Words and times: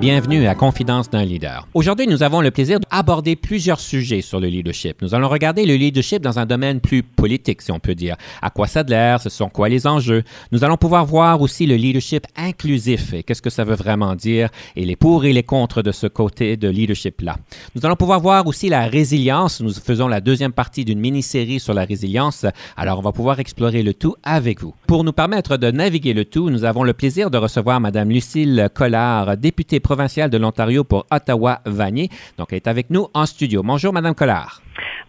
Bienvenue 0.00 0.46
à 0.46 0.54
Confidence 0.54 1.10
d'un 1.10 1.24
leader. 1.24 1.66
Aujourd'hui, 1.74 2.06
nous 2.06 2.22
avons 2.22 2.40
le 2.40 2.52
plaisir 2.52 2.78
d'aborder 2.78 3.34
plusieurs 3.34 3.80
sujets 3.80 4.20
sur 4.20 4.38
le 4.38 4.46
leadership. 4.46 5.02
Nous 5.02 5.12
allons 5.12 5.28
regarder 5.28 5.66
le 5.66 5.74
leadership 5.74 6.22
dans 6.22 6.38
un 6.38 6.46
domaine 6.46 6.78
plus 6.78 7.02
politique, 7.02 7.62
si 7.62 7.72
on 7.72 7.80
peut 7.80 7.96
dire. 7.96 8.14
À 8.40 8.50
quoi 8.50 8.68
ça 8.68 8.84
l'air, 8.84 9.20
ce 9.20 9.28
sont 9.28 9.48
quoi 9.48 9.68
les 9.68 9.88
enjeux? 9.88 10.22
Nous 10.52 10.62
allons 10.62 10.76
pouvoir 10.76 11.04
voir 11.04 11.40
aussi 11.40 11.66
le 11.66 11.74
leadership 11.74 12.28
inclusif 12.36 13.12
et 13.12 13.24
qu'est-ce 13.24 13.42
que 13.42 13.50
ça 13.50 13.64
veut 13.64 13.74
vraiment 13.74 14.14
dire 14.14 14.50
et 14.76 14.84
les 14.84 14.94
pour 14.94 15.24
et 15.24 15.32
les 15.32 15.42
contre 15.42 15.82
de 15.82 15.90
ce 15.90 16.06
côté 16.06 16.56
de 16.56 16.68
leadership-là. 16.68 17.36
Nous 17.74 17.84
allons 17.84 17.96
pouvoir 17.96 18.20
voir 18.20 18.46
aussi 18.46 18.68
la 18.68 18.86
résilience. 18.86 19.60
Nous 19.60 19.72
faisons 19.72 20.06
la 20.06 20.20
deuxième 20.20 20.52
partie 20.52 20.84
d'une 20.84 21.00
mini-série 21.00 21.58
sur 21.58 21.74
la 21.74 21.84
résilience. 21.84 22.46
Alors, 22.76 23.00
on 23.00 23.02
va 23.02 23.10
pouvoir 23.10 23.40
explorer 23.40 23.82
le 23.82 23.94
tout 23.94 24.14
avec 24.22 24.60
vous. 24.60 24.76
Pour 24.86 25.02
nous 25.02 25.12
permettre 25.12 25.56
de 25.56 25.72
naviguer 25.72 26.12
le 26.12 26.24
tout, 26.24 26.50
nous 26.50 26.62
avons 26.62 26.84
le 26.84 26.92
plaisir 26.92 27.32
de 27.32 27.38
recevoir 27.38 27.80
Mme 27.80 28.10
Lucille 28.10 28.68
Collard, 28.72 29.36
députée 29.36 29.80
provinciale 29.88 30.28
de 30.28 30.36
l'Ontario 30.36 30.84
pour 30.84 31.06
Ottawa-Vanier. 31.10 32.10
Donc, 32.36 32.48
elle 32.50 32.56
est 32.56 32.66
avec 32.68 32.90
nous 32.90 33.08
en 33.14 33.24
studio. 33.24 33.62
Bonjour, 33.62 33.90
Madame 33.90 34.14
Collard. 34.14 34.60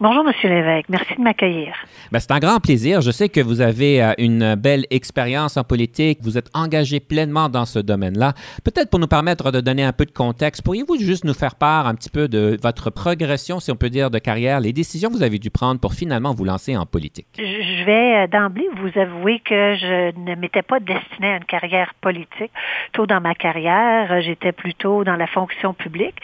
Bonjour, 0.02 0.23
Monsieur 0.23 0.47
l'évêque. 0.47 0.86
Merci 0.88 1.14
de 1.17 1.22
m'accueillir. 1.22 1.73
Ben, 2.14 2.19
c'est 2.19 2.31
un 2.31 2.39
grand 2.39 2.61
plaisir. 2.61 3.02
Je 3.02 3.11
sais 3.11 3.28
que 3.28 3.42
vous 3.42 3.59
avez 3.59 4.02
euh, 4.02 4.14
une 4.17 4.56
belle 4.56 4.86
expérience 4.91 5.58
en 5.58 5.66
politique. 5.66 6.19
Vous 6.22 6.38
êtes 6.38 6.50
engagé 6.53 7.02
pleinement 7.02 7.50
dans 7.50 7.66
ce 7.66 7.80
domaine-là. 7.80 8.31
Peut-être 8.64 8.89
pour 8.89 9.02
nous 9.02 9.08
permettre 9.08 9.52
de 9.52 9.59
donner 9.59 9.83
un 9.83 9.91
peu 9.91 10.06
de 10.06 10.11
contexte, 10.11 10.64
pourriez-vous 10.64 10.97
juste 11.00 11.25
nous 11.25 11.33
faire 11.33 11.56
part 11.56 11.86
un 11.86 11.95
petit 11.95 12.09
peu 12.09 12.30
de 12.30 12.58
votre 12.64 12.91
progression, 12.91 13.59
si 13.59 13.72
on 13.72 13.75
peut 13.75 13.89
dire, 13.89 14.09
de 14.09 14.19
carrière, 14.19 14.61
les 14.61 14.72
décisions 14.72 15.09
que 15.09 15.16
vous 15.16 15.23
avez 15.23 15.38
dû 15.38 15.50
prendre 15.50 15.81
pour 15.81 15.94
finalement 15.94 16.34
vous 16.34 16.45
lancer 16.45 16.78
en 16.78 16.86
politique? 16.86 17.28
Je 17.38 17.84
vais 17.84 18.23
euh, 18.23 18.28
d'emblée 18.28 18.69
vous 18.78 18.97
avouer 18.97 19.41
que 19.41 19.75
je 19.75 20.17
ne 20.17 20.36
m'étais 20.36 20.61
pas 20.61 20.80
destinée 20.80 21.34
à 21.34 21.36
une 21.36 21.44
carrière 21.44 21.94
politique. 22.00 22.53
Tôt 22.94 23.06
dans 23.06 23.19
ma 23.19 23.36
carrière, 23.36 24.13
euh, 24.13 24.22
j'étais 24.22 24.53
plutôt 24.53 25.03
dans 25.03 25.17
la 25.17 25.28
fonction 25.28 25.73
publique. 25.73 26.16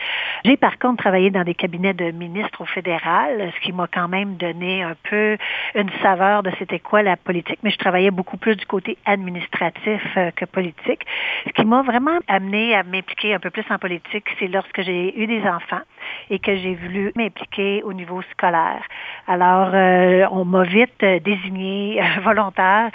J'ai 0.46 0.56
par 0.56 0.80
contre 0.80 1.04
travaillé 1.04 1.30
dans 1.30 1.44
des 1.44 1.56
cabinets 1.56 1.94
de 1.94 2.12
ministres 2.12 2.62
au 2.62 2.66
fédéral, 2.66 3.52
ce 3.54 3.65
qui 3.66 3.74
m'a 3.74 3.88
quand 3.92 4.08
même 4.08 4.36
donné 4.36 4.84
un 4.84 4.96
peu 5.10 5.38
une 5.74 5.90
saveur 6.04 6.44
de 6.44 6.52
c'était 6.60 6.80
quoi 6.80 7.02
la 7.02 7.18
politique, 7.18 7.60
mais 7.64 7.72
je 7.72 7.78
travaillais 7.78 8.12
beaucoup 8.12 8.38
plus 8.38 8.56
du 8.56 8.66
côté 8.66 8.98
administratif 9.06 10.02
euh, 10.18 10.30
que 10.32 10.46
politique. 10.46 11.02
Ce 11.48 11.52
qui 11.52 11.66
m'a 11.66 11.82
vraiment 11.82 12.20
amené 12.28 12.76
à 12.76 12.84
m'impliquer 12.84 13.34
un 13.34 13.40
peu 13.40 13.50
plus 13.50 13.66
en 13.72 13.80
politique, 13.80 14.26
c'est 14.38 14.48
lorsque 14.48 14.82
j'ai 14.84 15.20
eu 15.20 15.26
des 15.26 15.42
enfants 15.48 15.82
et 16.30 16.40
que 16.40 16.56
j'ai 16.56 16.76
voulu 16.76 17.12
m'impliquer 17.16 17.84
au 17.84 17.94
niveau 17.94 18.22
scolaire. 18.32 18.82
Alors, 19.28 19.72
euh, 19.74 20.26
on 20.32 20.46
m'a 20.46 20.64
vite 20.64 21.04
euh, 21.04 21.20
désigné 21.20 22.02
volontaire 22.24 22.92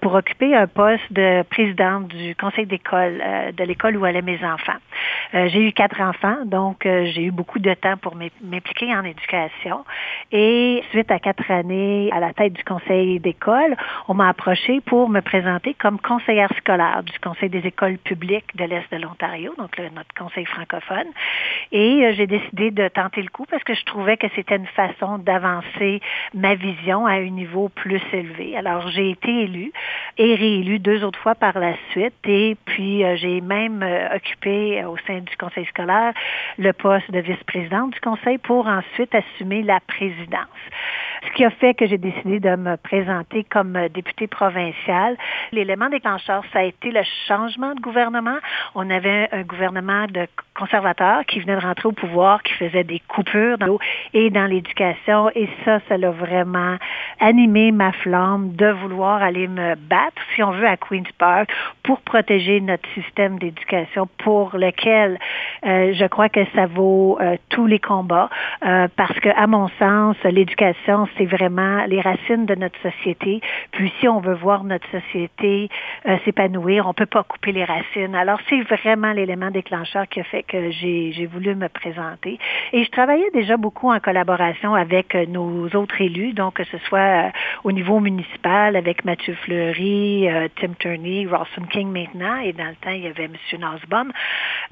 pour 0.00 0.14
occuper 0.14 0.54
un 0.54 0.66
poste 0.66 1.12
de 1.12 1.42
présidente 1.44 2.08
du 2.08 2.34
conseil 2.36 2.66
d'école 2.66 3.22
de 3.56 3.64
l'école 3.64 3.96
où 3.96 4.04
allaient 4.04 4.22
mes 4.22 4.38
enfants. 4.44 4.78
j'ai 5.32 5.68
eu 5.68 5.72
quatre 5.72 6.00
enfants, 6.00 6.36
donc 6.44 6.80
j'ai 6.84 7.22
eu 7.22 7.30
beaucoup 7.30 7.58
de 7.58 7.72
temps 7.74 7.96
pour 7.96 8.14
m'impliquer 8.42 8.94
en 8.94 9.04
éducation. 9.04 9.84
Et 10.32 10.82
suite 10.90 11.10
à 11.10 11.18
quatre 11.18 11.50
années 11.50 12.10
à 12.12 12.20
la 12.20 12.32
tête 12.32 12.52
du 12.52 12.64
conseil 12.64 13.20
d'école, 13.20 13.76
on 14.08 14.14
m'a 14.14 14.28
approché 14.28 14.80
pour 14.80 15.08
me 15.08 15.20
présenter 15.20 15.74
comme 15.74 15.98
conseillère 15.98 16.52
scolaire 16.58 17.02
du 17.02 17.18
conseil 17.20 17.48
des 17.48 17.66
écoles 17.66 17.98
publiques 17.98 18.56
de 18.56 18.64
l'Est 18.64 18.90
de 18.92 18.98
l'Ontario, 18.98 19.54
donc 19.58 19.76
notre 19.78 20.14
conseil 20.18 20.44
francophone. 20.44 21.06
Et 21.72 22.04
euh, 22.04 22.12
j'ai 22.16 22.26
décidé 22.26 22.49
de 22.52 22.88
tenter 22.88 23.22
le 23.22 23.28
coup 23.28 23.46
parce 23.50 23.62
que 23.64 23.74
je 23.74 23.84
trouvais 23.84 24.16
que 24.16 24.26
c'était 24.34 24.56
une 24.56 24.66
façon 24.66 25.18
d'avancer 25.18 26.00
ma 26.34 26.54
vision 26.54 27.06
à 27.06 27.12
un 27.12 27.30
niveau 27.30 27.68
plus 27.68 28.02
élevé. 28.12 28.56
Alors 28.56 28.88
j'ai 28.88 29.10
été 29.10 29.44
élue 29.44 29.72
et 30.18 30.34
réélue 30.34 30.78
deux 30.78 31.04
autres 31.04 31.18
fois 31.18 31.34
par 31.34 31.58
la 31.58 31.74
suite 31.90 32.14
et 32.26 32.56
puis 32.64 33.04
euh, 33.04 33.16
j'ai 33.16 33.40
même 33.40 33.82
euh, 33.82 34.14
occupé 34.16 34.84
au 34.84 34.96
sein 35.06 35.20
du 35.20 35.36
conseil 35.36 35.66
scolaire 35.66 36.12
le 36.58 36.72
poste 36.72 37.10
de 37.10 37.20
vice-présidente 37.20 37.92
du 37.92 38.00
conseil 38.00 38.38
pour 38.38 38.66
ensuite 38.66 39.14
assumer 39.14 39.62
la 39.62 39.80
présidence. 39.80 40.46
Ce 41.22 41.32
qui 41.34 41.44
a 41.44 41.50
fait 41.50 41.74
que 41.74 41.86
j'ai 41.86 41.98
décidé 41.98 42.40
de 42.40 42.56
me 42.56 42.76
présenter 42.76 43.44
comme 43.44 43.78
députée 43.92 44.26
provinciale. 44.26 45.16
L'élément 45.52 45.88
déclencheur, 45.88 46.42
ça 46.52 46.60
a 46.60 46.62
été 46.62 46.90
le 46.90 47.02
changement 47.28 47.74
de 47.74 47.80
gouvernement. 47.80 48.38
On 48.74 48.88
avait 48.90 49.28
un 49.32 49.42
gouvernement 49.42 50.06
de 50.06 50.26
conservateurs 50.54 51.24
qui 51.26 51.40
venait 51.40 51.56
de 51.56 51.60
rentrer 51.60 51.88
au 51.88 51.92
pouvoir, 51.92 52.42
qui 52.42 52.52
faisait 52.54 52.84
des 52.84 53.00
coupures 53.00 53.58
dans 53.58 53.66
l'eau 53.66 53.78
et 54.14 54.30
dans 54.30 54.46
l'éducation. 54.46 55.30
Et 55.34 55.48
ça, 55.64 55.80
ça 55.88 55.96
l'a 55.96 56.10
vraiment 56.10 56.76
animé 57.18 57.72
ma 57.72 57.92
flamme 57.92 58.54
de 58.56 58.70
vouloir 58.70 59.22
aller 59.22 59.48
me 59.48 59.74
battre, 59.74 60.22
si 60.34 60.42
on 60.42 60.52
veut, 60.52 60.66
à 60.66 60.76
Queen's 60.76 61.10
Park 61.18 61.50
pour 61.82 62.00
protéger 62.00 62.60
notre 62.60 62.88
système 62.94 63.38
d'éducation 63.38 64.08
pour 64.18 64.56
lequel 64.56 65.18
euh, 65.66 65.92
je 65.94 66.04
crois 66.06 66.28
que 66.28 66.44
ça 66.54 66.66
vaut 66.66 67.18
euh, 67.20 67.36
tous 67.50 67.66
les 67.66 67.78
combats. 67.78 68.30
Euh, 68.64 68.88
parce 68.96 69.18
que, 69.20 69.28
à 69.28 69.46
mon 69.46 69.68
sens, 69.78 70.16
l'éducation, 70.24 71.08
c'est 71.16 71.26
vraiment 71.26 71.84
les 71.86 72.00
racines 72.00 72.46
de 72.46 72.54
notre 72.54 72.78
société. 72.80 73.40
Puis 73.72 73.92
si 74.00 74.08
on 74.08 74.20
veut 74.20 74.34
voir 74.34 74.64
notre 74.64 74.88
société 74.90 75.68
euh, 76.06 76.16
s'épanouir, 76.24 76.86
on 76.86 76.94
peut 76.94 77.06
pas 77.06 77.22
couper 77.22 77.52
les 77.52 77.64
racines. 77.64 78.14
Alors 78.14 78.38
c'est 78.48 78.62
vraiment 78.62 79.12
l'élément 79.12 79.50
déclencheur 79.50 80.08
qui 80.08 80.20
a 80.20 80.24
fait 80.24 80.42
que 80.42 80.70
j'ai 80.70 81.26
voulu 81.26 81.54
me 81.54 81.68
présenter. 81.68 82.38
Et 82.72 82.84
je 82.84 82.90
travaillais 82.90 83.30
déjà 83.32 83.56
beaucoup 83.56 83.90
en 83.92 84.00
collaboration 84.00 84.74
avec 84.74 85.14
euh, 85.14 85.26
nos 85.26 85.68
autres 85.74 86.00
élus, 86.00 86.32
donc 86.32 86.54
que 86.54 86.64
ce 86.64 86.78
soit 86.78 86.98
euh, 86.98 87.30
au 87.64 87.72
niveau 87.72 88.00
municipal 88.00 88.76
avec 88.76 89.04
Mathieu 89.04 89.34
Fleury, 89.44 90.28
Tim 90.60 90.72
Turney, 90.78 91.26
Rawson 91.26 91.62
King 91.70 91.90
maintenant, 91.90 92.38
et 92.38 92.52
dans 92.52 92.66
le 92.66 92.74
temps 92.76 92.90
il 92.90 93.02
y 93.02 93.06
avait 93.06 93.24
M. 93.24 93.34
Nasbaum, 93.58 94.12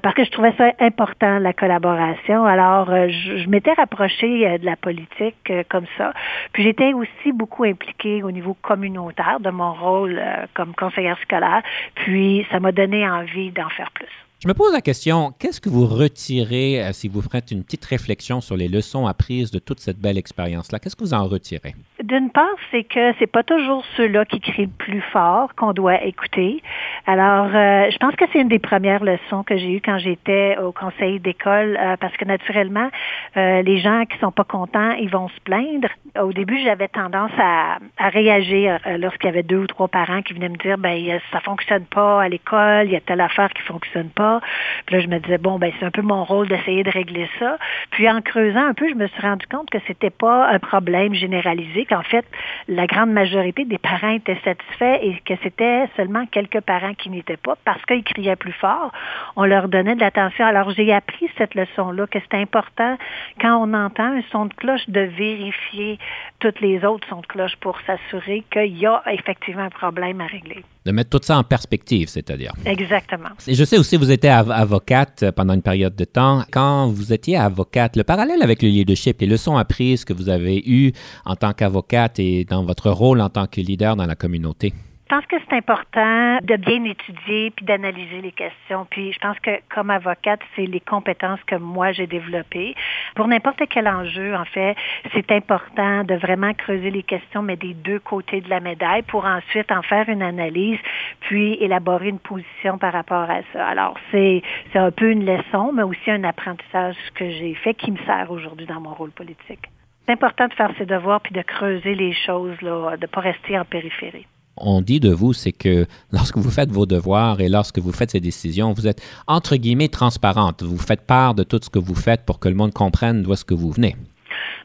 parce 0.01 0.15
que 0.15 0.23
je 0.23 0.31
trouvais 0.31 0.53
ça 0.57 0.71
important 0.79 1.39
la 1.39 1.53
collaboration. 1.53 2.45
Alors 2.45 2.87
je, 2.89 3.37
je 3.37 3.49
m'étais 3.49 3.73
rapprochée 3.73 4.57
de 4.57 4.65
la 4.65 4.75
politique 4.75 5.51
comme 5.69 5.85
ça. 5.97 6.13
Puis 6.53 6.63
j'étais 6.63 6.93
aussi 6.93 7.31
beaucoup 7.33 7.63
impliquée 7.63 8.23
au 8.23 8.31
niveau 8.31 8.55
communautaire 8.61 9.39
de 9.39 9.49
mon 9.49 9.73
rôle 9.73 10.17
euh, 10.19 10.45
comme 10.53 10.73
conseillère 10.75 11.17
scolaire. 11.23 11.61
Puis 11.95 12.45
ça 12.51 12.59
m'a 12.59 12.71
donné 12.71 13.07
envie 13.07 13.51
d'en 13.51 13.69
faire 13.69 13.91
plus. 13.91 14.07
Je 14.41 14.47
me 14.47 14.53
pose 14.53 14.71
la 14.71 14.79
question, 14.79 15.33
qu'est-ce 15.37 15.59
que 15.59 15.67
vous 15.67 15.85
retirez 15.85 16.81
euh, 16.81 16.93
si 16.93 17.09
vous 17.09 17.21
faites 17.21 17.51
une 17.51 17.61
petite 17.61 17.83
réflexion 17.83 18.39
sur 18.39 18.55
les 18.55 18.69
leçons 18.69 19.05
apprises 19.05 19.51
de 19.51 19.59
toute 19.59 19.81
cette 19.81 19.99
belle 19.99 20.17
expérience-là? 20.17 20.79
Qu'est-ce 20.79 20.95
que 20.95 21.03
vous 21.03 21.13
en 21.13 21.27
retirez? 21.27 21.75
D'une 22.03 22.29
part, 22.29 22.45
c'est 22.71 22.83
que 22.83 23.13
c'est 23.19 23.31
pas 23.31 23.43
toujours 23.43 23.83
ceux-là 23.97 24.25
qui 24.25 24.39
crient 24.39 24.65
le 24.65 24.85
plus 24.85 25.01
fort 25.01 25.53
qu'on 25.55 25.73
doit 25.73 26.03
écouter. 26.03 26.61
Alors, 27.05 27.47
euh, 27.47 27.89
je 27.91 27.97
pense 27.97 28.15
que 28.15 28.25
c'est 28.31 28.39
une 28.39 28.47
des 28.47 28.59
premières 28.59 29.03
leçons 29.03 29.43
que 29.43 29.57
j'ai 29.57 29.73
eues 29.73 29.81
quand 29.81 29.97
j'étais 29.97 30.57
au 30.57 30.71
conseil 30.71 31.19
d'école, 31.19 31.77
euh, 31.79 31.97
parce 31.97 32.15
que 32.17 32.25
naturellement, 32.25 32.89
les 33.35 33.79
gens 33.79 34.05
qui 34.05 34.17
sont 34.19 34.31
pas 34.31 34.43
contents, 34.43 34.91
ils 34.91 35.09
vont 35.09 35.29
se 35.29 35.39
plaindre. 35.41 35.87
Au 36.19 36.33
début, 36.33 36.59
j'avais 36.63 36.87
tendance 36.87 37.31
à, 37.37 37.77
à 37.97 38.09
réagir 38.09 38.79
lorsqu'il 38.97 39.27
y 39.27 39.29
avait 39.29 39.43
deux 39.43 39.59
ou 39.59 39.67
trois 39.67 39.87
parents 39.87 40.21
qui 40.21 40.33
venaient 40.33 40.49
me 40.49 40.57
dire, 40.57 40.77
ben 40.77 41.19
ça 41.31 41.39
fonctionne 41.41 41.85
pas 41.85 42.21
à 42.21 42.29
l'école, 42.29 42.85
il 42.85 42.91
y 42.91 42.95
a 42.95 43.01
telle 43.01 43.21
affaire 43.21 43.49
qui 43.49 43.61
fonctionne 43.63 44.09
pas. 44.09 44.41
Puis 44.85 44.95
là, 44.95 45.01
je 45.01 45.07
me 45.07 45.19
disais, 45.19 45.37
bon, 45.37 45.59
ben 45.59 45.71
c'est 45.79 45.85
un 45.85 45.91
peu 45.91 46.01
mon 46.01 46.23
rôle 46.23 46.47
d'essayer 46.47 46.83
de 46.83 46.89
régler 46.89 47.29
ça. 47.39 47.57
Puis 47.91 48.09
en 48.09 48.21
creusant 48.21 48.65
un 48.65 48.73
peu, 48.73 48.89
je 48.89 48.95
me 48.95 49.07
suis 49.07 49.21
rendu 49.21 49.45
compte 49.47 49.69
que 49.69 49.79
c'était 49.87 50.09
pas 50.09 50.49
un 50.49 50.59
problème 50.59 51.13
généralisé, 51.13 51.85
qu'en 51.89 52.03
fait, 52.03 52.25
la 52.67 52.87
grande 52.87 53.11
majorité 53.11 53.65
des 53.65 53.77
parents 53.77 54.09
étaient 54.09 54.39
satisfaits 54.43 54.99
et 55.01 55.19
que 55.25 55.33
c'était 55.43 55.87
seulement 55.97 56.25
quelques 56.27 56.61
parents 56.61 56.93
qui 56.93 57.09
n'étaient 57.09 57.37
pas, 57.37 57.57
parce 57.65 57.83
qu'ils 57.85 58.03
criaient 58.03 58.35
plus 58.35 58.53
fort, 58.53 58.91
on 59.35 59.45
leur 59.45 59.67
donnait 59.67 59.95
de 59.95 59.99
l'attention. 59.99 60.45
Alors 60.45 60.71
j'ai 60.71 60.93
appris 60.93 61.29
cette 61.37 61.55
leçon-là, 61.55 62.07
que 62.07 62.19
c'est 62.19 62.37
important 62.37 62.97
quand 63.41 63.57
on 63.57 63.73
entend 63.73 64.17
un 64.17 64.21
son 64.31 64.45
de 64.45 64.53
cloche 64.53 64.87
de 64.87 65.01
vérifier 65.01 65.99
toutes 66.39 66.61
les 66.61 66.85
autres 66.85 67.07
sons 67.07 67.21
de 67.21 67.27
cloche 67.27 67.55
pour 67.59 67.79
s'assurer 67.81 68.43
qu'il 68.51 68.77
y 68.77 68.85
a 68.85 69.01
effectivement 69.07 69.63
un 69.63 69.69
problème 69.69 70.21
à 70.21 70.27
régler. 70.27 70.63
De 70.89 70.91
mettre 70.91 71.11
tout 71.11 71.23
ça 71.23 71.37
en 71.37 71.43
perspective, 71.43 72.07
c'est-à-dire. 72.09 72.51
Exactement. 72.65 73.29
Et 73.47 73.53
je 73.53 73.63
sais 73.63 73.77
aussi 73.77 73.95
que 73.95 74.01
vous 74.01 74.09
étiez 74.09 74.31
avocate 74.31 75.29
pendant 75.35 75.53
une 75.53 75.61
période 75.61 75.95
de 75.95 76.03
temps. 76.03 76.41
Quand 76.51 76.87
vous 76.87 77.13
étiez 77.13 77.37
avocate, 77.37 77.95
le 77.95 78.03
parallèle 78.03 78.41
avec 78.41 78.63
le 78.63 78.69
leadership, 78.69 79.21
les 79.21 79.27
leçons 79.27 79.55
apprises 79.55 80.03
que 80.03 80.13
vous 80.13 80.29
avez 80.29 80.67
eues 80.67 80.91
en 81.25 81.35
tant 81.35 81.53
qu'avocate 81.53 82.17
et 82.17 82.43
dans 82.43 82.65
votre 82.65 82.89
rôle 82.89 83.21
en 83.21 83.29
tant 83.29 83.45
que 83.45 83.61
leader 83.61 83.95
dans 83.95 84.07
la 84.07 84.15
communauté. 84.15 84.73
Je 85.09 85.15
pense 85.15 85.25
que 85.25 85.37
c'est 85.39 85.55
important 85.55 86.37
de 86.43 86.55
bien 86.57 86.83
étudier 86.83 87.49
puis 87.49 87.65
d'analyser 87.65 88.21
les 88.21 88.31
questions. 88.31 88.85
Puis 88.91 89.11
je 89.11 89.17
pense 89.17 89.39
que 89.39 89.49
comme 89.73 89.89
avocate, 89.89 90.39
c'est 90.55 90.67
les 90.67 90.81
compétences 90.81 91.39
que 91.47 91.55
moi 91.55 91.91
j'ai 91.93 92.05
développées. 92.05 92.75
Pour 93.15 93.27
n'importe 93.27 93.63
quel 93.71 93.87
enjeu, 93.87 94.35
en 94.35 94.45
fait, 94.45 94.75
c'est 95.11 95.31
important 95.31 96.03
de 96.03 96.13
vraiment 96.13 96.53
creuser 96.53 96.91
les 96.91 97.01
questions, 97.01 97.41
mais 97.41 97.55
des 97.55 97.73
deux 97.73 97.97
côtés 97.97 98.41
de 98.41 98.51
la 98.51 98.59
médaille, 98.59 99.01
pour 99.01 99.25
ensuite 99.25 99.71
en 99.71 99.81
faire 99.81 100.07
une 100.09 100.21
analyse, 100.21 100.77
puis 101.21 101.57
élaborer 101.59 102.09
une 102.09 102.19
position 102.19 102.77
par 102.77 102.93
rapport 102.93 103.31
à 103.31 103.39
ça. 103.51 103.65
Alors 103.65 103.95
c'est 104.11 104.43
c'est 104.71 104.79
un 104.79 104.91
peu 104.91 105.09
une 105.09 105.25
leçon, 105.25 105.71
mais 105.73 105.81
aussi 105.81 106.11
un 106.11 106.23
apprentissage 106.23 106.97
que 107.15 107.27
j'ai 107.31 107.55
fait 107.55 107.73
qui 107.73 107.89
me 107.89 107.97
sert 108.05 108.29
aujourd'hui 108.29 108.67
dans 108.67 108.79
mon 108.79 108.93
rôle 108.93 109.11
politique. 109.11 109.69
C'est 110.05 110.13
important 110.13 110.47
de 110.47 110.53
faire 110.53 110.71
ses 110.77 110.85
devoirs 110.85 111.21
puis 111.21 111.33
de 111.33 111.41
creuser 111.41 111.95
les 111.95 112.13
choses, 112.13 112.61
là, 112.61 112.95
de 112.95 113.07
pas 113.07 113.21
rester 113.21 113.57
en 113.57 113.65
périphérie 113.65 114.27
on 114.59 114.81
dit 114.81 114.99
de 114.99 115.11
vous, 115.11 115.33
c'est 115.33 115.51
que 115.51 115.85
lorsque 116.11 116.37
vous 116.37 116.51
faites 116.51 116.71
vos 116.71 116.85
devoirs 116.85 117.41
et 117.41 117.49
lorsque 117.49 117.79
vous 117.79 117.91
faites 117.91 118.11
ces 118.11 118.19
décisions, 118.19 118.73
vous 118.73 118.87
êtes 118.87 119.01
entre 119.27 119.55
guillemets 119.55 119.89
transparente. 119.89 120.63
Vous 120.63 120.77
faites 120.77 121.01
part 121.01 121.35
de 121.35 121.43
tout 121.43 121.59
ce 121.61 121.69
que 121.69 121.79
vous 121.79 121.95
faites 121.95 122.25
pour 122.25 122.39
que 122.39 122.49
le 122.49 122.55
monde 122.55 122.73
comprenne 122.73 123.23
d'où 123.23 123.33
est-ce 123.33 123.45
que 123.45 123.53
vous 123.53 123.71
venez. 123.71 123.95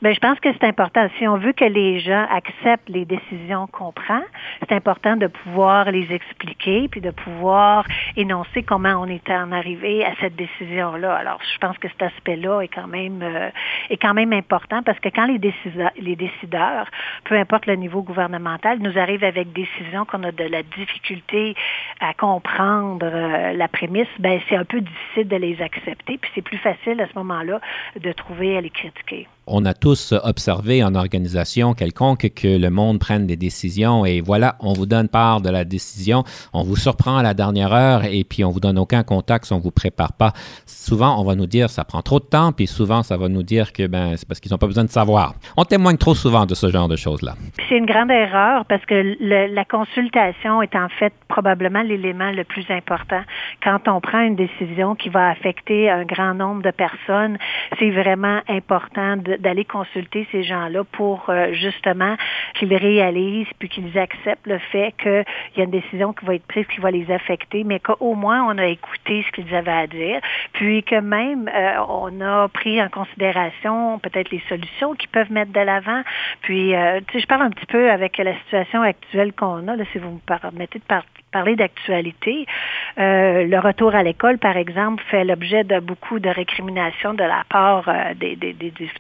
Bien, 0.03 0.13
je 0.13 0.19
pense 0.19 0.41
que 0.41 0.49
c'est 0.53 0.67
important. 0.67 1.09
Si 1.19 1.27
on 1.29 1.37
veut 1.37 1.53
que 1.53 1.65
les 1.65 2.01
gens 2.01 2.27
acceptent 2.31 2.89
les 2.89 3.05
décisions 3.05 3.67
qu'on 3.69 3.93
prend, 3.93 4.23
c'est 4.61 4.73
important 4.73 5.17
de 5.17 5.29
pouvoir 5.29 5.91
les 5.91 6.13
expliquer 6.13 6.89
puis 6.89 7.01
de 7.01 7.11
pouvoir 7.11 7.87
énoncer 8.17 8.63
comment 8.63 8.95
on 9.01 9.07
est 9.07 9.31
en 9.31 9.53
arrivé 9.53 10.05
à 10.05 10.13
cette 10.21 10.37
décision-là. 10.37 11.15
Alors, 11.15 11.41
je 11.55 11.59
pense 11.59 11.79
que 11.79 11.89
cet 11.89 12.03
aspect-là 12.03 12.61
est 12.61 12.69
quand 12.69 12.89
même 12.89 13.23
euh, 13.23 13.51
est 13.91 13.97
quand 13.97 14.15
même 14.15 14.33
important 14.33 14.83
parce 14.83 14.99
que 14.99 15.09
quand 15.09 15.27
les 15.27 15.39
décideurs, 16.17 16.89
peu 17.25 17.37
importe 17.37 17.67
le 17.67 17.77
niveau 17.77 18.03
gouvernemental, 18.03 18.79
nous 18.81 18.99
arrivent 18.99 19.25
avec 19.25 19.53
décisions 19.53 20.05
qu'on 20.05 20.23
a 20.25 20.33
de 20.33 20.45
la 20.45 20.63
difficulté 20.63 21.55
à 22.01 22.15
comprendre 22.15 23.07
euh, 23.07 23.53
la 23.53 23.69
prémisse, 23.69 24.09
ben 24.19 24.41
c'est 24.49 24.57
un 24.57 24.65
peu 24.65 24.81
difficile 24.81 25.29
de 25.29 25.37
les 25.37 25.63
accepter. 25.63 26.19
Puis 26.19 26.31
c'est 26.35 26.43
plus 26.43 26.59
facile 26.59 27.01
à 27.01 27.07
ce 27.07 27.15
moment-là 27.17 27.61
de 28.01 28.13
trouver 28.13 28.57
à 28.57 28.61
les 28.61 28.71
critiquer 28.71 29.29
on 29.47 29.65
a 29.65 29.75
tous 29.75 30.13
observé 30.23 30.83
en 30.83 30.95
organisation 30.95 31.75
quelconque 31.75 32.31
que 32.35 32.59
le 32.59 32.71
monde 32.71 32.99
prenne 32.99 33.27
des 33.27 33.37
décisions 33.37 34.05
et 34.05 34.21
voilà, 34.21 34.57
on 34.61 34.73
vous 34.73 34.87
donne 34.87 35.09
part 35.09 35.41
de 35.41 35.51
la 35.51 35.65
décision, 35.65 36.25
on 36.53 36.63
vous 36.63 36.77
surprend 36.77 37.19
à 37.19 37.23
la 37.23 37.35
dernière 37.35 37.73
heure 37.73 38.05
et 38.05 38.25
puis 38.25 38.45
on 38.45 38.51
vous 38.51 38.61
donne 38.61 38.79
aucun 38.79 39.03
contact 39.03 39.47
si 39.47 39.53
on 39.53 39.59
vous 39.59 39.71
prépare 39.71 40.13
pas. 40.13 40.33
Souvent, 40.67 41.21
on 41.21 41.25
va 41.25 41.35
nous 41.35 41.47
dire 41.47 41.71
ça 41.71 41.85
prend 41.85 42.03
trop 42.03 42.21
de 42.21 42.25
temps, 42.25 42.53
puis 42.53 42.67
souvent 42.67 43.03
ça 43.03 43.17
va 43.17 43.29
nous 43.29 43.43
dire 43.43 43.73
que 43.73 43.87
ben 43.87 44.17
c'est 44.17 44.27
parce 44.27 44.41
qu'ils 44.41 44.53
n'ont 44.53 44.59
pas 44.59 44.67
besoin 44.67 44.85
de 44.85 44.91
savoir. 44.91 45.35
On 45.57 45.65
témoigne 45.65 45.97
trop 45.97 46.15
souvent 46.15 46.47
de 46.47 46.55
ce 46.55 46.71
genre 46.71 46.89
de 46.89 46.97
choses-là. 46.97 47.35
C'est 47.69 47.77
une 47.77 47.87
grande 47.87 48.11
erreur 48.11 48.65
parce 48.67 48.85
que 48.87 49.17
la 49.21 49.65
consultation 49.65 50.63
est 50.63 50.75
en 50.77 50.89
fait 50.89 51.13
probablement 51.29 51.83
l'élément 51.83 52.31
le 52.31 52.45
plus 52.45 52.65
important. 52.71 53.23
Quand 53.63 53.89
on 53.89 54.01
prend 54.01 54.21
une 54.21 54.37
décision 54.37 54.95
qui 54.95 55.09
va 55.09 55.31
affecter 55.31 55.91
un 55.91 56.05
grand 56.05 56.35
nombre 56.35 56.63
de 56.63 56.71
personnes, 56.71 57.39
c'est 57.79 57.91
vraiment 57.91 58.41
important 58.49 59.17
de 59.17 59.34
d'aller 59.39 59.65
consulter 59.65 60.27
ces 60.33 60.43
gens-là 60.45 60.85
pour 60.85 61.27
euh, 61.29 61.53
justement 61.53 62.17
qu'ils 62.55 62.75
réalisent 62.75 63.53
puis 63.59 63.69
qu'ils 63.69 63.99
acceptent 63.99 64.47
le 64.47 64.59
fait 64.59 64.95
qu'il 65.01 65.25
y 65.57 65.61
a 65.61 65.65
une 65.65 65.71
décision 65.71 66.13
qui 66.13 66.25
va 66.25 66.35
être 66.35 66.47
prise 66.47 66.67
qui 66.67 66.81
va 66.81 66.91
les 66.91 67.11
affecter, 67.11 67.65
mais 67.65 67.81
qu'au 67.81 68.15
moins 68.15 68.45
on 68.45 68.59
a 68.59 68.67
écouté 68.67 69.25
ce 69.27 69.33
qu'ils 69.33 69.55
avaient 69.55 69.71
à 69.71 69.87
dire, 69.87 70.21
puis 70.53 70.83
que 70.83 70.97
même 71.01 71.49
euh, 71.49 71.75
on 71.89 72.21
a 72.21 72.49
pris 72.49 72.83
en 72.83 72.89
considération 72.89 73.99
peut-être 73.99 74.31
les 74.31 74.43
solutions 74.49 74.95
qu'ils 74.95 75.11
peuvent 75.11 75.33
mettre 75.33 75.53
de 75.53 75.61
l'avant. 75.61 76.03
Puis, 76.43 76.75
euh, 76.75 77.01
tu 77.07 77.15
sais, 77.15 77.21
je 77.21 77.27
parle 77.27 77.43
un 77.43 77.51
petit 77.51 77.67
peu 77.67 77.91
avec 77.91 78.19
la 78.19 78.35
situation 78.41 78.83
actuelle 78.83 79.33
qu'on 79.33 79.67
a, 79.69 79.77
là, 79.77 79.85
si 79.93 79.99
vous 79.99 80.11
me 80.11 80.19
permettez 80.27 80.79
de 80.79 80.85
parler 80.85 81.05
parler 81.35 81.57
d'actualité. 81.57 82.47
Euh, 82.97 83.45
le 83.45 83.59
retour 83.59 83.93
à 83.93 84.05
l'école, 84.05 84.39
par 84.39 84.57
exemple, 84.57 85.03
fait 85.11 85.25
l'objet 85.25 85.65
de 85.65 85.81
beaucoup 85.81 86.21
de 86.21 86.31
récriminations 86.31 87.13
de 87.13 87.25
la 87.25 87.43
part 87.49 87.89
euh, 87.89 88.15
des, 88.15 88.37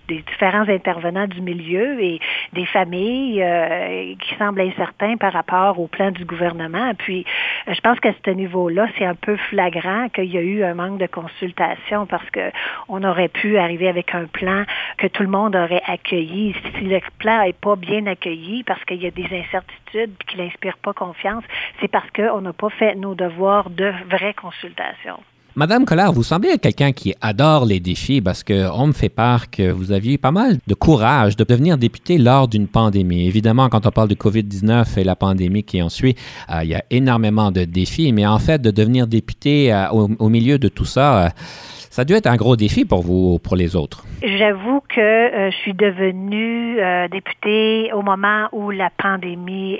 différents 0.08 0.68
intervenants 0.68 1.28
du 1.28 1.40
milieu 1.40 2.02
et 2.02 2.18
des 2.52 2.66
familles 2.66 3.40
euh, 3.40 4.14
qui 4.20 4.34
semblent 4.34 4.60
incertains 4.60 5.16
par 5.16 5.32
rapport 5.32 5.78
au 5.78 5.86
plan 5.86 6.10
du 6.10 6.24
gouvernement. 6.24 6.92
Puis, 6.98 7.24
je 7.68 7.80
pense 7.80 8.00
qu'à 8.00 8.12
ce 8.24 8.30
niveau-là, 8.30 8.88
c'est 8.98 9.06
un 9.06 9.14
peu 9.14 9.36
flagrant 9.36 10.08
qu'il 10.08 10.32
y 10.32 10.36
a 10.36 10.42
eu 10.42 10.64
un 10.64 10.74
manque 10.74 10.98
de 10.98 11.06
consultation 11.06 12.06
parce 12.06 12.28
que 12.30 12.50
on 12.88 13.04
aurait 13.04 13.28
pu 13.28 13.58
arriver 13.58 13.88
avec 13.88 14.12
un 14.12 14.24
plan 14.24 14.64
que 14.98 15.06
tout 15.06 15.22
le 15.22 15.28
monde 15.28 15.54
aurait 15.54 15.82
accueilli. 15.86 16.52
Si 16.76 16.84
le 16.84 16.98
plan 17.20 17.44
n'est 17.44 17.52
pas 17.52 17.76
bien 17.76 18.06
accueilli 18.06 18.64
parce 18.64 18.84
qu'il 18.84 19.00
y 19.00 19.06
a 19.06 19.12
des 19.12 19.28
incertitudes 19.32 20.10
et 20.20 20.24
qu'il 20.26 20.40
n'inspire 20.42 20.76
pas 20.78 20.92
confiance, 20.92 21.44
c'est 21.80 21.88
parce 21.88 22.10
que 22.10 22.23
on 22.32 22.40
n'a 22.40 22.52
pas 22.52 22.70
fait 22.70 22.94
nos 22.94 23.14
devoirs 23.14 23.70
de 23.70 23.92
vraie 24.10 24.34
consultation. 24.34 25.18
Madame 25.56 25.84
Collard, 25.84 26.12
vous 26.12 26.24
semblez 26.24 26.48
être 26.48 26.62
quelqu'un 26.62 26.90
qui 26.90 27.14
adore 27.20 27.64
les 27.64 27.78
défis 27.78 28.20
parce 28.20 28.42
qu'on 28.42 28.88
me 28.88 28.92
fait 28.92 29.08
part 29.08 29.50
que 29.50 29.70
vous 29.70 29.92
aviez 29.92 30.18
pas 30.18 30.32
mal 30.32 30.58
de 30.66 30.74
courage 30.74 31.36
de 31.36 31.44
devenir 31.44 31.78
député 31.78 32.18
lors 32.18 32.48
d'une 32.48 32.66
pandémie. 32.66 33.28
Évidemment, 33.28 33.68
quand 33.68 33.86
on 33.86 33.90
parle 33.90 34.08
de 34.08 34.16
COVID-19 34.16 34.98
et 34.98 35.04
la 35.04 35.14
pandémie 35.14 35.62
qui 35.62 35.80
en 35.80 35.90
suit, 35.90 36.16
euh, 36.50 36.64
il 36.64 36.70
y 36.70 36.74
a 36.74 36.82
énormément 36.90 37.52
de 37.52 37.64
défis, 37.64 38.12
mais 38.12 38.26
en 38.26 38.40
fait, 38.40 38.60
de 38.60 38.72
devenir 38.72 39.06
député 39.06 39.72
euh, 39.72 39.88
au, 39.90 40.28
milieu 40.28 40.58
de 40.58 40.66
tout 40.66 40.86
ça, 40.86 41.26
euh, 41.26 41.28
ça 41.88 42.02
a 42.02 42.04
dû 42.04 42.14
être 42.14 42.26
un 42.26 42.34
gros 42.34 42.56
défi 42.56 42.84
pour 42.84 43.02
vous 43.02 43.34
ou 43.34 43.38
pour 43.38 43.54
les 43.54 43.76
autres. 43.76 44.04
J'avoue 44.24 44.80
que 44.88 45.50
je 45.50 45.56
suis 45.58 45.74
devenue 45.74 46.78
députée 47.10 47.90
au 47.92 48.02
moment 48.02 48.48
où 48.52 48.70
la 48.70 48.90
pandémie 48.90 49.78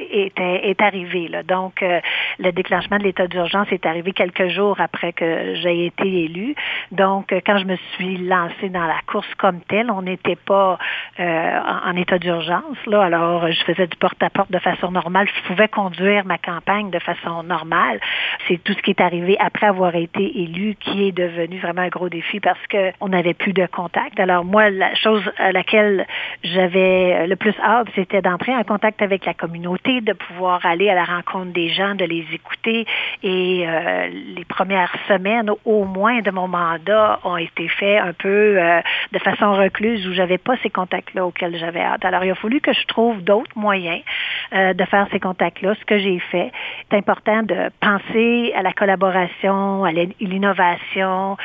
est, 0.00 0.38
est 0.38 0.80
arrivé. 0.80 1.28
Là. 1.28 1.42
Donc, 1.42 1.82
euh, 1.82 2.00
le 2.38 2.52
déclenchement 2.52 2.98
de 2.98 3.04
l'état 3.04 3.26
d'urgence 3.26 3.68
est 3.70 3.86
arrivé 3.86 4.12
quelques 4.12 4.48
jours 4.48 4.80
après 4.80 5.12
que 5.12 5.54
j'ai 5.56 5.86
été 5.86 6.24
élue. 6.24 6.54
Donc, 6.92 7.32
euh, 7.32 7.40
quand 7.44 7.58
je 7.58 7.64
me 7.64 7.76
suis 7.94 8.18
lancée 8.18 8.68
dans 8.68 8.86
la 8.86 9.00
course 9.06 9.32
comme 9.38 9.60
telle, 9.62 9.90
on 9.90 10.02
n'était 10.02 10.36
pas 10.36 10.78
euh, 11.20 11.60
en, 11.84 11.96
état 11.96 12.18
d'urgence. 12.18 12.76
Là, 12.86 13.02
alors, 13.02 13.50
je 13.50 13.62
faisais 13.64 13.86
du 13.86 13.96
porte-à-porte 13.96 14.50
de 14.50 14.58
façon 14.58 14.90
normale. 14.90 15.28
Je 15.28 15.48
pouvais 15.48 15.68
conduire 15.68 16.24
ma 16.24 16.38
campagne 16.38 16.90
de 16.90 16.98
façon 16.98 17.42
normale. 17.42 18.00
C'est 18.48 18.62
tout 18.62 18.72
ce 18.72 18.82
qui 18.82 18.90
est 18.90 19.00
arrivé 19.00 19.36
après 19.38 19.66
avoir 19.66 19.94
été 19.94 20.42
élue 20.42 20.76
qui 20.80 21.08
est 21.08 21.12
devenu 21.12 21.58
vraiment 21.58 21.82
un 21.82 21.88
gros 21.88 22.08
défi 22.08 22.40
parce 22.40 22.58
qu'on 22.70 23.12
plus 23.32 23.54
de 23.54 23.64
contact. 23.64 24.20
Alors, 24.20 24.44
moi, 24.44 24.68
la 24.68 24.94
chose 24.96 25.22
à 25.38 25.52
laquelle 25.52 26.06
j'avais 26.42 27.26
le 27.26 27.36
plus 27.36 27.54
hâte, 27.62 27.88
c'était 27.94 28.20
d'entrer 28.20 28.54
en 28.54 28.64
contact 28.64 29.00
avec 29.00 29.24
la 29.24 29.32
communauté 29.32 30.00
de 30.00 30.12
pouvoir 30.12 30.64
aller 30.66 30.90
à 30.90 30.94
la 30.94 31.04
rencontre 31.04 31.52
des 31.52 31.68
gens, 31.68 31.94
de 31.94 32.04
les 32.04 32.26
écouter. 32.32 32.86
Et 33.22 33.64
euh, 33.66 34.08
les 34.36 34.44
premières 34.44 34.94
semaines, 35.08 35.50
au 35.64 35.84
moins 35.84 36.20
de 36.20 36.30
mon 36.30 36.48
mandat, 36.48 37.20
ont 37.24 37.36
été 37.36 37.68
faites 37.68 38.00
un 38.00 38.12
peu 38.12 38.28
euh, 38.58 38.80
de 39.12 39.18
façon 39.18 39.52
recluse, 39.52 40.06
où 40.06 40.12
j'avais 40.12 40.38
pas 40.38 40.56
ces 40.62 40.70
contacts-là 40.70 41.26
auxquels 41.26 41.56
j'avais 41.58 41.80
hâte. 41.80 42.04
Alors, 42.04 42.24
il 42.24 42.30
a 42.30 42.34
fallu 42.34 42.60
que 42.60 42.72
je 42.72 42.84
trouve 42.86 43.22
d'autres 43.22 43.56
moyens 43.56 44.00
euh, 44.52 44.74
de 44.74 44.84
faire 44.84 45.06
ces 45.12 45.20
contacts-là. 45.20 45.74
Ce 45.80 45.84
que 45.84 45.98
j'ai 45.98 46.18
fait, 46.18 46.50
c'est 46.90 46.96
important 46.96 47.42
de 47.42 47.70
penser 47.80 48.52
à 48.56 48.62
la 48.62 48.72
collaboration, 48.72 49.84
à 49.84 49.92
l'innovation. 49.92 51.36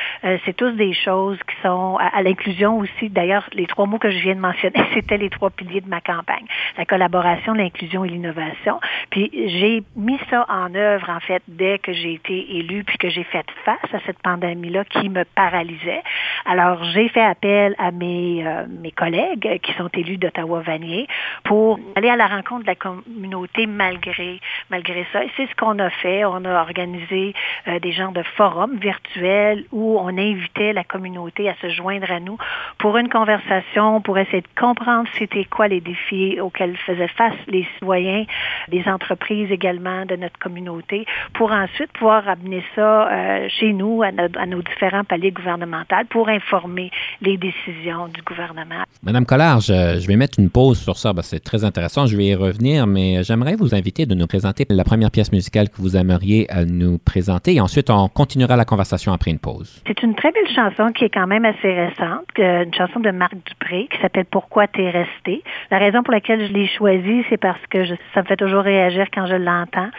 c'est 0.44 0.56
tous 0.56 0.72
des 0.72 0.92
choses 0.92 1.38
qui 1.48 1.54
à 1.64 2.22
l'inclusion 2.22 2.78
aussi. 2.78 3.08
D'ailleurs, 3.08 3.48
les 3.52 3.66
trois 3.66 3.86
mots 3.86 3.98
que 3.98 4.10
je 4.10 4.18
viens 4.18 4.34
de 4.34 4.40
mentionner, 4.40 4.80
c'était 4.94 5.16
les 5.16 5.30
trois 5.30 5.50
piliers 5.50 5.80
de 5.80 5.88
ma 5.88 6.00
campagne. 6.00 6.46
La 6.76 6.84
collaboration, 6.84 7.54
l'inclusion 7.54 8.04
et 8.04 8.08
l'innovation 8.08 8.80
puis 9.10 9.30
j'ai 9.32 9.82
mis 9.96 10.18
ça 10.30 10.46
en 10.48 10.74
œuvre, 10.74 11.10
en 11.10 11.20
fait, 11.20 11.42
dès 11.48 11.78
que 11.78 11.92
j'ai 11.92 12.14
été 12.14 12.56
élue, 12.56 12.84
puis 12.84 12.96
que 12.98 13.08
j'ai 13.08 13.24
fait 13.24 13.46
face 13.64 13.92
à 13.92 13.98
cette 14.06 14.20
pandémie-là 14.20 14.84
qui 14.84 15.08
me 15.08 15.24
paralysait. 15.24 16.02
Alors, 16.46 16.82
j'ai 16.92 17.08
fait 17.08 17.22
appel 17.22 17.74
à 17.78 17.90
mes, 17.90 18.46
euh, 18.46 18.66
mes 18.68 18.92
collègues 18.92 19.60
qui 19.62 19.72
sont 19.74 19.88
élus 19.88 20.16
d'Ottawa-Vanier 20.16 21.06
pour 21.44 21.78
aller 21.96 22.08
à 22.08 22.16
la 22.16 22.28
rencontre 22.28 22.62
de 22.62 22.66
la 22.68 22.76
communauté 22.76 23.66
malgré, 23.66 24.40
malgré 24.70 25.06
ça. 25.12 25.24
Et 25.24 25.30
c'est 25.36 25.48
ce 25.48 25.54
qu'on 25.56 25.78
a 25.78 25.90
fait. 25.90 26.24
On 26.24 26.44
a 26.44 26.60
organisé 26.60 27.34
euh, 27.66 27.78
des 27.80 27.92
genres 27.92 28.12
de 28.12 28.22
forums 28.36 28.76
virtuels 28.76 29.64
où 29.72 29.98
on 29.98 30.08
invitait 30.08 30.72
la 30.72 30.84
communauté 30.84 31.48
à 31.50 31.54
se 31.60 31.68
joindre 31.68 32.10
à 32.10 32.20
nous 32.20 32.38
pour 32.78 32.96
une 32.96 33.08
conversation, 33.08 34.00
pour 34.00 34.18
essayer 34.18 34.42
de 34.42 34.60
comprendre 34.60 35.08
c'était 35.18 35.44
quoi 35.44 35.68
les 35.68 35.80
défis 35.80 36.40
auxquels 36.40 36.76
faisaient 36.76 37.08
face 37.08 37.34
les 37.48 37.66
citoyens, 37.74 38.24
les 38.68 38.86
entreprises 38.86 39.50
également 39.50 40.06
de 40.06 40.16
notre 40.16 40.38
communauté, 40.38 41.06
pour 41.34 41.52
ensuite 41.52 41.92
pouvoir 41.92 42.28
amener 42.28 42.62
ça 42.74 43.10
euh, 43.10 43.48
chez 43.48 43.72
nous, 43.72 44.02
à, 44.02 44.12
nos 44.46 44.62
différents 44.62 45.04
paliers 45.04 45.32
gouvernementaux, 45.32 45.96
pour 46.08 46.28
informer 46.28 46.90
les 47.20 47.36
décisions 47.36 48.08
du 48.08 48.22
gouvernement. 48.22 48.84
Madame 49.02 49.26
Collard, 49.26 49.60
je, 49.60 50.06
vais 50.06 50.16
mettre 50.16 50.38
une 50.38 50.50
pause 50.50 50.80
sur 50.80 50.96
ça. 50.96 51.12
c'est 51.22 51.42
très 51.42 51.64
intéressant. 51.64 52.06
Je 52.06 52.16
vais 52.16 52.26
y 52.26 52.34
revenir, 52.34 52.86
mais 52.86 53.22
j'aimerais 53.22 53.56
vous 53.56 53.74
inviter 53.74 54.06
de 54.06 54.14
nous 54.14 54.26
présenter 54.26 54.66
la 54.68 54.84
première 54.84 55.10
pièce 55.10 55.32
musicale 55.32 55.68
que 55.68 55.76
vous 55.78 55.96
aimeriez 55.96 56.50
à 56.50 56.64
nous 56.64 56.98
présenter. 56.98 57.54
Et 57.54 57.60
ensuite, 57.60 57.90
on 57.90 58.08
continuera 58.08 58.56
la 58.56 58.64
conversation 58.64 59.12
après 59.12 59.30
une 59.30 59.38
pause. 59.38 59.82
C'est 59.86 60.02
une 60.02 60.14
très 60.14 60.32
belle 60.32 60.48
chanson 60.54 60.92
qui 60.92 61.04
est 61.04 61.10
quand 61.10 61.26
même 61.26 61.39
assez 61.44 61.72
récente, 61.72 62.26
une 62.38 62.74
chanson 62.74 63.00
de 63.00 63.10
Marc 63.10 63.34
Dupré 63.46 63.88
qui 63.90 64.00
s'appelle 64.00 64.24
Pourquoi 64.24 64.66
t'es 64.66 64.90
resté. 64.90 65.42
La 65.70 65.78
raison 65.78 66.02
pour 66.02 66.12
laquelle 66.12 66.46
je 66.46 66.52
l'ai 66.52 66.66
choisie, 66.66 67.24
c'est 67.28 67.36
parce 67.36 67.60
que 67.70 67.84
ça 68.14 68.22
me 68.22 68.26
fait 68.26 68.36
toujours 68.36 68.62
réagir 68.62 69.06
quand 69.12 69.26
je 69.26 69.34
l'entends. 69.34 69.90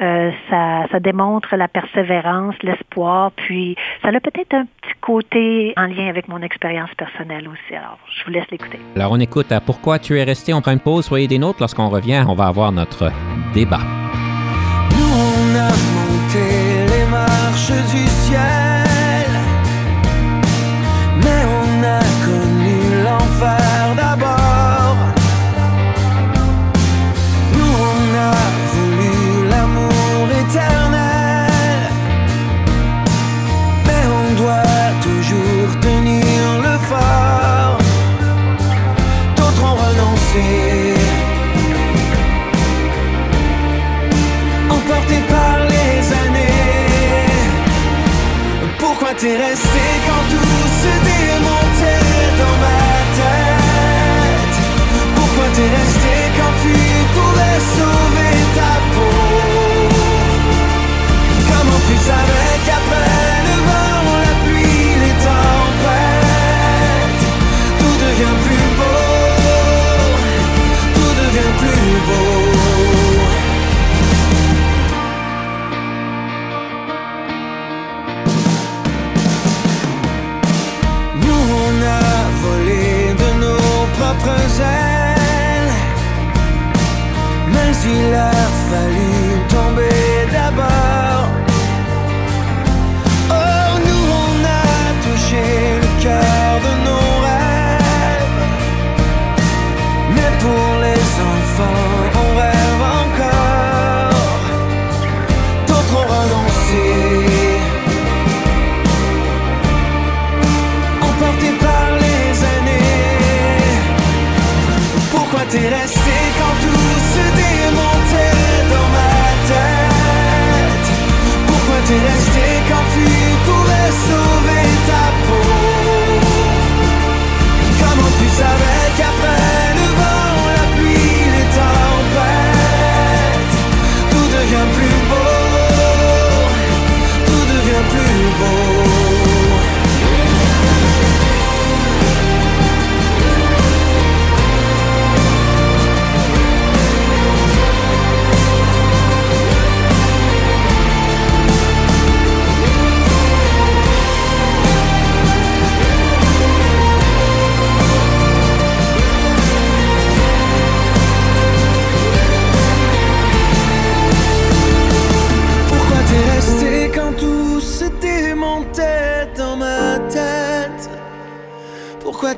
Euh, 0.00 0.30
ça, 0.48 0.86
ça 0.90 1.00
démontre 1.00 1.56
la 1.56 1.68
persévérance, 1.68 2.54
l'espoir, 2.62 3.32
puis 3.32 3.76
ça 4.02 4.08
a 4.08 4.20
peut-être 4.20 4.54
un 4.54 4.64
petit 4.64 4.94
côté 5.00 5.72
en 5.76 5.86
lien 5.86 6.08
avec 6.08 6.28
mon 6.28 6.42
expérience 6.42 6.90
personnelle 6.96 7.48
aussi. 7.48 7.74
Alors, 7.74 7.98
je 8.18 8.24
vous 8.24 8.30
laisse 8.30 8.50
l'écouter. 8.50 8.78
Alors, 8.96 9.12
on 9.12 9.20
écoute 9.20 9.52
à 9.52 9.60
Pourquoi 9.60 9.98
tu 9.98 10.18
es 10.18 10.24
resté. 10.24 10.54
On 10.54 10.60
prend 10.60 10.72
une 10.72 10.80
pause. 10.80 11.06
Soyez 11.06 11.28
des 11.28 11.38
nôtres. 11.38 11.58
Lorsqu'on 11.60 11.88
revient, 11.88 12.24
on 12.28 12.34
va 12.34 12.46
avoir 12.46 12.72
notre 12.72 13.10
débat. 13.54 13.80
Nous, 14.90 15.12
on 15.12 15.54
a 15.56 15.70
monté 15.96 16.86
les 16.88 17.10
marches 17.10 17.72
du 17.92 18.09
fire. 23.40 23.89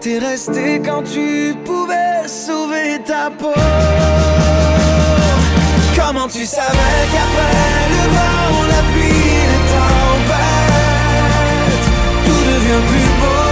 T'es 0.00 0.18
resté 0.18 0.80
quand 0.84 1.02
tu 1.02 1.54
pouvais 1.64 2.26
sauver 2.26 2.99
ta 3.04 3.30
peau. 3.30 3.52
Comment 5.94 6.26
tu 6.26 6.46
savais 6.46 7.06
qu'après 7.12 7.88
le 7.90 8.02
vent, 8.14 8.66
la 8.68 8.82
pluie, 8.90 9.37
les 9.50 9.62
tempêtes 9.75 10.66
Tout 12.25 12.42
devient 12.50 12.82
plus 12.88 13.11
beau 13.20 13.51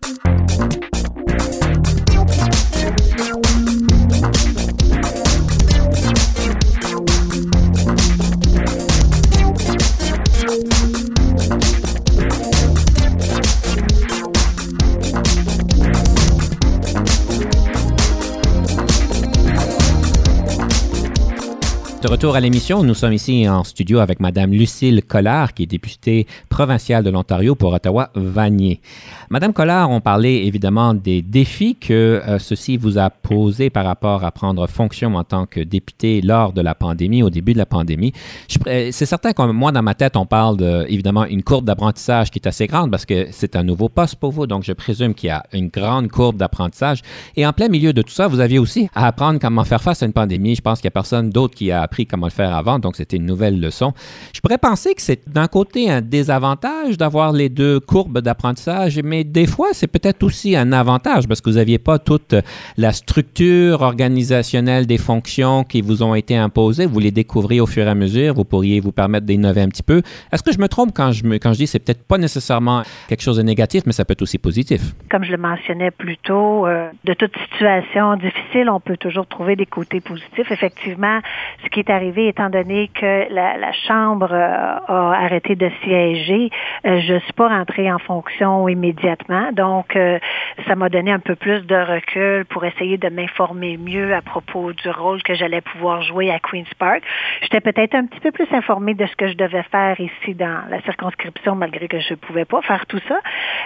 de 22.01 22.07
retour 22.07 22.35
à 22.35 22.39
l'émission, 22.39 22.81
nous 22.83 22.95
sommes 22.95 23.13
ici 23.13 23.47
en 23.47 23.63
studio 23.63 23.99
avec 23.99 24.19
Madame 24.19 24.51
Lucille 24.51 25.03
Collard, 25.07 25.53
qui 25.53 25.63
est 25.63 25.67
députée 25.67 26.25
provinciale 26.49 27.03
de 27.03 27.11
l'Ontario 27.11 27.53
pour 27.53 27.73
Ottawa-Vanier. 27.73 28.81
Madame 29.29 29.53
Collard, 29.53 29.91
on 29.91 30.01
parlait 30.01 30.47
évidemment 30.47 30.95
des 30.95 31.21
défis 31.21 31.75
que 31.75 32.21
euh, 32.25 32.39
ceci 32.39 32.77
vous 32.77 32.97
a 32.97 33.11
posés 33.11 33.69
par 33.69 33.85
rapport 33.85 34.23
à 34.23 34.31
prendre 34.31 34.65
fonction 34.67 35.13
en 35.13 35.23
tant 35.23 35.45
que 35.45 35.59
députée 35.59 36.21
lors 36.21 36.53
de 36.53 36.61
la 36.61 36.73
pandémie, 36.73 37.21
au 37.21 37.29
début 37.29 37.53
de 37.53 37.59
la 37.59 37.67
pandémie. 37.67 38.13
C'est 38.47 38.91
certain 38.91 39.33
que 39.33 39.41
moi, 39.51 39.71
dans 39.71 39.83
ma 39.83 39.93
tête, 39.93 40.17
on 40.17 40.25
parle 40.25 40.57
de, 40.57 40.85
évidemment, 40.89 41.25
une 41.25 41.43
courbe 41.43 41.65
d'apprentissage 41.65 42.31
qui 42.31 42.39
est 42.39 42.47
assez 42.47 42.65
grande 42.65 42.89
parce 42.89 43.05
que 43.05 43.27
c'est 43.29 43.55
un 43.55 43.63
nouveau 43.63 43.89
poste 43.89 44.15
pour 44.15 44.31
vous, 44.31 44.47
donc 44.47 44.63
je 44.63 44.73
présume 44.73 45.13
qu'il 45.13 45.27
y 45.27 45.31
a 45.31 45.43
une 45.53 45.67
grande 45.67 46.07
courbe 46.07 46.37
d'apprentissage. 46.37 47.01
Et 47.35 47.45
en 47.45 47.53
plein 47.53 47.67
milieu 47.67 47.93
de 47.93 48.01
tout 48.01 48.13
ça, 48.13 48.27
vous 48.27 48.39
aviez 48.39 48.57
aussi 48.57 48.89
à 48.95 49.05
apprendre 49.05 49.39
comment 49.39 49.63
faire 49.65 49.83
face 49.83 50.01
à 50.01 50.07
une 50.07 50.13
pandémie. 50.13 50.55
Je 50.55 50.61
pense 50.61 50.81
qu'il 50.81 50.87
n'y 50.87 50.93
a 50.93 50.97
personne 50.99 51.29
d'autre 51.29 51.53
qui 51.53 51.71
a 51.71 51.90
appris 51.91 52.05
comment 52.05 52.27
le 52.27 52.31
faire 52.31 52.55
avant, 52.55 52.79
donc 52.79 52.95
c'était 52.95 53.17
une 53.17 53.25
nouvelle 53.25 53.59
leçon. 53.59 53.91
Je 54.33 54.39
pourrais 54.39 54.57
penser 54.57 54.93
que 54.93 55.01
c'est 55.01 55.27
d'un 55.27 55.47
côté 55.47 55.89
un 55.89 55.99
désavantage 55.99 56.97
d'avoir 56.97 57.33
les 57.33 57.49
deux 57.49 57.81
courbes 57.81 58.19
d'apprentissage, 58.19 58.97
mais 59.03 59.25
des 59.25 59.45
fois, 59.45 59.69
c'est 59.73 59.87
peut-être 59.87 60.23
aussi 60.23 60.55
un 60.55 60.71
avantage 60.71 61.27
parce 61.27 61.41
que 61.41 61.49
vous 61.49 61.57
n'aviez 61.57 61.79
pas 61.79 61.99
toute 61.99 62.33
la 62.77 62.93
structure 62.93 63.81
organisationnelle 63.81 64.87
des 64.87 64.97
fonctions 64.97 65.65
qui 65.65 65.81
vous 65.81 66.01
ont 66.01 66.15
été 66.15 66.37
imposées. 66.37 66.85
Vous 66.85 66.99
les 66.99 67.11
découvrez 67.11 67.59
au 67.59 67.67
fur 67.67 67.85
et 67.85 67.89
à 67.89 67.95
mesure. 67.95 68.33
Vous 68.35 68.45
pourriez 68.45 68.79
vous 68.79 68.93
permettre 68.93 69.25
d'innover 69.25 69.61
un 69.61 69.67
petit 69.67 69.83
peu. 69.83 70.01
Est-ce 70.31 70.43
que 70.43 70.53
je 70.53 70.59
me 70.59 70.69
trompe 70.69 70.91
quand 70.95 71.11
je, 71.11 71.25
me, 71.25 71.35
quand 71.39 71.51
je 71.51 71.57
dis 71.57 71.67
c'est 71.67 71.79
peut-être 71.79 72.03
pas 72.03 72.17
nécessairement 72.17 72.83
quelque 73.09 73.21
chose 73.21 73.37
de 73.37 73.43
négatif, 73.43 73.83
mais 73.85 73.91
ça 73.91 74.05
peut 74.05 74.13
être 74.13 74.21
aussi 74.21 74.37
positif? 74.37 74.81
Comme 75.09 75.25
je 75.25 75.31
le 75.31 75.37
mentionnais 75.37 75.91
plus 75.91 76.17
tôt, 76.17 76.65
euh, 76.65 76.89
de 77.03 77.13
toute 77.13 77.35
situation 77.51 78.15
difficile, 78.15 78.69
on 78.69 78.79
peut 78.79 78.97
toujours 78.97 79.27
trouver 79.27 79.57
des 79.57 79.65
côtés 79.65 79.99
positifs. 79.99 80.49
Effectivement, 80.49 81.19
ce 81.63 81.69
qui 81.69 81.80
est 81.81 81.89
arrivé, 81.89 82.27
étant 82.27 82.49
donné 82.49 82.89
que 82.93 83.31
la, 83.33 83.71
Chambre 83.87 84.31
euh, 84.31 84.77
a 84.87 85.15
arrêté 85.23 85.55
de 85.55 85.69
siéger, 85.83 86.49
euh, 86.85 86.99
je 87.01 87.13
ne 87.13 87.19
suis 87.19 87.33
pas 87.33 87.47
rentrée 87.47 87.91
en 87.91 87.99
fonction 87.99 88.67
immédiatement 88.67 89.11
donc, 89.51 89.95
euh, 89.95 90.19
ça 90.67 90.75
m'a 90.75 90.89
donné 90.89 91.11
un 91.11 91.19
peu 91.19 91.35
plus 91.35 91.65
de 91.65 91.75
recul 91.75 92.45
pour 92.45 92.65
essayer 92.65 92.97
de 92.97 93.09
m'informer 93.09 93.77
mieux 93.77 94.13
à 94.13 94.21
propos 94.21 94.73
du 94.73 94.89
rôle 94.89 95.21
que 95.23 95.33
j'allais 95.33 95.61
pouvoir 95.61 96.01
jouer 96.01 96.31
à 96.31 96.39
Queen's 96.39 96.73
Park. 96.75 97.03
J'étais 97.41 97.61
peut-être 97.61 97.95
un 97.95 98.05
petit 98.05 98.19
peu 98.19 98.31
plus 98.31 98.47
informée 98.51 98.93
de 98.93 99.05
ce 99.05 99.15
que 99.15 99.27
je 99.27 99.35
devais 99.35 99.63
faire 99.63 99.99
ici 99.99 100.35
dans 100.35 100.61
la 100.69 100.81
circonscription, 100.81 101.55
malgré 101.55 101.87
que 101.87 101.99
je 101.99 102.13
ne 102.13 102.17
pouvais 102.17 102.45
pas 102.45 102.61
faire 102.61 102.85
tout 102.85 102.99
ça. 103.07 103.19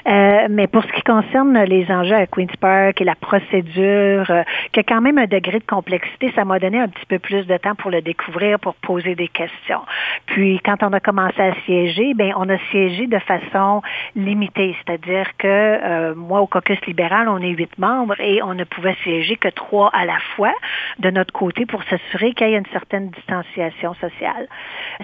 Euh, 0.07 0.47
mais 0.49 0.67
pour 0.67 0.83
ce 0.83 0.91
qui 0.93 1.01
concerne 1.01 1.57
les 1.63 1.89
enjeux 1.91 2.15
à 2.15 2.27
Queen's 2.27 2.55
Park 2.57 3.01
et 3.01 3.05
la 3.05 3.15
procédure, 3.15 4.29
euh, 4.29 4.43
qui 4.71 4.79
a 4.79 4.83
quand 4.83 5.01
même 5.01 5.17
un 5.17 5.27
degré 5.27 5.59
de 5.59 5.65
complexité, 5.65 6.31
ça 6.35 6.45
m'a 6.45 6.59
donné 6.59 6.79
un 6.79 6.87
petit 6.87 7.05
peu 7.07 7.19
plus 7.19 7.45
de 7.45 7.57
temps 7.57 7.75
pour 7.75 7.91
le 7.91 8.01
découvrir, 8.05 8.59
pour 8.59 8.75
poser 8.75 9.15
des 9.15 9.27
questions. 9.27 9.81
Puis, 10.27 10.61
quand 10.63 10.81
on 10.83 10.93
a 10.93 10.99
commencé 10.99 11.41
à 11.41 11.53
siéger, 11.65 12.13
ben 12.13 12.31
on 12.37 12.47
a 12.49 12.57
siégé 12.71 13.07
de 13.07 13.19
façon 13.19 13.81
limitée, 14.15 14.75
c'est-à-dire 14.79 15.27
que 15.37 15.47
euh, 15.47 16.15
moi, 16.15 16.39
au 16.41 16.47
caucus 16.47 16.79
libéral, 16.85 17.27
on 17.27 17.39
est 17.39 17.49
huit 17.49 17.77
membres 17.77 18.19
et 18.19 18.41
on 18.43 18.53
ne 18.53 18.63
pouvait 18.63 18.95
siéger 19.03 19.35
que 19.35 19.49
trois 19.49 19.89
à 19.93 20.05
la 20.05 20.19
fois 20.35 20.53
de 20.99 21.09
notre 21.09 21.33
côté 21.33 21.65
pour 21.65 21.83
s'assurer 21.83 22.33
qu'il 22.33 22.47
y 22.47 22.53
ait 22.53 22.57
une 22.57 22.71
certaine 22.71 23.09
distanciation 23.09 23.93
sociale. 23.95 24.47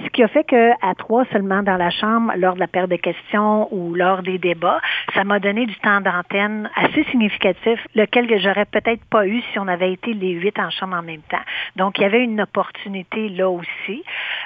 Ce 0.03 0.09
qui 0.09 0.23
a 0.23 0.27
fait 0.27 0.43
qu'à 0.43 0.93
trois 0.97 1.25
seulement 1.33 1.63
dans 1.63 1.77
la 1.77 1.89
Chambre, 1.89 2.31
lors 2.37 2.55
de 2.55 2.59
la 2.59 2.67
période 2.67 2.91
de 2.91 2.95
questions 2.95 3.67
ou 3.73 3.95
lors 3.95 4.21
des 4.21 4.37
débats, 4.37 4.79
ça 5.13 5.23
m'a 5.23 5.39
donné 5.39 5.65
du 5.65 5.75
temps 5.77 6.01
d'antenne 6.01 6.69
assez 6.75 7.03
significatif, 7.05 7.79
lequel 7.95 8.27
que 8.27 8.37
j'aurais 8.37 8.65
peut-être 8.65 9.03
pas 9.09 9.25
eu 9.27 9.41
si 9.51 9.59
on 9.59 9.67
avait 9.67 9.91
été 9.91 10.13
les 10.13 10.31
huit 10.31 10.57
en 10.59 10.69
Chambre 10.69 10.95
en 10.95 11.01
même 11.01 11.25
temps. 11.29 11.45
Donc, 11.75 11.97
il 11.97 12.03
y 12.03 12.05
avait 12.05 12.23
une 12.23 12.41
opportunité 12.41 12.90
là 13.29 13.49
aussi. 13.49 14.03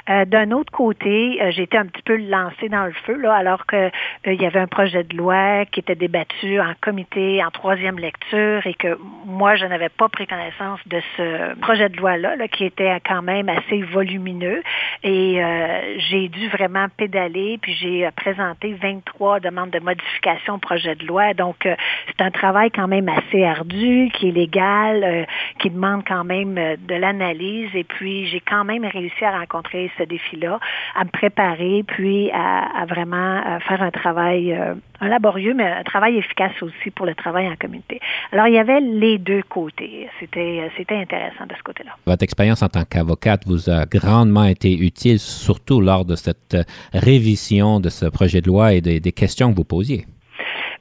Euh, 0.09 0.25
d'un 0.25 0.51
autre 0.51 0.71
côté, 0.71 1.39
euh, 1.41 1.51
été 1.51 1.77
un 1.77 1.85
petit 1.85 2.01
peu 2.03 2.15
lancée 2.15 2.69
dans 2.69 2.85
le 2.85 2.93
feu, 3.05 3.15
là, 3.15 3.33
alors 3.33 3.65
qu'il 3.65 3.91
il 4.25 4.41
y 4.41 4.45
avait 4.45 4.59
un 4.59 4.67
projet 4.67 5.03
de 5.03 5.17
loi 5.17 5.65
qui 5.65 5.79
était 5.79 5.95
débattu 5.95 6.59
en 6.59 6.73
comité 6.81 7.43
en 7.43 7.49
troisième 7.49 7.97
lecture 7.97 8.65
et 8.65 8.73
que 8.73 8.97
moi, 9.25 9.55
je 9.55 9.65
n'avais 9.65 9.89
pas 9.89 10.09
pris 10.09 10.27
connaissance 10.27 10.79
de 10.85 11.01
ce 11.17 11.55
projet 11.59 11.89
de 11.89 11.97
loi-là, 11.97 12.35
qui 12.49 12.65
était 12.65 12.99
quand 13.07 13.21
même 13.21 13.49
assez 13.49 13.81
volumineux. 13.81 14.61
Et 15.03 15.43
euh, 15.43 15.99
j'ai 16.09 16.27
dû 16.29 16.47
vraiment 16.49 16.87
pédaler, 16.95 17.57
puis 17.61 17.73
j'ai 17.73 18.05
euh, 18.05 18.11
présenté 18.15 18.73
23 18.73 19.39
demandes 19.39 19.71
de 19.71 19.79
modification 19.79 20.55
au 20.55 20.57
projet 20.57 20.95
de 20.95 21.05
loi. 21.05 21.33
Donc, 21.33 21.65
euh, 21.65 21.75
c'est 22.07 22.23
un 22.23 22.31
travail 22.31 22.71
quand 22.71 22.87
même 22.87 23.09
assez 23.09 23.43
ardu, 23.43 24.09
qui 24.13 24.29
est 24.29 24.31
légal, 24.31 25.27
qui 25.59 25.69
demande 25.69 26.03
quand 26.07 26.23
même 26.23 26.55
de 26.55 26.95
l'analyse. 26.95 27.69
Et 27.73 27.83
puis, 27.83 28.25
j'ai 28.35 28.41
quand 28.41 28.65
même 28.65 28.85
réussi 28.85 29.23
à 29.23 29.39
rencontrer 29.39 29.89
ce 29.97 30.03
défi-là, 30.03 30.59
à 30.95 31.05
me 31.05 31.09
préparer, 31.09 31.83
puis 31.87 32.29
à, 32.31 32.85
vraiment 32.85 33.59
faire 33.61 33.81
un 33.81 33.91
travail 33.91 34.57
un 35.01 35.07
laborieux, 35.07 35.53
mais 35.53 35.65
un 35.65 35.83
travail 35.83 36.17
efficace 36.17 36.53
aussi 36.61 36.91
pour 36.91 37.05
le 37.05 37.15
travail 37.15 37.47
en 37.47 37.55
communauté. 37.55 37.99
Alors, 38.31 38.47
il 38.47 38.53
y 38.53 38.57
avait 38.57 38.79
les 38.79 39.17
deux 39.17 39.43
côtés. 39.43 40.07
C'était, 40.19 40.69
c'était 40.77 40.95
intéressant 40.95 41.45
de 41.45 41.55
ce 41.57 41.63
côté-là. 41.63 41.91
Votre 42.05 42.23
expérience 42.23 42.61
en 42.61 42.69
tant 42.69 42.83
qu'avocate 42.83 43.43
vous 43.45 43.69
a 43.69 43.85
grandement 43.85 44.45
été 44.45 44.77
utile, 44.77 45.19
surtout 45.19 45.81
lors 45.81 46.05
de 46.05 46.15
cette 46.15 46.57
révision 46.93 47.79
de 47.79 47.89
ce 47.89 48.05
projet 48.05 48.41
de 48.41 48.47
loi 48.47 48.73
et 48.73 48.81
des 48.81 49.11
questions 49.11 49.51
que 49.51 49.57
vous 49.57 49.65
posiez. 49.65 50.05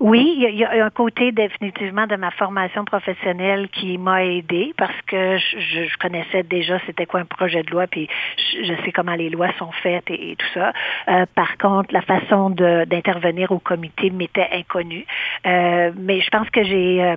Oui, 0.01 0.35
il 0.37 0.57
y, 0.57 0.65
a 0.65 0.85
un 0.85 0.91
côté 0.91 1.31
définitivement 1.31 2.07
de 2.07 2.17
ma 2.17 2.31
formation 2.33 2.85
professionnelle 2.85 3.69
qui 3.69 3.97
m'a 3.99 4.25
aidé 4.25 4.75
parce 4.77 5.01
que 5.07 5.39
je, 5.39 5.99
connaissais 5.99 6.43
déjà 6.43 6.79
c'était 6.87 7.07
quoi 7.07 7.21
un 7.21 7.25
projet 7.25 7.63
de 7.63 7.71
loi, 7.71 7.87
puis 7.87 8.09
je, 8.37 8.75
sais 8.85 8.93
comment 8.93 9.15
les 9.15 9.31
lois 9.31 9.51
sont 9.59 9.71
faites 9.83 10.11
et, 10.11 10.37
tout 10.37 10.47
ça. 10.53 10.73
Euh, 11.09 11.27
par 11.35 11.57
contre, 11.59 11.95
la 11.95 12.03
façon 12.03 12.51
d'intervenir 12.51 13.53
au 13.53 13.59
comité 13.59 14.11
m'était 14.11 14.49
inconnue. 14.53 15.07
Euh, 15.47 15.93
mais 15.97 16.21
je 16.21 16.31
pense 16.31 16.51
que 16.51 16.65
j'ai 16.65 17.03
euh, 17.03 17.17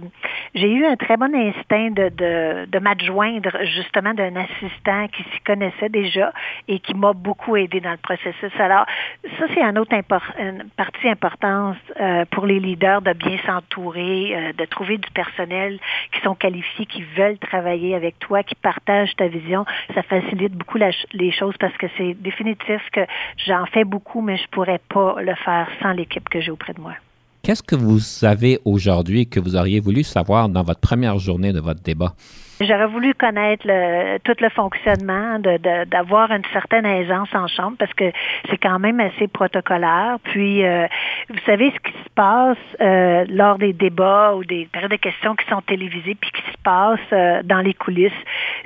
j'ai 0.54 0.72
eu 0.72 0.86
un 0.86 0.96
très 0.96 1.18
bon 1.18 1.34
instinct 1.34 1.92
de, 1.92 2.10
de, 2.10 2.66
de 2.66 2.80
m'adjoindre 2.80 3.52
justement 3.63 4.13
d'un 4.13 4.36
assistant 4.36 5.08
qui 5.08 5.24
s'y 5.24 5.40
connaissait 5.46 5.90
déjà 5.90 6.32
et 6.68 6.80
qui 6.80 6.94
m'a 6.94 7.13
beaucoup 7.13 7.56
aidé 7.56 7.80
dans 7.80 7.92
le 7.92 7.98
processus. 7.98 8.52
Alors, 8.60 8.86
ça, 9.40 9.46
c'est 9.54 9.63
un 9.63 9.76
autre 9.76 9.94
une 10.40 10.70
partie 10.76 11.10
importante 11.10 11.78
pour 12.32 12.46
les 12.46 12.60
leaders 12.68 13.02
de 13.02 13.14
bien 13.14 13.38
s'entourer, 13.46 14.36
euh, 14.36 14.54
de 14.54 14.66
trouver 14.66 14.98
du 14.98 15.10
personnel 15.12 15.80
qui 16.14 16.22
sont 16.22 16.36
qualifiés, 16.36 16.86
qui 16.86 17.04
veulent 17.18 17.40
travailler 17.40 17.96
avec 17.96 18.20
toi, 18.20 18.44
qui 18.44 18.56
partagent 18.56 19.16
ta 19.16 19.28
vision. 19.28 19.66
Ça 19.96 20.04
facilite 20.04 20.54
beaucoup 20.54 20.78
les 20.78 21.32
choses 21.32 21.56
parce 21.60 21.76
que 21.78 21.88
c'est 21.98 22.14
définitif 22.22 22.82
que 22.92 23.02
j'en 23.46 23.66
fais 23.68 23.84
beaucoup, 23.84 24.22
mais 24.22 24.38
je 24.38 24.48
pourrais 24.52 24.82
pas 24.90 25.16
le 25.22 25.36
faire 25.36 25.68
sans 25.82 25.94
l'équipe 25.94 26.28
que 26.30 26.42
j'ai 26.42 26.52
auprès 26.52 26.74
de 26.74 26.82
moi. 26.82 26.94
Qu'est-ce 27.44 27.64
que 27.64 27.76
vous 27.76 28.00
savez 28.00 28.60
aujourd'hui 28.66 29.28
que 29.28 29.40
vous 29.40 29.56
auriez 29.56 29.80
voulu 29.80 30.04
savoir 30.04 30.50
dans 30.50 30.64
votre 30.64 30.82
première 30.82 31.18
journée 31.18 31.54
de 31.54 31.62
votre 31.62 31.82
débat? 31.82 32.14
J'aurais 32.60 32.88
voulu 32.88 33.13
connaître 33.13 33.67
le, 33.67 34.17
tout 34.20 34.36
le 34.39 34.50
fonctionnement, 34.50 35.38
d'avoir 35.39 36.30
de, 36.30 36.36
une 36.36 36.46
certaine 36.52 36.88
aisance 36.88 37.30
en 37.36 37.48
chambre 37.48 37.76
parce 37.78 37.93
que 37.93 38.12
c'est 38.50 38.58
quand 38.58 38.80
même 38.80 39.00
assez 39.00 39.28
protocolaire. 39.28 40.17
Puis, 40.24 40.65
euh, 40.65 40.88
vous 41.30 41.39
savez 41.46 41.72
ce 41.72 41.91
qui 41.91 41.98
se 41.98 42.10
passe 42.15 42.58
euh, 42.82 43.26
lors 43.30 43.60
des 43.60 43.74
débats 43.74 44.34
ou 44.36 44.43
des 44.43 44.67
périodes 44.72 44.91
de 44.91 44.98
questions 44.98 45.36
qui 45.36 45.46
sont 45.48 45.62
télévisées 45.62 46.15
puis 46.15 46.32
qui 46.32 46.41
se 46.41 46.58
passe 46.63 47.00
euh, 47.13 47.43
dans 47.43 47.60
les 47.60 47.76
coulisses, 47.76 48.12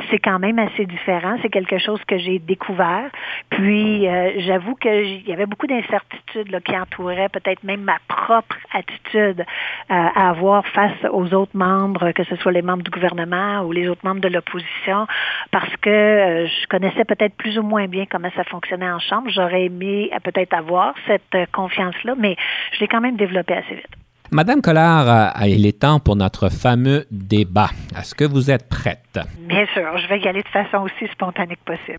c'est 0.10 0.20
quand 0.20 0.40
même 0.40 0.60
assez 0.60 0.86
différent. 0.86 1.36
C'est 1.42 1.50
quelque 1.50 1.78
chose 1.78 2.00
que 2.08 2.18
j'ai 2.18 2.40
découvert. 2.40 3.10
Puis, 3.50 4.08
j'avoue 4.46 4.76
qu'il 4.76 5.28
y 5.28 5.34
avait 5.34 5.46
beaucoup 5.46 5.68
d'incertitudes 5.68 6.62
qui 6.64 6.78
entouraient 6.78 7.30
peut-être 7.30 7.64
même 7.64 7.82
ma 7.82 7.98
propre 8.08 8.56
attitude 8.74 9.46
à 9.90 10.30
avoir 10.30 10.66
face 10.68 10.96
aux 11.12 11.34
autres 11.34 11.56
membres, 11.56 12.12
que 12.12 12.24
ce 12.24 12.36
soit 12.38 12.52
les 12.52 12.62
membres 12.62 12.84
du 12.84 12.92
gouvernement 12.92 13.62
ou 13.64 13.72
les 13.72 13.81
les 13.82 13.90
autres 13.90 14.06
membres 14.06 14.22
de 14.22 14.28
l'opposition 14.28 15.08
parce 15.52 15.76
que 15.82 15.90
euh, 15.90 16.48
je 16.48 16.68
connaissais 16.68 17.06
peut-être 17.06 17.36
plus 17.36 17.58
ou 17.58 17.64
moins 17.64 17.88
bien 17.88 18.06
comment 18.10 18.30
ça 18.36 18.44
fonctionnait 18.44 18.90
en 18.90 19.00
chambre. 19.00 19.30
J'aurais 19.30 19.66
aimé 19.66 20.10
euh, 20.14 20.20
peut-être 20.24 20.54
avoir 20.54 20.94
cette 21.08 21.36
euh, 21.36 21.46
confiance-là, 21.52 22.16
mais 22.18 22.36
je 22.74 22.80
l'ai 22.80 22.88
quand 22.88 23.02
même 23.02 23.18
développée 23.18 23.56
assez 23.56 23.76
vite. 23.76 23.88
Madame 24.34 24.62
Collard, 24.62 25.34
il 25.46 25.66
est 25.66 25.82
temps 25.82 26.00
pour 26.00 26.16
notre 26.16 26.48
fameux 26.48 27.06
débat. 27.12 27.70
Est-ce 28.00 28.16
que 28.16 28.24
vous 28.24 28.50
êtes 28.50 28.70
prête? 28.70 29.20
Bien 29.40 29.66
sûr, 29.74 29.98
je 29.98 30.08
vais 30.08 30.20
y 30.20 30.28
aller 30.28 30.42
de 30.42 30.48
façon 30.48 30.78
aussi 30.86 31.12
spontanée 31.12 31.58
que 31.58 31.76
possible. 31.76 31.98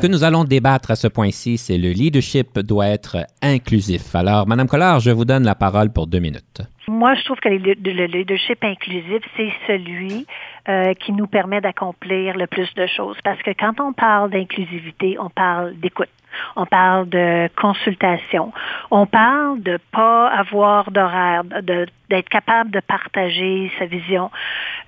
Que 0.00 0.06
nous 0.06 0.24
allons 0.24 0.44
débattre 0.44 0.90
à 0.92 0.96
ce 0.96 1.08
point-ci, 1.08 1.58
c'est 1.58 1.76
le 1.76 1.90
leadership 1.90 2.58
doit 2.58 2.86
être 2.86 3.18
inclusif. 3.42 4.14
Alors, 4.14 4.46
Madame 4.46 4.66
Collard, 4.66 5.00
je 5.00 5.10
vous 5.10 5.26
donne 5.26 5.44
la 5.44 5.54
parole 5.54 5.90
pour 5.92 6.06
deux 6.06 6.20
minutes. 6.20 6.62
Moi, 6.88 7.14
je 7.14 7.24
trouve 7.24 7.38
que 7.40 7.48
le 7.48 8.06
leadership 8.06 8.64
inclusif, 8.64 9.22
c'est 9.36 9.52
celui 9.66 10.26
euh, 10.68 10.94
qui 10.94 11.12
nous 11.12 11.26
permet 11.26 11.60
d'accomplir 11.60 12.36
le 12.36 12.46
plus 12.46 12.72
de 12.74 12.86
choses. 12.86 13.16
Parce 13.22 13.40
que 13.42 13.50
quand 13.50 13.80
on 13.80 13.92
parle 13.92 14.30
d'inclusivité, 14.30 15.16
on 15.18 15.28
parle 15.28 15.74
d'écoute. 15.76 16.08
On 16.56 16.64
parle 16.64 17.08
de 17.08 17.48
consultation. 17.60 18.52
On 18.90 19.04
parle 19.04 19.62
de 19.62 19.78
pas 19.92 20.28
avoir 20.28 20.90
d'horaire, 20.90 21.42
d'être 21.44 22.28
capable 22.28 22.70
de 22.70 22.80
partager 22.80 23.70
sa 23.78 23.86
vision, 23.86 24.30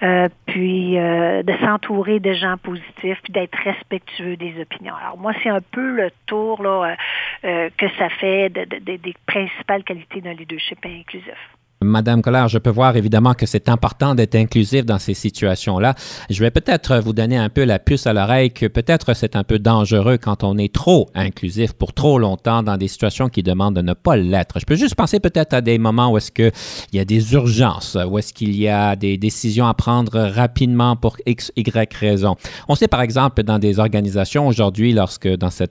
euh, 0.02 0.28
puis 0.46 0.98
euh, 0.98 1.42
de 1.42 1.52
s'entourer 1.64 2.20
de 2.20 2.32
gens 2.32 2.56
positifs, 2.58 3.20
puis 3.22 3.32
d'être 3.32 3.58
respectueux 3.64 4.36
des 4.36 4.60
opinions. 4.60 4.94
Alors 4.94 5.18
moi, 5.18 5.32
c'est 5.42 5.50
un 5.50 5.60
peu 5.60 5.96
le 5.96 6.10
tour 6.26 6.62
là, 6.62 6.96
que 7.42 7.88
ça 7.98 8.08
fait 8.08 8.48
des 8.50 9.14
principales 9.26 9.84
qualités 9.84 10.20
d'un 10.20 10.32
leadership 10.32 10.78
inclusif. 10.86 11.36
Madame 11.82 12.22
Collard, 12.22 12.48
je 12.48 12.58
peux 12.58 12.70
voir 12.70 12.96
évidemment 12.96 13.34
que 13.34 13.46
c'est 13.46 13.68
important 13.68 14.14
d'être 14.14 14.34
inclusif 14.34 14.84
dans 14.84 14.98
ces 14.98 15.14
situations-là. 15.14 15.94
Je 16.30 16.40
vais 16.40 16.50
peut-être 16.50 16.98
vous 16.98 17.12
donner 17.12 17.36
un 17.36 17.48
peu 17.48 17.64
la 17.64 17.78
puce 17.78 18.06
à 18.06 18.12
l'oreille 18.12 18.50
que 18.50 18.66
peut-être 18.66 19.14
c'est 19.14 19.36
un 19.36 19.44
peu 19.44 19.58
dangereux 19.58 20.18
quand 20.18 20.44
on 20.44 20.58
est 20.58 20.72
trop 20.72 21.08
inclusif 21.14 21.72
pour 21.72 21.92
trop 21.92 22.18
longtemps 22.18 22.62
dans 22.62 22.76
des 22.76 22.88
situations 22.88 23.28
qui 23.28 23.42
demandent 23.42 23.76
de 23.76 23.82
ne 23.82 23.94
pas 23.94 24.16
l'être. 24.16 24.58
Je 24.60 24.64
peux 24.64 24.76
juste 24.76 24.94
penser 24.94 25.20
peut-être 25.20 25.54
à 25.54 25.60
des 25.60 25.78
moments 25.78 26.12
où 26.12 26.16
est-ce 26.16 26.30
qu'il 26.30 26.52
y 26.92 26.98
a 26.98 27.04
des 27.04 27.34
urgences, 27.34 27.96
où 28.08 28.18
est-ce 28.18 28.32
qu'il 28.32 28.56
y 28.56 28.68
a 28.68 28.96
des 28.96 29.18
décisions 29.18 29.66
à 29.66 29.74
prendre 29.74 30.18
rapidement 30.18 30.96
pour 30.96 31.16
X, 31.26 31.52
Y 31.56 31.94
raison. 31.94 32.36
On 32.68 32.74
sait 32.74 32.88
par 32.88 33.02
exemple 33.02 33.42
dans 33.42 33.58
des 33.58 33.78
organisations 33.78 34.46
aujourd'hui, 34.46 34.92
lorsque 34.92 35.28
dans 35.28 35.50
ce 35.50 35.64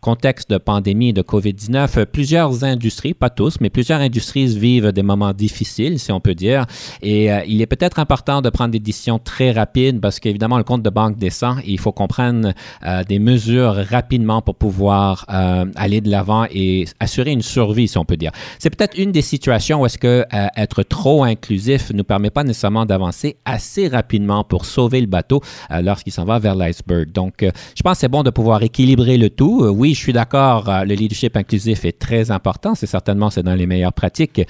contexte 0.00 0.50
de 0.50 0.58
pandémie 0.58 1.12
de 1.12 1.22
COVID-19, 1.22 2.06
plusieurs 2.06 2.64
industries, 2.64 3.14
pas 3.14 3.30
tous, 3.30 3.60
mais 3.60 3.70
plusieurs 3.70 4.00
industries 4.00 4.58
vivent 4.58 4.92
des 4.92 5.02
moments 5.02 5.32
difficile, 5.40 5.98
si 5.98 6.12
on 6.12 6.20
peut 6.20 6.34
dire. 6.34 6.66
Et 7.02 7.32
euh, 7.32 7.40
il 7.46 7.60
est 7.62 7.66
peut-être 7.66 7.98
important 7.98 8.42
de 8.42 8.50
prendre 8.50 8.70
des 8.70 8.78
décisions 8.78 9.18
très 9.18 9.50
rapides 9.50 10.00
parce 10.00 10.20
qu'évidemment, 10.20 10.58
le 10.58 10.64
compte 10.64 10.82
de 10.82 10.90
banque 10.90 11.16
descend 11.16 11.58
et 11.60 11.72
il 11.72 11.80
faut 11.80 11.92
qu'on 11.92 12.06
prenne 12.06 12.54
euh, 12.86 13.02
des 13.04 13.18
mesures 13.18 13.74
rapidement 13.90 14.42
pour 14.42 14.56
pouvoir 14.56 15.24
euh, 15.32 15.64
aller 15.74 16.00
de 16.00 16.10
l'avant 16.10 16.44
et 16.50 16.86
assurer 17.00 17.32
une 17.32 17.42
survie, 17.42 17.88
si 17.88 17.96
on 17.98 18.04
peut 18.04 18.18
dire. 18.18 18.32
C'est 18.58 18.70
peut-être 18.70 18.96
une 18.98 19.12
des 19.12 19.22
situations 19.22 19.80
où 19.80 19.86
est-ce 19.86 19.98
que 19.98 20.24
être 20.56 20.82
trop 20.82 21.24
inclusif 21.24 21.90
ne 21.92 22.02
permet 22.02 22.30
pas 22.30 22.44
nécessairement 22.44 22.84
d'avancer 22.84 23.36
assez 23.44 23.88
rapidement 23.88 24.44
pour 24.44 24.66
sauver 24.66 25.00
le 25.00 25.06
bateau 25.06 25.40
lorsqu'il 25.82 26.12
s'en 26.12 26.24
va 26.24 26.38
vers 26.38 26.54
l'iceberg. 26.54 27.10
Donc, 27.12 27.36
je 27.40 27.82
pense 27.82 27.94
que 27.94 28.00
c'est 28.00 28.08
bon 28.08 28.22
de 28.22 28.30
pouvoir 28.30 28.62
équilibrer 28.62 29.16
le 29.16 29.30
tout. 29.30 29.64
oui, 29.64 29.94
je 29.94 30.00
suis 30.00 30.12
d'accord, 30.12 30.70
le 30.90 30.94
leadership 30.94 31.36
inclusif 31.36 31.84
est 31.84 31.98
très 31.98 32.30
important. 32.30 32.74
C'est 32.74 32.86
certainement 32.86 33.30
c'est 33.30 33.42
dans 33.42 33.54
les 33.54 33.66
meilleures 33.66 33.92
pratiques, 33.92 34.42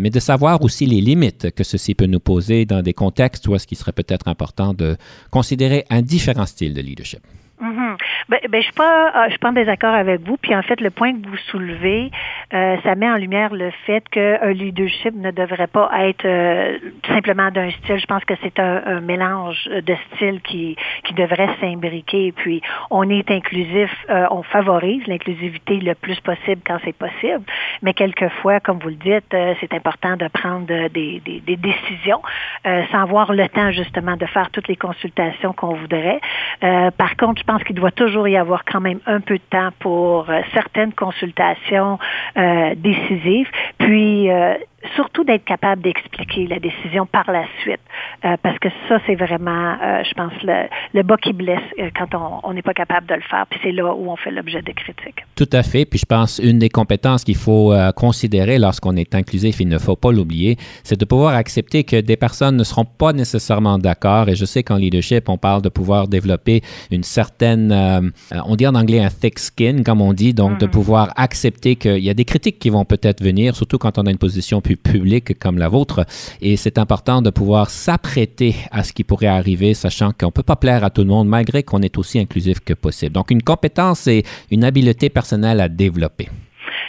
mais 0.00 0.10
de 0.10 0.20
savoir 0.20 0.33
savoir 0.34 0.62
aussi 0.62 0.84
les 0.84 1.00
limites 1.00 1.52
que 1.52 1.62
ceci 1.62 1.94
peut 1.94 2.06
nous 2.06 2.18
poser 2.18 2.66
dans 2.66 2.82
des 2.82 2.92
contextes 2.92 3.46
où 3.46 3.54
est-ce 3.54 3.68
qu'il 3.68 3.78
serait 3.78 3.92
peut-être 3.92 4.26
important 4.26 4.74
de 4.74 4.96
considérer 5.30 5.84
un 5.90 6.02
différent 6.02 6.44
style 6.44 6.74
de 6.74 6.80
leadership. 6.80 7.20
Mm-hmm. 7.60 7.96
Ben, 8.28 8.40
ben, 8.48 8.60
je 8.60 8.64
suis 8.64 8.72
pas, 8.72 9.10
ah, 9.14 9.24
je 9.26 9.30
suis 9.30 9.38
pas 9.38 9.50
en 9.50 9.52
désaccord 9.52 9.94
avec 9.94 10.22
vous. 10.22 10.36
Puis 10.36 10.54
en 10.56 10.62
fait, 10.62 10.80
le 10.80 10.90
point 10.90 11.12
que 11.12 11.28
vous 11.28 11.36
soulevez, 11.50 12.10
euh, 12.52 12.76
ça 12.82 12.94
met 12.96 13.08
en 13.08 13.16
lumière 13.16 13.54
le 13.54 13.70
fait 13.86 14.06
qu'un 14.08 14.50
leadership 14.52 15.14
ne 15.14 15.30
devrait 15.30 15.68
pas 15.68 15.88
être 16.00 16.24
euh, 16.24 16.78
simplement 17.06 17.50
d'un 17.52 17.70
style. 17.70 17.98
Je 17.98 18.06
pense 18.06 18.24
que 18.24 18.34
c'est 18.42 18.58
un, 18.58 19.00
mélange 19.00 19.68
de 19.68 19.96
styles 20.14 20.40
qui 20.42 20.76
qui 21.04 21.14
devrait 21.14 21.48
s'imbriquer. 21.60 22.32
Puis 22.32 22.60
on 22.90 23.08
est 23.08 23.30
inclusif, 23.30 23.90
euh, 24.10 24.26
on 24.30 24.42
favorise 24.42 25.06
l'inclusivité 25.06 25.76
le 25.76 25.94
plus 25.94 26.18
possible 26.20 26.60
quand 26.66 26.78
c'est 26.84 26.96
possible. 26.96 27.44
Mais 27.82 27.94
quelquefois, 27.94 28.60
comme 28.60 28.78
vous 28.78 28.88
le 28.88 28.94
dites, 28.96 29.36
c'est 29.60 29.72
important 29.74 30.16
de 30.16 30.26
prendre 30.28 30.66
des, 30.88 31.20
des, 31.20 31.40
des 31.40 31.56
décisions 31.56 32.22
sans 32.64 33.02
avoir 33.02 33.32
le 33.32 33.48
temps 33.48 33.70
justement 33.70 34.16
de 34.16 34.26
faire 34.26 34.50
toutes 34.50 34.68
les 34.68 34.76
consultations 34.76 35.52
qu'on 35.52 35.74
voudrait. 35.74 36.20
par 36.60 37.16
contre, 37.16 37.43
je 37.46 37.52
pense 37.52 37.62
qu'il 37.64 37.76
doit 37.76 37.90
toujours 37.90 38.26
y 38.26 38.38
avoir 38.38 38.64
quand 38.64 38.80
même 38.80 39.00
un 39.06 39.20
peu 39.20 39.34
de 39.34 39.42
temps 39.50 39.68
pour 39.78 40.30
euh, 40.30 40.40
certaines 40.54 40.94
consultations 40.94 41.98
euh, 42.38 42.74
décisives. 42.74 43.50
Puis, 43.76 44.30
euh, 44.30 44.54
surtout 44.96 45.24
d'être 45.24 45.44
capable 45.44 45.82
d'expliquer 45.82 46.46
la 46.46 46.58
décision 46.58 47.06
par 47.06 47.30
la 47.30 47.44
suite, 47.62 47.80
euh, 48.24 48.36
parce 48.42 48.58
que 48.58 48.68
ça, 48.88 48.98
c'est 49.06 49.14
vraiment, 49.14 49.76
euh, 49.82 50.02
je 50.04 50.14
pense, 50.14 50.32
le, 50.42 50.68
le, 50.92 51.02
bas 51.02 51.16
qui 51.16 51.32
blesse 51.32 51.60
euh, 51.78 51.90
quand 51.96 52.40
on 52.42 52.52
n'est 52.52 52.62
pas 52.62 52.74
capable 52.74 53.06
de 53.06 53.14
le 53.14 53.22
faire, 53.22 53.46
puis 53.48 53.58
c'est 53.62 53.72
là 53.72 53.94
où 53.94 54.10
on 54.10 54.16
fait 54.16 54.30
l'objet 54.30 54.62
de 54.62 54.72
critiques. 54.72 55.24
Tout 55.36 55.48
à 55.52 55.62
fait, 55.62 55.84
puis 55.84 55.98
je 55.98 56.06
pense 56.06 56.38
une 56.38 56.58
des 56.58 56.68
compétences 56.68 57.24
qu'il 57.24 57.36
faut 57.36 57.74
considérer 57.96 58.58
lorsqu'on 58.58 58.96
est 58.96 59.14
inclusif, 59.14 59.60
il 59.60 59.68
ne 59.68 59.78
faut 59.78 59.96
pas 59.96 60.12
l'oublier, 60.12 60.56
c'est 60.82 60.98
de 60.98 61.04
pouvoir 61.04 61.34
accepter 61.34 61.84
que 61.84 62.00
des 62.00 62.16
personnes 62.16 62.56
ne 62.56 62.64
seront 62.64 62.84
pas 62.84 63.12
nécessairement 63.12 63.78
d'accord, 63.78 64.28
et 64.28 64.34
je 64.34 64.44
sais 64.44 64.62
qu'en 64.62 64.76
leadership, 64.76 65.28
on 65.28 65.38
parle 65.38 65.62
de 65.62 65.68
pouvoir 65.68 66.08
développer 66.08 66.62
une 66.90 67.02
certaine, 67.02 68.12
on 68.46 68.56
dit 68.56 68.66
en 68.66 68.74
anglais 68.74 69.00
un 69.00 69.10
thick 69.10 69.38
skin, 69.38 69.82
comme 69.84 70.00
on 70.00 70.12
dit, 70.12 70.34
donc 70.34 70.58
de 70.58 70.66
mm-hmm. 70.66 70.70
pouvoir 70.70 71.12
accepter 71.16 71.76
qu'il 71.76 71.98
y 71.98 72.10
a 72.10 72.14
des 72.14 72.24
critiques 72.24 72.58
qui 72.58 72.70
vont 72.70 72.84
peut-être 72.84 73.22
venir, 73.22 73.56
surtout 73.56 73.78
quand 73.78 73.98
on 73.98 74.06
a 74.06 74.10
une 74.10 74.18
position 74.18 74.60
public 74.76 75.38
comme 75.38 75.58
la 75.58 75.68
vôtre. 75.68 76.06
Et 76.40 76.56
c'est 76.56 76.78
important 76.78 77.22
de 77.22 77.30
pouvoir 77.30 77.70
s'apprêter 77.70 78.56
à 78.70 78.84
ce 78.84 78.92
qui 78.92 79.04
pourrait 79.04 79.26
arriver, 79.26 79.74
sachant 79.74 80.12
qu'on 80.12 80.26
ne 80.26 80.32
peut 80.32 80.42
pas 80.42 80.56
plaire 80.56 80.84
à 80.84 80.90
tout 80.90 81.02
le 81.02 81.08
monde, 81.08 81.28
malgré 81.28 81.62
qu'on 81.62 81.82
est 81.82 81.98
aussi 81.98 82.18
inclusif 82.18 82.60
que 82.60 82.74
possible. 82.74 83.12
Donc, 83.12 83.30
une 83.30 83.42
compétence 83.42 84.06
et 84.06 84.24
une 84.50 84.64
habileté 84.64 85.08
personnelle 85.08 85.60
à 85.60 85.68
développer. 85.68 86.28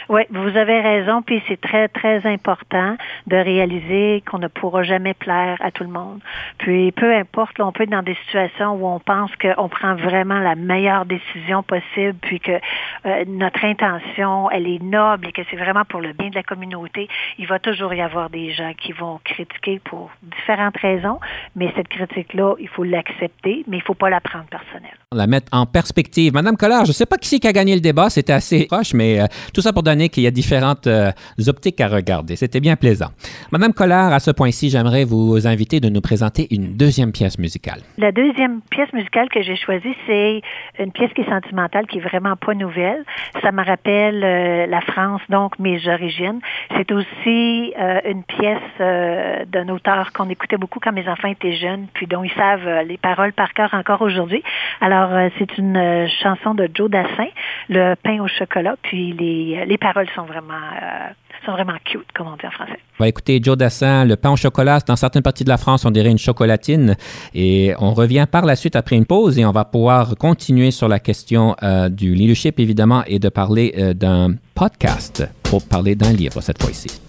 Oui, 0.08 0.22
vous 0.30 0.56
avez 0.56 0.80
raison, 0.80 1.20
puis 1.22 1.42
c'est 1.48 1.60
très, 1.60 1.88
très 1.88 2.24
important 2.26 2.96
de 3.26 3.36
réaliser 3.36 4.22
qu'on 4.30 4.38
ne 4.38 4.46
pourra 4.46 4.84
jamais 4.84 5.14
plaire 5.14 5.56
à 5.60 5.72
tout 5.72 5.82
le 5.82 5.90
monde. 5.90 6.20
Puis 6.58 6.92
peu 6.92 7.12
importe, 7.12 7.58
on 7.58 7.72
peut 7.72 7.82
être 7.82 7.90
dans 7.90 8.04
des 8.04 8.14
situations 8.26 8.74
où 8.74 8.86
on 8.86 9.00
pense 9.00 9.30
qu'on 9.36 9.68
prend 9.68 9.96
vraiment 9.96 10.38
la 10.38 10.54
meilleure 10.54 11.06
décision 11.06 11.64
possible, 11.64 12.16
puis 12.22 12.38
que 12.38 12.52
euh, 12.52 13.24
notre 13.26 13.64
intention, 13.64 14.48
elle 14.50 14.68
est 14.68 14.82
noble 14.82 15.28
et 15.28 15.32
que 15.32 15.42
c'est 15.50 15.56
vraiment 15.56 15.84
pour 15.84 16.00
le 16.00 16.12
bien 16.12 16.30
de 16.30 16.36
la 16.36 16.44
communauté. 16.44 17.08
Il 17.38 17.48
va 17.48 17.58
toujours 17.58 17.92
y 17.92 18.00
avoir 18.00 18.30
des 18.30 18.52
gens 18.52 18.72
qui 18.80 18.92
vont 18.92 19.20
critiquer 19.24 19.80
pour 19.84 20.10
différentes 20.22 20.76
raisons, 20.76 21.18
mais 21.56 21.72
cette 21.74 21.88
critique-là, 21.88 22.54
il 22.60 22.68
faut 22.68 22.84
l'accepter, 22.84 23.64
mais 23.66 23.78
il 23.78 23.80
ne 23.80 23.84
faut 23.84 23.94
pas 23.94 24.10
la 24.10 24.20
prendre 24.20 24.46
personnelle. 24.46 24.96
La 25.12 25.26
mettre 25.26 25.48
en 25.50 25.66
perspective. 25.66 26.32
Madame 26.32 26.56
Collard, 26.56 26.84
je 26.84 26.90
ne 26.90 26.94
sais 26.94 27.06
pas 27.06 27.16
qui 27.16 27.28
c'est 27.28 27.40
qui 27.40 27.48
a 27.48 27.52
gagné 27.52 27.74
le 27.74 27.80
débat, 27.80 28.08
c'était 28.08 28.32
assez 28.32 28.66
proche, 28.66 28.94
mais 28.94 29.20
euh, 29.20 29.26
tout 29.52 29.60
ça 29.60 29.72
pour 29.72 29.82
donner 29.82 29.95
qu'il 30.04 30.22
y 30.22 30.26
a 30.26 30.30
différentes 30.30 30.86
euh, 30.86 31.10
optiques 31.46 31.80
à 31.80 31.88
regarder. 31.88 32.36
C'était 32.36 32.60
bien 32.60 32.76
plaisant. 32.76 33.10
Madame 33.50 33.72
Collard, 33.72 34.12
à 34.12 34.20
ce 34.20 34.30
point-ci, 34.30 34.70
j'aimerais 34.70 35.04
vous 35.04 35.46
inviter 35.46 35.80
de 35.80 35.88
nous 35.88 36.00
présenter 36.00 36.46
une 36.50 36.76
deuxième 36.76 37.12
pièce 37.12 37.38
musicale. 37.38 37.80
La 37.98 38.12
deuxième 38.12 38.60
pièce 38.70 38.92
musicale 38.92 39.28
que 39.28 39.42
j'ai 39.42 39.56
choisie, 39.56 39.94
c'est 40.06 40.42
une 40.78 40.92
pièce 40.92 41.10
qui 41.14 41.22
est 41.22 41.30
sentimentale, 41.30 41.86
qui 41.86 41.98
est 41.98 42.00
vraiment 42.02 42.36
pas 42.36 42.54
nouvelle. 42.54 43.04
Ça 43.42 43.52
me 43.52 43.64
rappelle 43.64 44.22
euh, 44.22 44.66
la 44.66 44.80
France, 44.82 45.22
donc 45.28 45.58
mes 45.58 45.88
origines. 45.88 46.40
C'est 46.76 46.92
aussi 46.92 47.72
euh, 47.78 48.00
une 48.04 48.22
pièce 48.22 48.56
d'un 48.78 49.68
auteur 49.68 50.12
qu'on 50.12 50.28
écoutait 50.28 50.58
beaucoup 50.58 50.80
quand 50.80 50.92
mes 50.92 51.08
enfants 51.08 51.28
étaient 51.28 51.56
jeunes, 51.56 51.86
puis 51.94 52.06
dont 52.06 52.22
ils 52.22 52.32
savent 52.32 52.84
les 52.86 52.98
paroles 52.98 53.32
par 53.32 53.52
cœur 53.54 53.72
encore 53.72 54.02
aujourd'hui. 54.02 54.42
Alors, 54.80 55.10
c'est 55.38 55.56
une 55.58 56.06
chanson 56.22 56.54
de 56.54 56.68
Joe 56.72 56.90
Dassin, 56.90 57.28
Le 57.68 57.94
pain 57.94 58.20
au 58.20 58.28
chocolat, 58.28 58.76
puis 58.82 59.12
les, 59.12 59.64
les 59.66 59.78
paroles 59.86 60.08
sont 60.16 60.24
vraiment, 60.24 60.54
euh, 60.54 61.08
sont 61.44 61.52
vraiment 61.52 61.74
cute, 61.84 62.06
comme 62.14 62.26
on 62.26 62.36
dit 62.36 62.46
en 62.46 62.50
français. 62.50 62.78
On 62.98 63.04
va 63.04 63.08
écouter 63.08 63.38
Joe 63.40 63.56
Dassin, 63.56 64.04
le 64.04 64.16
pain 64.16 64.30
au 64.30 64.36
chocolat. 64.36 64.80
Dans 64.80 64.96
certaines 64.96 65.22
parties 65.22 65.44
de 65.44 65.48
la 65.48 65.58
France, 65.58 65.84
on 65.84 65.92
dirait 65.92 66.10
une 66.10 66.18
chocolatine. 66.18 66.96
Et 67.34 67.72
on 67.78 67.94
revient 67.94 68.26
par 68.30 68.46
la 68.46 68.56
suite 68.56 68.74
après 68.74 68.96
une 68.96 69.06
pause 69.06 69.38
et 69.38 69.44
on 69.44 69.52
va 69.52 69.64
pouvoir 69.64 70.16
continuer 70.16 70.72
sur 70.72 70.88
la 70.88 70.98
question 70.98 71.54
euh, 71.62 71.88
du 71.88 72.14
leadership, 72.14 72.58
évidemment, 72.58 73.04
et 73.06 73.20
de 73.20 73.28
parler 73.28 73.74
euh, 73.78 73.94
d'un 73.94 74.34
podcast 74.56 75.24
pour 75.44 75.64
parler 75.64 75.94
d'un 75.94 76.12
livre 76.12 76.40
cette 76.40 76.60
fois-ci. 76.60 77.00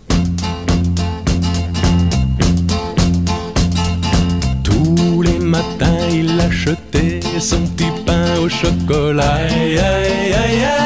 Tous 4.63 5.21
les 5.23 5.39
matins, 5.39 6.09
il 6.11 6.39
achetait 6.39 7.21
son 7.39 7.65
petit 7.69 7.89
pain 8.05 8.37
au 8.39 8.49
chocolat. 8.49 9.33
Aïe, 9.33 9.79
aïe, 9.79 10.33
aïe, 10.33 10.77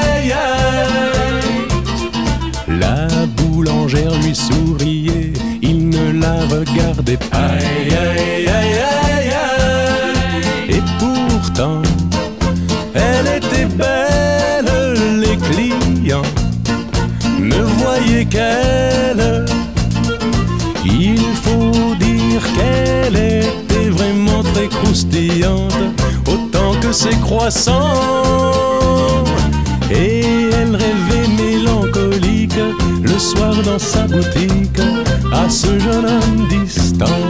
la 2.81 3.07
boulangère 3.37 4.13
lui 4.23 4.35
souriait, 4.35 5.33
il 5.61 5.89
ne 5.89 6.05
la 6.23 6.37
regardait 6.55 7.17
pas. 7.17 7.37
Aïe, 7.37 7.93
aïe, 8.05 8.47
aïe, 8.59 8.77
aïe, 9.07 9.31
aïe. 9.45 10.77
Et 10.77 10.83
pourtant, 10.99 11.81
elle 12.93 13.27
était 13.39 13.69
belle, 13.81 14.71
les 15.23 15.37
clients 15.47 16.29
ne 17.39 17.61
voyaient 17.79 18.25
qu'elle. 18.25 19.45
Il 20.83 21.33
faut 21.45 21.95
dire 21.99 22.41
qu'elle 22.55 23.15
était 23.15 23.89
vraiment 23.89 24.43
très 24.53 24.67
croustillante, 24.67 25.73
autant 26.27 26.73
que 26.81 26.91
ses 26.91 27.17
croissants. 27.25 27.93
Et 29.91 30.21
elle 30.59 30.75
rêvait 30.75 31.20
soir 33.21 33.53
dans 33.63 33.79
sa 33.79 34.07
boutique 34.07 34.81
à 35.31 35.47
ce 35.49 35.79
jeune 35.79 36.05
homme 36.05 36.47
distant. 36.49 37.21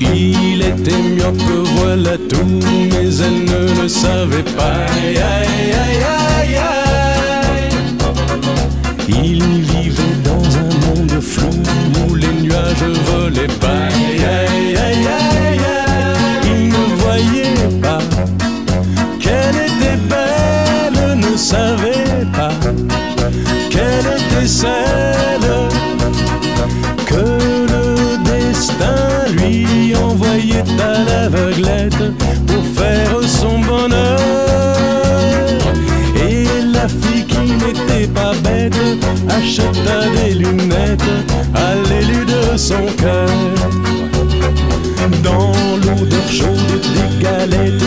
Il 0.00 0.62
était 0.62 1.02
mieux 1.16 1.32
que 1.46 1.58
voilà 1.78 2.16
tout, 2.16 2.60
mais 2.90 3.08
elle 3.24 3.44
ne 3.44 3.82
le 3.82 3.88
savait 3.88 4.48
pas. 4.56 4.86
Acheta 39.68 40.08
des 40.16 40.34
lunettes 40.34 41.02
à 41.54 41.74
l'élu 41.88 42.24
de 42.24 42.56
son 42.56 42.86
cœur. 42.96 43.28
Dans 45.22 45.52
l'odeur 45.84 46.28
chaude 46.28 46.80
des 46.94 47.22
galettes, 47.22 47.85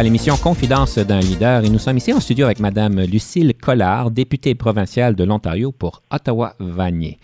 à 0.00 0.02
l'émission 0.02 0.34
Confidence 0.38 0.96
d'un 0.96 1.20
leader 1.20 1.62
et 1.62 1.68
nous 1.68 1.78
sommes 1.78 1.98
ici 1.98 2.10
en 2.10 2.20
studio 2.20 2.46
avec 2.46 2.58
Madame 2.58 3.02
Lucille 3.02 3.52
Collard, 3.52 4.10
députée 4.10 4.54
provinciale 4.54 5.14
de 5.14 5.24
l'Ontario 5.24 5.72
pour 5.72 6.00
Ottawa-Vanier. 6.10 7.18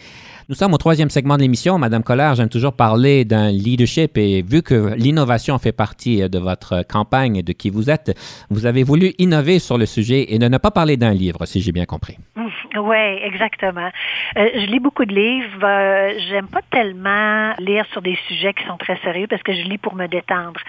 Nous 0.49 0.55
sommes 0.55 0.75
au 0.75 0.79
troisième 0.79 1.11
segment 1.11 1.37
de 1.37 1.43
l'émission. 1.43 1.77
Madame 1.77 2.05
Collard, 2.05 2.37
j'aime 2.37 2.49
toujours 2.49 2.73
parler 2.73 3.25
d'un 3.25 3.51
leadership 3.51 4.17
et 4.17 4.43
vu 4.43 4.63
que 4.63 4.95
l'innovation 4.95 5.59
fait 5.59 5.73
partie 5.73 6.29
de 6.29 6.39
votre 6.39 6.85
campagne 6.89 7.35
et 7.35 7.43
de 7.43 7.53
qui 7.53 7.69
vous 7.69 7.91
êtes, 7.91 8.17
vous 8.49 8.65
avez 8.65 8.85
voulu 8.85 9.13
innover 9.19 9.59
sur 9.59 9.77
le 9.77 9.87
sujet 9.87 10.27
et 10.33 10.39
ne 10.39 10.59
pas 10.59 10.71
parler 10.71 10.97
d'un 10.97 11.13
livre, 11.13 11.47
si 11.47 11.61
j'ai 11.61 11.73
bien 11.73 11.85
compris. 11.85 12.17
Oui, 12.79 12.97
exactement. 13.23 13.91
Euh, 14.37 14.49
je 14.55 14.67
lis 14.67 14.81
beaucoup 14.81 15.05
de 15.05 15.15
livres. 15.15 15.65
Euh, 15.65 16.13
J'aime 16.29 16.47
pas 16.47 16.61
tellement 16.71 17.55
lire 17.59 17.87
sur 17.93 18.03
des 18.03 18.19
sujets 18.29 18.53
qui 18.53 18.65
sont 18.65 18.77
très 18.77 18.97
sérieux 18.99 19.27
parce 19.29 19.43
que 19.43 19.53
je 19.53 19.63
lis 19.63 19.79
pour 19.79 19.95
me 19.95 20.07
détendre. 20.07 20.61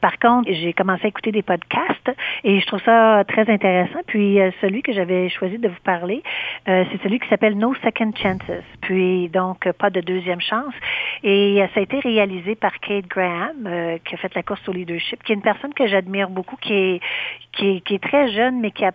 Par 0.00 0.18
contre, 0.18 0.50
j'ai 0.52 0.72
commencé 0.72 1.04
à 1.04 1.08
écouter 1.08 1.32
des 1.32 1.42
podcasts 1.42 2.10
et 2.44 2.60
je 2.60 2.66
trouve 2.66 2.80
ça 2.84 3.24
très 3.26 3.50
intéressant. 3.50 3.98
Puis 4.06 4.40
euh, 4.40 4.50
celui 4.60 4.82
que 4.82 4.92
j'avais 4.92 5.28
choisi 5.28 5.58
de 5.58 5.68
vous 5.68 5.74
parler, 5.84 6.22
euh, 6.68 6.84
c'est 6.90 7.02
celui 7.02 7.18
qui 7.18 7.28
s'appelle 7.28 7.56
No 7.58 7.74
Second 7.84 8.12
Chances. 8.16 8.62
Puis 8.80 9.25
donc 9.28 9.70
pas 9.72 9.90
de 9.90 10.00
deuxième 10.00 10.40
chance. 10.40 10.74
Et 11.22 11.62
euh, 11.62 11.66
ça 11.74 11.80
a 11.80 11.82
été 11.82 11.98
réalisé 12.00 12.54
par 12.54 12.78
Kate 12.80 13.06
Graham, 13.06 13.66
euh, 13.66 13.98
qui 14.04 14.14
a 14.14 14.18
fait 14.18 14.34
la 14.34 14.42
course 14.42 14.66
au 14.68 14.72
leadership, 14.72 15.22
qui 15.22 15.32
est 15.32 15.34
une 15.34 15.42
personne 15.42 15.74
que 15.74 15.86
j'admire 15.86 16.30
beaucoup, 16.30 16.56
qui 16.56 16.72
est, 16.72 17.00
qui 17.52 17.68
est, 17.68 17.80
qui 17.80 17.94
est 17.94 18.02
très 18.02 18.30
jeune, 18.32 18.60
mais 18.60 18.70
qui 18.70 18.84
a 18.84 18.92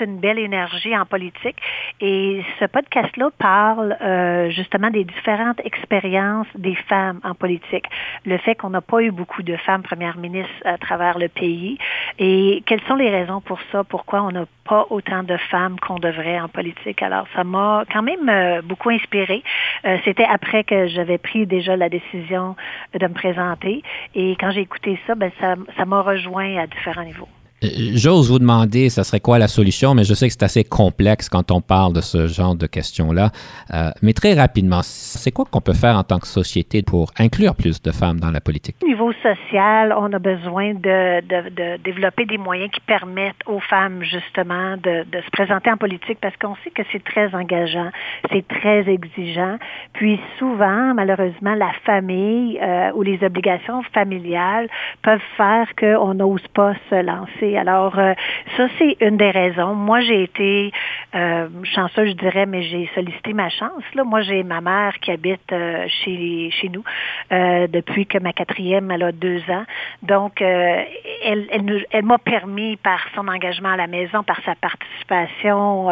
une 0.00 0.18
belle 0.18 0.38
énergie 0.38 0.96
en 0.96 1.06
politique. 1.06 1.56
Et 2.00 2.42
ce 2.60 2.64
podcast-là 2.66 3.30
parle 3.38 3.96
euh, 4.00 4.50
justement 4.50 4.90
des 4.90 5.04
différentes 5.04 5.60
expériences 5.64 6.46
des 6.54 6.74
femmes 6.74 7.20
en 7.24 7.34
politique. 7.34 7.84
Le 8.24 8.38
fait 8.38 8.54
qu'on 8.54 8.70
n'a 8.70 8.80
pas 8.80 9.02
eu 9.02 9.10
beaucoup 9.10 9.42
de 9.42 9.56
femmes 9.56 9.82
premières 9.82 10.18
ministres 10.18 10.52
à 10.64 10.78
travers 10.78 11.18
le 11.18 11.28
pays 11.28 11.78
et 12.18 12.62
quelles 12.66 12.82
sont 12.82 12.94
les 12.94 13.10
raisons 13.10 13.40
pour 13.40 13.58
ça, 13.70 13.84
pourquoi 13.84 14.22
on 14.22 14.30
n'a 14.30 14.44
pas 14.64 14.86
autant 14.90 15.22
de 15.22 15.36
femmes 15.36 15.78
qu'on 15.80 15.98
devrait 15.98 16.40
en 16.40 16.48
politique? 16.48 17.02
Alors, 17.02 17.26
ça 17.34 17.44
m'a 17.44 17.84
quand 17.92 18.02
même 18.02 18.28
euh, 18.28 18.62
beaucoup 18.62 18.90
inspiré. 18.90 19.42
Euh, 19.84 19.98
C'était 20.04 20.24
après 20.24 20.64
que 20.64 20.88
j'avais 20.88 21.18
pris 21.18 21.46
déjà 21.46 21.76
la 21.76 21.88
décision 21.88 22.56
de 22.94 23.06
me 23.06 23.14
présenter. 23.14 23.82
Et 24.14 24.36
quand 24.38 24.50
j'ai 24.50 24.60
écouté 24.60 24.98
ça, 25.06 25.14
ben, 25.14 25.30
ça 25.40 25.84
m'a 25.84 26.00
rejoint 26.02 26.56
à 26.58 26.66
différents 26.66 27.04
niveaux. 27.04 27.28
Euh, 27.62 27.68
J'ose 27.94 28.30
vous 28.30 28.38
demander, 28.38 28.88
ce 28.90 29.02
serait 29.02 29.20
quoi 29.20 29.38
la 29.38 29.48
solution, 29.48 29.94
mais 29.94 30.04
je 30.04 30.14
sais 30.14 30.26
que 30.26 30.32
c'est 30.32 30.42
assez 30.42 30.64
complexe 30.64 31.28
quand 31.28 31.50
on 31.50 31.60
parle 31.60 31.92
de 31.92 32.00
ce 32.00 32.26
genre 32.26 32.54
de 32.54 32.66
questions-là. 32.66 33.30
Euh, 33.72 33.90
mais 34.02 34.12
très 34.12 34.34
rapidement, 34.34 34.80
c'est 34.82 35.30
quoi 35.30 35.44
qu'on 35.44 35.60
peut 35.60 35.74
faire 35.74 35.96
en 35.96 36.02
tant 36.02 36.18
que 36.18 36.26
société 36.26 36.82
pour 36.82 37.10
inclure 37.18 37.54
plus 37.54 37.80
de 37.82 37.90
femmes 37.90 38.18
dans 38.20 38.30
la 38.30 38.40
politique? 38.40 38.76
Au 38.82 38.86
niveau 38.86 39.12
social, 39.22 39.94
on 39.96 40.12
a 40.12 40.18
besoin 40.18 40.74
de, 40.74 41.20
de, 41.20 41.50
de 41.50 41.82
développer 41.82 42.26
des 42.26 42.38
moyens 42.38 42.70
qui 42.72 42.80
permettent 42.80 43.42
aux 43.46 43.60
femmes 43.60 44.02
justement 44.02 44.76
de, 44.76 45.04
de 45.10 45.20
se 45.24 45.30
présenter 45.30 45.70
en 45.70 45.76
politique 45.76 46.18
parce 46.20 46.36
qu'on 46.36 46.56
sait 46.64 46.70
que 46.70 46.82
c'est 46.90 47.04
très 47.04 47.34
engageant, 47.34 47.90
c'est 48.32 48.46
très 48.48 48.88
exigeant. 48.88 49.56
Puis 49.92 50.18
souvent, 50.38 50.94
malheureusement, 50.94 51.54
la 51.54 51.72
famille 51.84 52.58
euh, 52.60 52.90
ou 52.94 53.02
les 53.02 53.22
obligations 53.22 53.82
familiales 53.94 54.68
peuvent 55.02 55.20
faire 55.36 55.66
qu'on 55.78 56.14
n'ose 56.14 56.46
pas 56.54 56.74
se 56.90 57.02
lancer. 57.02 57.51
Alors, 57.56 57.98
euh, 57.98 58.14
ça, 58.56 58.68
c'est 58.78 58.96
une 59.00 59.16
des 59.16 59.30
raisons. 59.30 59.74
Moi, 59.74 60.00
j'ai 60.00 60.22
été 60.24 60.72
euh, 61.14 61.48
chanceuse, 61.64 62.10
je 62.10 62.16
dirais, 62.16 62.46
mais 62.46 62.62
j'ai 62.62 62.90
sollicité 62.94 63.32
ma 63.32 63.48
chance. 63.48 63.82
Là. 63.94 64.04
Moi, 64.04 64.22
j'ai 64.22 64.42
ma 64.42 64.60
mère 64.60 64.98
qui 65.00 65.10
habite 65.10 65.52
euh, 65.52 65.86
chez, 65.88 66.50
chez 66.50 66.68
nous 66.68 66.84
euh, 67.32 67.66
depuis 67.66 68.06
que 68.06 68.18
ma 68.18 68.32
quatrième, 68.32 68.90
elle 68.90 69.02
a 69.02 69.12
deux 69.12 69.42
ans. 69.48 69.64
Donc, 70.02 70.40
euh, 70.40 70.82
elle, 71.24 71.46
elle, 71.50 71.86
elle 71.90 72.04
m'a 72.04 72.18
permis, 72.18 72.76
par 72.76 73.00
son 73.14 73.28
engagement 73.28 73.70
à 73.70 73.76
la 73.76 73.86
maison, 73.86 74.22
par 74.22 74.40
sa 74.44 74.54
participation, 74.54 75.90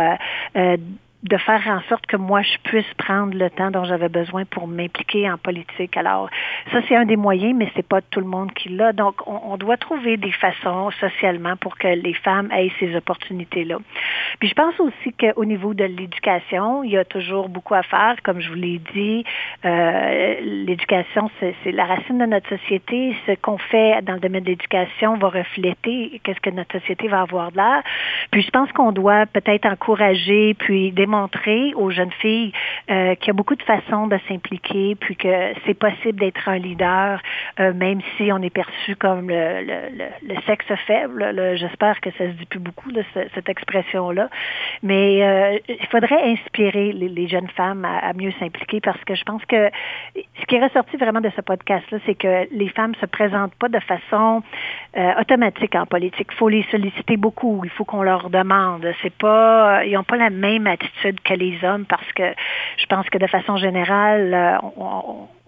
de 1.23 1.37
faire 1.37 1.63
en 1.67 1.81
sorte 1.89 2.07
que 2.07 2.17
moi, 2.17 2.41
je 2.41 2.57
puisse 2.65 2.95
prendre 2.97 3.37
le 3.37 3.51
temps 3.51 3.71
dont 3.71 3.85
j'avais 3.85 4.09
besoin 4.09 4.47
pour 4.47 4.67
m'impliquer 4.67 5.31
en 5.31 5.37
politique. 5.37 5.97
Alors, 5.97 6.31
ça, 6.73 6.79
c'est 6.89 6.97
un 6.97 7.05
des 7.05 7.17
moyens, 7.17 7.55
mais 7.55 7.71
c'est 7.77 7.87
pas 7.87 8.01
tout 8.01 8.21
le 8.21 8.27
monde 8.27 8.53
qui 8.55 8.71
l'a. 8.71 8.95
Donc, 8.95 9.17
on, 9.27 9.39
on, 9.53 9.57
doit 9.59 9.77
trouver 9.77 10.17
des 10.17 10.33
façons 10.33 10.91
socialement 10.93 11.57
pour 11.57 11.77
que 11.77 11.89
les 11.89 12.15
femmes 12.15 12.51
aient 12.53 12.73
ces 12.81 12.97
opportunités-là. 12.97 13.79
Puis, 14.39 14.49
je 14.49 14.55
pense 14.55 14.81
aussi 14.81 15.13
qu'au 15.13 15.45
niveau 15.45 15.75
de 15.75 15.85
l'éducation, 15.85 16.83
il 16.85 16.93
y 16.93 16.97
a 16.97 17.05
toujours 17.05 17.51
beaucoup 17.51 17.75
à 17.75 17.83
faire. 17.83 18.17
Comme 18.23 18.41
je 18.41 18.49
vous 18.49 18.55
l'ai 18.55 18.81
dit, 18.95 19.25
euh, 19.67 20.35
l'éducation, 20.41 21.31
c'est 21.41 21.73
la 21.73 21.85
racine 21.85 22.17
de 22.17 22.27
notre 22.27 22.49
société. 22.49 23.15
Ce 23.27 23.33
qu'on 23.33 23.59
fait 23.59 24.01
dans 24.03 24.15
le 24.15 24.21
domaine 24.21 24.45
de 24.45 24.51
l'éducation 24.51 25.17
va 25.19 25.29
refléter 25.29 26.19
qu'est-ce 26.25 26.41
que 26.41 26.51
notre 26.51 26.79
société 26.81 27.09
va 27.09 27.21
avoir 27.21 27.53
de 27.53 27.59
l'air. 27.59 27.83
Puis, 28.31 28.41
je 28.41 28.51
pense 28.51 28.73
qu'on 28.73 28.93
doit 28.93 29.27
peut-être 29.27 29.67
encourager 29.67 30.55
puis 30.55 30.93
aux 31.77 31.91
jeunes 31.91 32.13
filles 32.21 32.53
euh, 32.91 33.15
qu'il 33.17 33.29
y 33.29 33.31
a 33.31 33.35
beaucoup 33.35 33.55
de 33.55 33.63
façons 33.63 34.07
de 34.07 34.19
s'impliquer, 34.29 34.97
puis 34.97 35.17
que 35.17 35.53
c'est 35.67 35.75
possible 35.75 36.19
d'être 36.19 36.49
un 36.49 36.59
leader, 36.59 37.21
euh, 37.59 37.73
même 37.75 38.01
si 38.17 38.31
on 38.33 38.39
est 38.43 38.51
perçu 38.51 38.97
comme 38.97 39.29
le, 39.29 39.63
le, 39.63 40.35
le, 40.35 40.41
sexe 40.47 40.67
faible. 40.87 41.57
J'espère 41.57 42.01
que 42.01 42.11
ça 42.13 42.27
se 42.27 42.33
dit 42.33 42.47
plus 42.47 42.59
beaucoup, 42.59 42.93
de 42.93 43.05
cette 43.35 43.49
expression-là. 43.49 44.29
Mais 44.83 45.23
euh, 45.23 45.59
il 45.69 45.87
faudrait 45.87 46.23
inspirer 46.33 46.93
les, 46.93 47.29
jeunes 47.29 47.49
femmes 47.49 47.85
à, 47.85 48.13
mieux 48.15 48.33
s'impliquer 48.39 48.81
parce 48.81 49.03
que 49.05 49.15
je 49.15 49.23
pense 49.25 49.45
que 49.45 49.71
ce 50.41 50.47
qui 50.47 50.57
est 50.57 50.65
ressorti 50.65 50.97
vraiment 50.97 51.21
de 51.21 51.31
ce 51.37 51.41
podcast-là, 51.41 51.99
c'est 52.07 52.15
que 52.15 52.49
les 52.51 52.69
femmes 52.71 52.95
se 53.01 53.07
présentent 53.07 53.55
pas 53.55 53.69
de 53.69 53.79
façon 53.81 54.43
euh, 54.97 55.21
automatique 55.21 55.75
en 55.75 55.87
politique. 55.87 56.29
Il 56.33 56.37
faut 56.37 56.49
les 56.49 56.65
solliciter 56.71 57.17
beaucoup. 57.17 57.61
Il 57.65 57.71
faut 57.71 57.85
qu'on 57.85 58.03
leur 58.03 58.31
demande. 58.31 58.87
C'est 59.03 59.15
pas, 59.15 59.85
ils 59.85 59.93
n'ont 59.93 60.05
pas 60.05 60.17
la 60.17 60.31
même 60.31 60.67
attitude 60.67 61.00
que 61.25 61.35
les 61.35 61.59
hommes 61.65 61.87
parce 61.87 62.11
que 62.13 62.35
je 62.79 62.87
pense 62.87 63.09
que 63.11 63.19
de 63.19 63.27
façon 63.27 63.57
générale, 63.57 64.35
euh, 64.35 64.59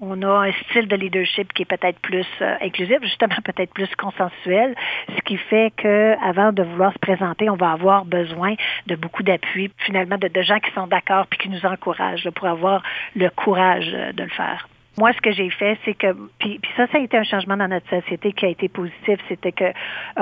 on, 0.01 0.23
a 0.23 0.49
un 0.49 0.53
style 0.53 0.89
de 0.89 0.97
leadership 0.97 1.53
qui 1.53 1.63
est 1.63 1.67
peut-être 1.67 1.99
plus 2.01 2.27
euh, 2.41 2.57
inclusif, 2.61 2.99
justement 3.03 3.37
peut-être 3.45 3.73
plus 3.73 3.93
consensuel, 3.97 4.75
ce 5.09 5.21
qui 5.23 5.37
fait 5.37 5.73
que 5.77 6.17
avant 6.23 6.53
de 6.53 6.63
vouloir 6.63 6.93
se 6.93 6.99
présenter, 6.99 7.51
on 7.51 7.57
va 7.57 7.73
avoir 7.73 8.05
besoin 8.05 8.55
de 8.87 8.97
beaucoup 8.97 9.23
d'appui, 9.23 9.71
finalement 9.79 10.19
de, 10.19 10.43
gens 10.43 10.59
qui 10.59 10.73
sont 10.73 10.87
d'accord 10.87 11.27
puis 11.29 11.39
qui 11.39 11.49
nous 11.49 11.65
encouragent 11.65 12.29
pour 12.31 12.49
avoir 12.49 12.83
le 13.15 13.29
courage 13.31 13.91
de 13.91 14.23
le 14.23 14.31
faire. 14.31 14.67
Moi, 14.99 15.11
ce 15.15 15.23
que 15.23 15.33
j'ai 15.33 15.49
fait, 15.49 15.79
c'est 15.87 15.95
que, 15.95 16.15
puis, 16.39 16.61
ça, 16.77 16.87
ça 16.89 16.99
a 16.99 17.01
été 17.01 17.17
un 17.17 17.23
changement 17.23 17.57
dans 17.57 17.69
notre 17.69 17.89
société 17.89 18.35
qui 18.35 18.45
a 18.45 18.49
été 18.51 18.69
positif, 18.69 19.19
c'était 19.27 19.51
que 19.51 19.65
euh, 19.65 19.71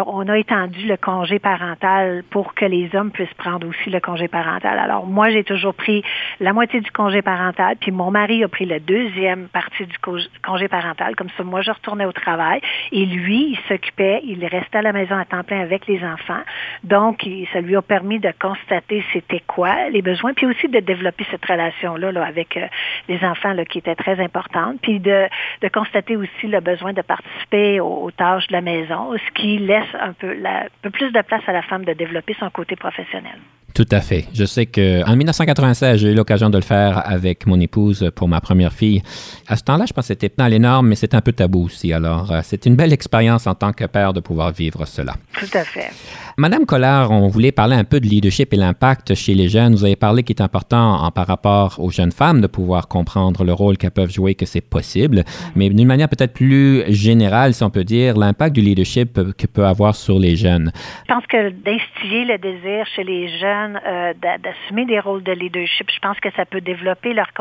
on 0.06 0.28
a 0.28 0.38
étendu 0.38 0.86
le 0.86 0.96
congé 0.96 1.40
parental 1.40 2.22
pour 2.30 2.54
que 2.54 2.64
les 2.66 2.88
hommes 2.94 3.10
puissent 3.10 3.34
prendre 3.34 3.66
aussi 3.66 3.90
le 3.90 3.98
congé 3.98 4.28
parental. 4.28 4.78
Alors, 4.78 5.06
moi, 5.06 5.30
j'ai 5.30 5.42
toujours 5.42 5.74
pris 5.74 6.04
la 6.38 6.52
moitié 6.52 6.80
du 6.80 6.90
congé 6.92 7.20
parental, 7.20 7.78
puis 7.80 7.90
mon 7.90 8.12
mari 8.12 8.44
a 8.44 8.48
pris 8.48 8.64
la 8.64 8.78
deuxième 8.78 9.48
partie 9.48 9.86
du 9.86 9.96
congé 9.98 10.68
parental. 10.68 11.16
Comme 11.16 11.30
ça, 11.36 11.42
moi, 11.42 11.62
je 11.62 11.72
retournais 11.72 12.04
au 12.04 12.12
travail 12.12 12.60
et 12.92 13.06
lui, 13.06 13.50
il 13.50 13.58
s'occupait, 13.66 14.20
il 14.22 14.46
restait 14.46 14.78
à 14.78 14.82
la 14.82 14.92
maison 14.92 15.16
à 15.16 15.24
temps 15.24 15.42
plein 15.42 15.62
avec 15.62 15.88
les 15.88 16.04
enfants. 16.04 16.42
Donc, 16.84 17.26
ça 17.52 17.60
lui 17.60 17.74
a 17.74 17.82
permis 17.82 18.20
de 18.20 18.32
constater 18.40 19.02
c'était 19.12 19.42
quoi 19.48 19.88
les 19.90 20.00
besoins, 20.00 20.32
puis 20.32 20.46
aussi 20.46 20.68
de 20.68 20.78
développer 20.78 21.26
cette 21.28 21.44
relation-là 21.44 22.12
là, 22.12 22.24
avec 22.24 22.56
euh, 22.56 22.66
les 23.08 23.24
enfants 23.24 23.52
là, 23.52 23.64
qui 23.64 23.78
était 23.78 23.96
très 23.96 24.20
importante 24.20 24.59
puis 24.80 25.00
de, 25.00 25.28
constater 25.72 26.16
aussi 26.16 26.46
le 26.46 26.60
besoin 26.60 26.92
de 26.92 27.02
participer 27.02 27.80
aux, 27.80 28.10
tâches 28.10 28.46
de 28.48 28.52
la 28.52 28.60
maison, 28.60 29.12
ce 29.16 29.30
qui 29.34 29.58
laisse 29.58 29.94
un 29.94 30.12
peu 30.12 30.90
plus 30.90 31.12
de 31.12 31.22
place 31.22 31.42
à 31.46 31.52
la 31.52 31.62
femme 31.62 31.84
de 31.84 31.92
développer 31.92 32.34
son 32.38 32.50
côté 32.50 32.76
professionnel. 32.76 33.38
Tout 33.74 33.86
à 33.90 34.00
fait. 34.00 34.26
Je 34.34 34.44
sais 34.44 34.66
qu'en 34.66 35.16
1996, 35.16 36.00
j'ai 36.00 36.12
eu 36.12 36.14
l'occasion 36.14 36.50
de 36.50 36.58
le 36.58 36.62
faire 36.62 37.02
avec 37.08 37.46
mon 37.46 37.60
épouse 37.60 38.10
pour 38.14 38.28
ma 38.28 38.40
première 38.40 38.72
fille. 38.72 39.02
À 39.46 39.56
ce 39.56 39.64
temps-là, 39.64 39.84
je 39.86 39.92
pense 39.92 40.04
que 40.04 40.08
c'était 40.08 40.32
dans 40.36 40.48
les 40.48 40.58
normes, 40.58 40.88
mais 40.88 40.96
c'était 40.96 41.16
un 41.16 41.20
peu 41.20 41.32
tabou 41.32 41.64
aussi. 41.64 41.92
Alors, 41.92 42.32
euh, 42.32 42.40
c'est 42.42 42.66
une 42.66 42.76
belle 42.76 42.92
expérience 42.92 43.46
en 43.46 43.54
tant 43.54 43.72
que 43.72 43.84
père 43.84 44.12
de 44.12 44.20
pouvoir 44.20 44.52
vivre 44.52 44.86
cela. 44.86 45.14
Tout 45.38 45.56
à 45.56 45.64
fait. 45.64 45.90
Madame 46.36 46.64
Collard, 46.64 47.10
on 47.10 47.28
voulait 47.28 47.52
parler 47.52 47.76
un 47.76 47.84
peu 47.84 48.00
de 48.00 48.06
leadership 48.06 48.54
et 48.54 48.56
l'impact 48.56 49.14
chez 49.14 49.34
les 49.34 49.48
jeunes. 49.48 49.74
Vous 49.74 49.84
avez 49.84 49.96
parlé 49.96 50.22
qu'il 50.22 50.36
est 50.36 50.42
important 50.42 50.94
en, 51.02 51.10
par 51.10 51.26
rapport 51.26 51.76
aux 51.78 51.90
jeunes 51.90 52.12
femmes 52.12 52.40
de 52.40 52.46
pouvoir 52.46 52.88
comprendre 52.88 53.44
le 53.44 53.52
rôle 53.52 53.76
qu'elles 53.76 53.90
peuvent 53.90 54.10
jouer, 54.10 54.34
que 54.34 54.46
c'est 54.46 54.60
possible. 54.60 55.24
Mais 55.54 55.68
d'une 55.68 55.86
manière 55.86 56.08
peut-être 56.08 56.32
plus 56.32 56.84
générale, 56.88 57.52
si 57.52 57.62
on 57.62 57.70
peut 57.70 57.84
dire, 57.84 58.16
l'impact 58.16 58.54
du 58.54 58.62
leadership 58.62 59.20
que 59.36 59.46
peut 59.46 59.66
avoir 59.66 59.94
sur 59.94 60.18
les 60.18 60.36
jeunes. 60.36 60.72
Je 61.08 61.14
pense 61.14 61.26
que 61.26 61.50
d'instiller 61.50 62.24
le 62.24 62.38
désir 62.38 62.86
chez 62.94 63.04
les 63.04 63.28
jeunes 63.38 63.69
euh, 63.84 64.14
d'assumer 64.14 64.86
des 64.86 65.00
rôles 65.00 65.22
de 65.22 65.32
leadership, 65.32 65.90
je 65.90 65.98
pense 66.00 66.18
que 66.20 66.30
ça 66.32 66.44
peut 66.44 66.60
développer 66.60 67.12
leur, 67.12 67.32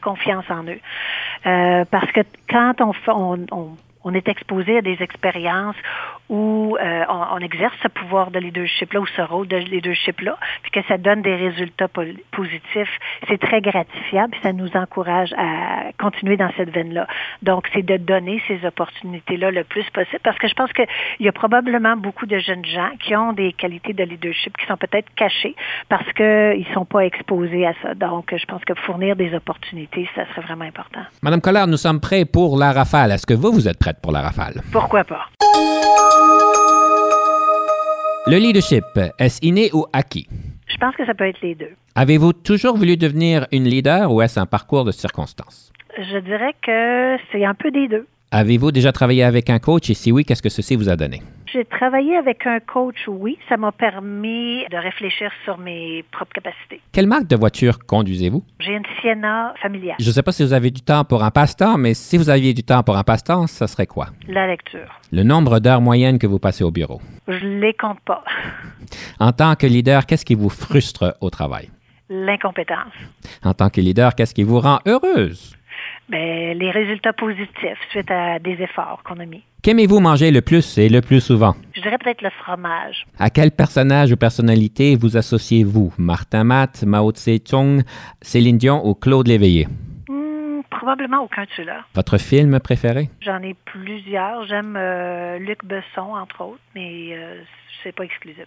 confiance 0.00 0.44
en 0.50 0.64
eux. 0.64 0.80
Euh, 1.46 1.84
parce 1.90 2.10
que 2.12 2.20
quand 2.48 2.80
on, 2.80 2.92
on, 3.08 3.46
on 3.50 3.68
on 4.08 4.14
est 4.14 4.28
exposé 4.28 4.78
à 4.78 4.82
des 4.82 4.96
expériences 5.00 5.76
où 6.30 6.76
euh, 6.80 7.04
on, 7.08 7.38
exerce 7.38 7.74
ce 7.82 7.88
pouvoir 7.88 8.30
de 8.30 8.38
leadership-là 8.38 9.00
ou 9.00 9.06
ce 9.06 9.22
rôle 9.22 9.46
de 9.48 9.56
leadership-là, 9.56 10.36
puis 10.62 10.70
que 10.70 10.80
ça 10.88 10.98
donne 10.98 11.22
des 11.22 11.34
résultats 11.34 11.88
positifs, 11.88 12.98
c'est 13.28 13.38
très 13.38 13.60
gratifiant, 13.60 14.28
puis 14.30 14.40
ça 14.42 14.52
nous 14.52 14.70
encourage 14.74 15.32
à 15.38 15.92
continuer 15.98 16.36
dans 16.36 16.50
cette 16.56 16.70
veine-là. 16.70 17.06
Donc, 17.42 17.68
c'est 17.72 17.84
de 17.84 17.96
donner 17.96 18.42
ces 18.48 18.64
opportunités-là 18.66 19.50
le 19.50 19.64
plus 19.64 19.88
possible, 19.90 20.20
parce 20.22 20.38
que 20.38 20.48
je 20.48 20.54
pense 20.54 20.72
qu'il 20.72 20.86
y 21.20 21.28
a 21.28 21.32
probablement 21.32 21.96
beaucoup 21.96 22.26
de 22.26 22.38
jeunes 22.38 22.64
gens 22.64 22.90
qui 23.00 23.14
ont 23.16 23.32
des 23.32 23.52
qualités 23.52 23.92
de 23.92 24.04
leadership 24.04 24.56
qui 24.56 24.66
sont 24.66 24.76
peut-être 24.76 25.08
cachées 25.16 25.54
parce 25.88 26.10
qu'ils 26.12 26.66
ne 26.68 26.74
sont 26.74 26.84
pas 26.84 27.00
exposés 27.06 27.66
à 27.66 27.72
ça. 27.82 27.94
Donc, 27.94 28.34
je 28.36 28.44
pense 28.46 28.64
que 28.64 28.74
fournir 28.74 29.16
des 29.16 29.34
opportunités, 29.34 30.08
ça 30.14 30.26
serait 30.30 30.42
vraiment 30.42 30.64
important. 30.64 31.00
Madame 31.22 31.40
Collard, 31.40 31.68
nous 31.68 31.76
sommes 31.76 32.00
prêts 32.00 32.24
pour 32.24 32.58
la 32.58 32.72
rafale. 32.72 33.12
Est-ce 33.12 33.26
que 33.26 33.34
vous, 33.34 33.52
vous 33.52 33.68
êtes 33.68 33.78
prête? 33.78 33.97
Pour 34.02 34.12
la 34.12 34.20
rafale? 34.22 34.62
Pourquoi 34.72 35.04
pas? 35.04 35.26
Le 38.26 38.36
leadership, 38.36 38.84
est-ce 39.18 39.38
inné 39.42 39.70
ou 39.72 39.86
acquis? 39.92 40.28
Je 40.68 40.76
pense 40.76 40.94
que 40.96 41.06
ça 41.06 41.14
peut 41.14 41.26
être 41.26 41.40
les 41.40 41.54
deux. 41.54 41.70
Avez-vous 41.94 42.32
toujours 42.32 42.76
voulu 42.76 42.96
devenir 42.96 43.46
une 43.52 43.64
leader 43.64 44.12
ou 44.12 44.20
est-ce 44.22 44.38
un 44.38 44.46
parcours 44.46 44.84
de 44.84 44.92
circonstances? 44.92 45.72
Je 45.96 46.18
dirais 46.18 46.54
que 46.62 47.16
c'est 47.32 47.44
un 47.44 47.54
peu 47.54 47.70
des 47.70 47.88
deux. 47.88 48.06
Avez-vous 48.30 48.72
déjà 48.72 48.92
travaillé 48.92 49.24
avec 49.24 49.48
un 49.48 49.58
coach? 49.58 49.88
Et 49.88 49.94
si 49.94 50.12
oui, 50.12 50.22
qu'est-ce 50.24 50.42
que 50.42 50.50
ceci 50.50 50.76
vous 50.76 50.90
a 50.90 50.96
donné? 50.96 51.22
J'ai 51.50 51.64
travaillé 51.64 52.14
avec 52.14 52.46
un 52.46 52.60
coach, 52.60 52.96
oui. 53.08 53.38
Ça 53.48 53.56
m'a 53.56 53.72
permis 53.72 54.66
de 54.70 54.76
réfléchir 54.76 55.30
sur 55.44 55.56
mes 55.56 56.04
propres 56.12 56.34
capacités. 56.34 56.82
Quelle 56.92 57.06
marque 57.06 57.26
de 57.26 57.36
voiture 57.36 57.78
conduisez-vous? 57.86 58.44
J'ai 58.60 58.72
une 58.74 58.82
Sienna 59.00 59.54
familiale. 59.62 59.96
Je 59.98 60.06
ne 60.06 60.12
sais 60.12 60.22
pas 60.22 60.32
si 60.32 60.42
vous 60.44 60.52
avez 60.52 60.70
du 60.70 60.82
temps 60.82 61.04
pour 61.04 61.24
un 61.24 61.30
passe-temps, 61.30 61.78
mais 61.78 61.94
si 61.94 62.18
vous 62.18 62.28
aviez 62.28 62.52
du 62.52 62.62
temps 62.64 62.82
pour 62.82 62.98
un 62.98 63.02
passe-temps, 63.02 63.46
ça 63.46 63.66
serait 63.66 63.86
quoi? 63.86 64.08
La 64.28 64.46
lecture. 64.46 65.00
Le 65.10 65.22
nombre 65.22 65.58
d'heures 65.58 65.80
moyennes 65.80 66.18
que 66.18 66.26
vous 66.26 66.38
passez 66.38 66.64
au 66.64 66.70
bureau? 66.70 67.00
Je 67.28 67.46
ne 67.46 67.60
les 67.60 67.72
compte 67.74 68.00
pas. 68.00 68.22
En 69.20 69.32
tant 69.32 69.54
que 69.54 69.66
leader, 69.66 70.06
qu'est-ce 70.06 70.24
qui 70.24 70.34
vous 70.34 70.48
frustre 70.48 71.16
au 71.20 71.28
travail? 71.28 71.70
L'incompétence. 72.08 72.92
En 73.42 73.52
tant 73.52 73.68
que 73.68 73.80
leader, 73.82 74.14
qu'est-ce 74.14 74.32
qui 74.34 74.44
vous 74.44 74.60
rend 74.60 74.78
heureuse? 74.86 75.57
Bien, 76.08 76.54
les 76.54 76.70
résultats 76.70 77.12
positifs 77.12 77.78
suite 77.90 78.10
à 78.10 78.38
des 78.38 78.62
efforts 78.62 79.02
qu'on 79.04 79.18
a 79.20 79.26
mis. 79.26 79.42
Qu'aimez-vous 79.62 80.00
manger 80.00 80.30
le 80.30 80.40
plus 80.40 80.78
et 80.78 80.88
le 80.88 81.00
plus 81.00 81.20
souvent? 81.20 81.54
Je 81.74 81.82
dirais 81.82 81.98
peut-être 81.98 82.22
le 82.22 82.30
fromage. 82.30 83.06
À 83.18 83.28
quel 83.28 83.50
personnage 83.50 84.12
ou 84.12 84.16
personnalité 84.16 84.96
vous 84.96 85.16
associez-vous? 85.16 85.92
Martin 85.98 86.44
Matt, 86.44 86.84
Mao 86.84 87.10
Tse-tung, 87.12 87.82
Céline 88.22 88.56
Dion 88.56 88.86
ou 88.86 88.94
Claude 88.94 89.28
Léveillé? 89.28 89.66
Hmm, 90.08 90.60
probablement 90.70 91.22
aucun 91.24 91.42
de 91.42 91.48
ceux-là. 91.56 91.84
Votre 91.94 92.18
film 92.18 92.58
préféré? 92.60 93.10
J'en 93.20 93.42
ai 93.42 93.54
plusieurs. 93.66 94.46
J'aime 94.46 94.76
euh, 94.78 95.38
Luc 95.38 95.64
Besson, 95.64 96.14
entre 96.14 96.40
autres, 96.42 96.60
mais 96.74 97.10
euh, 97.12 97.42
c'est 97.82 97.94
pas 97.94 98.04
exclusif. 98.04 98.46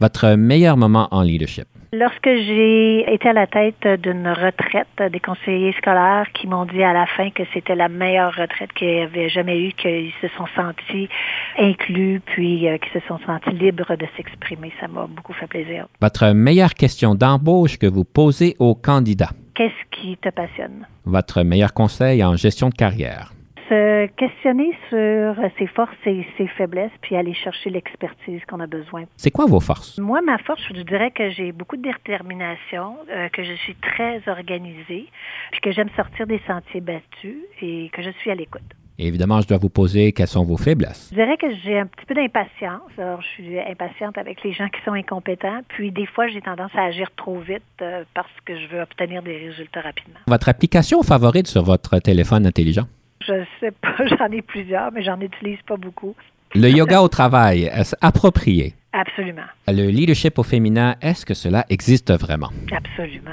Votre 0.00 0.34
meilleur 0.34 0.76
moment 0.76 1.08
en 1.10 1.22
leadership? 1.22 1.66
Lorsque 1.94 2.24
j'ai 2.24 3.12
été 3.12 3.28
à 3.28 3.34
la 3.34 3.46
tête 3.46 3.86
d'une 4.00 4.26
retraite 4.26 5.12
des 5.12 5.20
conseillers 5.20 5.74
scolaires 5.74 6.26
qui 6.32 6.46
m'ont 6.46 6.64
dit 6.64 6.82
à 6.82 6.94
la 6.94 7.04
fin 7.04 7.28
que 7.28 7.42
c'était 7.52 7.74
la 7.74 7.90
meilleure 7.90 8.34
retraite 8.34 8.72
qu'ils 8.72 9.02
avaient 9.02 9.28
jamais 9.28 9.60
eue, 9.60 9.72
qu'ils 9.72 10.10
se 10.22 10.28
sont 10.28 10.46
sentis 10.56 11.10
inclus, 11.58 12.22
puis 12.24 12.66
euh, 12.66 12.78
qu'ils 12.78 12.98
se 12.98 13.06
sont 13.06 13.18
sentis 13.26 13.50
libres 13.50 13.94
de 13.94 14.06
s'exprimer, 14.16 14.72
ça 14.80 14.88
m'a 14.88 15.06
beaucoup 15.06 15.34
fait 15.34 15.46
plaisir. 15.46 15.86
Votre 16.00 16.28
meilleure 16.32 16.72
question 16.72 17.14
d'embauche 17.14 17.76
que 17.78 17.86
vous 17.86 18.04
posez 18.04 18.56
aux 18.58 18.74
candidats? 18.74 19.32
Qu'est-ce 19.54 20.00
qui 20.00 20.16
te 20.16 20.30
passionne? 20.30 20.86
Votre 21.04 21.42
meilleur 21.42 21.74
conseil 21.74 22.24
en 22.24 22.36
gestion 22.36 22.70
de 22.70 22.74
carrière? 22.74 23.32
Se 23.72 24.06
questionner 24.16 24.72
sur 24.90 25.34
ses 25.58 25.66
forces 25.66 25.96
et 26.06 26.26
ses 26.36 26.46
faiblesses, 26.46 26.92
puis 27.00 27.16
aller 27.16 27.34
chercher 27.34 27.70
l'expertise 27.70 28.40
qu'on 28.46 28.60
a 28.60 28.66
besoin. 28.66 29.04
C'est 29.16 29.30
quoi 29.30 29.46
vos 29.46 29.60
forces? 29.60 29.98
Moi, 29.98 30.20
ma 30.20 30.38
force, 30.38 30.62
je 30.74 30.82
dirais 30.82 31.10
que 31.10 31.30
j'ai 31.30 31.52
beaucoup 31.52 31.76
de 31.76 31.82
détermination, 31.82 32.96
euh, 33.10 33.28
que 33.30 33.42
je 33.42 33.54
suis 33.54 33.74
très 33.76 34.22
organisée, 34.26 35.06
puis 35.52 35.60
que 35.62 35.72
j'aime 35.72 35.88
sortir 35.96 36.26
des 36.26 36.40
sentiers 36.46 36.80
battus 36.80 37.38
et 37.62 37.90
que 37.92 38.02
je 38.02 38.10
suis 38.20 38.30
à 38.30 38.34
l'écoute. 38.34 38.62
Et 38.98 39.06
évidemment, 39.06 39.40
je 39.40 39.48
dois 39.48 39.56
vous 39.56 39.70
poser 39.70 40.12
quelles 40.12 40.28
sont 40.28 40.44
vos 40.44 40.58
faiblesses. 40.58 41.08
Je 41.10 41.16
dirais 41.16 41.38
que 41.38 41.46
j'ai 41.64 41.78
un 41.78 41.86
petit 41.86 42.04
peu 42.04 42.14
d'impatience. 42.14 42.90
Alors, 42.98 43.22
je 43.22 43.26
suis 43.28 43.58
impatiente 43.58 44.18
avec 44.18 44.42
les 44.44 44.52
gens 44.52 44.68
qui 44.68 44.82
sont 44.84 44.92
incompétents. 44.92 45.60
Puis, 45.68 45.90
des 45.90 46.06
fois, 46.06 46.28
j'ai 46.28 46.42
tendance 46.42 46.70
à 46.74 46.84
agir 46.84 47.10
trop 47.16 47.40
vite 47.40 47.62
euh, 47.80 48.04
parce 48.12 48.28
que 48.44 48.54
je 48.54 48.66
veux 48.66 48.82
obtenir 48.82 49.22
des 49.22 49.38
résultats 49.38 49.80
rapidement. 49.80 50.20
Votre 50.26 50.50
application 50.50 51.02
favorite 51.02 51.46
sur 51.46 51.62
votre 51.62 51.98
téléphone 52.00 52.46
intelligent? 52.46 52.86
Je 53.26 53.44
sais 53.60 53.70
pas, 53.70 53.94
j'en 54.06 54.30
ai 54.30 54.42
plusieurs, 54.42 54.92
mais 54.92 55.02
j'en 55.02 55.20
utilise 55.20 55.58
pas 55.66 55.76
beaucoup. 55.76 56.14
Le 56.54 56.68
yoga 56.68 57.00
au 57.00 57.08
travail, 57.08 57.64
est-ce 57.64 57.96
approprié? 58.00 58.74
Absolument. 58.92 59.42
Le 59.68 59.88
leadership 59.88 60.38
au 60.38 60.42
féminin, 60.42 60.96
est-ce 61.00 61.24
que 61.24 61.34
cela 61.34 61.64
existe 61.70 62.12
vraiment? 62.12 62.50
Absolument. 62.70 63.30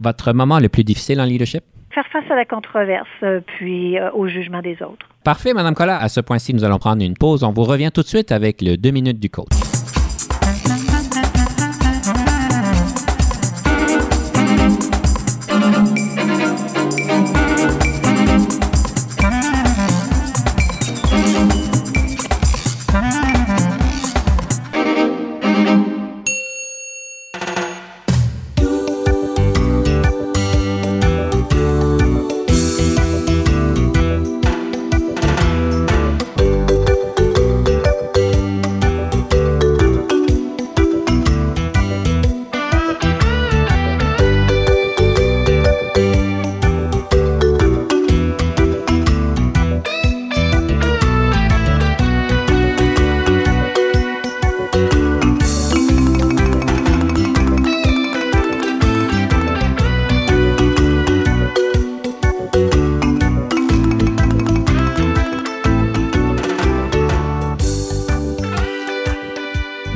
Votre 0.00 0.32
moment 0.32 0.58
le 0.58 0.68
plus 0.68 0.82
difficile 0.84 1.20
en 1.20 1.24
leadership? 1.24 1.62
Faire 1.94 2.06
face 2.10 2.24
à 2.30 2.34
la 2.34 2.46
controverse, 2.46 3.06
euh, 3.22 3.40
puis 3.58 3.98
euh, 3.98 4.10
au 4.12 4.26
jugement 4.28 4.62
des 4.62 4.82
autres. 4.82 5.06
Parfait, 5.24 5.52
Madame 5.52 5.74
Collard. 5.74 6.02
À 6.02 6.08
ce 6.08 6.20
point-ci, 6.20 6.54
nous 6.54 6.64
allons 6.64 6.78
prendre 6.78 7.04
une 7.04 7.14
pause. 7.14 7.44
On 7.44 7.52
vous 7.52 7.64
revient 7.64 7.90
tout 7.92 8.02
de 8.02 8.06
suite 8.08 8.32
avec 8.32 8.62
le 8.62 8.76
deux 8.76 8.90
minutes 8.90 9.20
du 9.20 9.28
coach. 9.28 9.71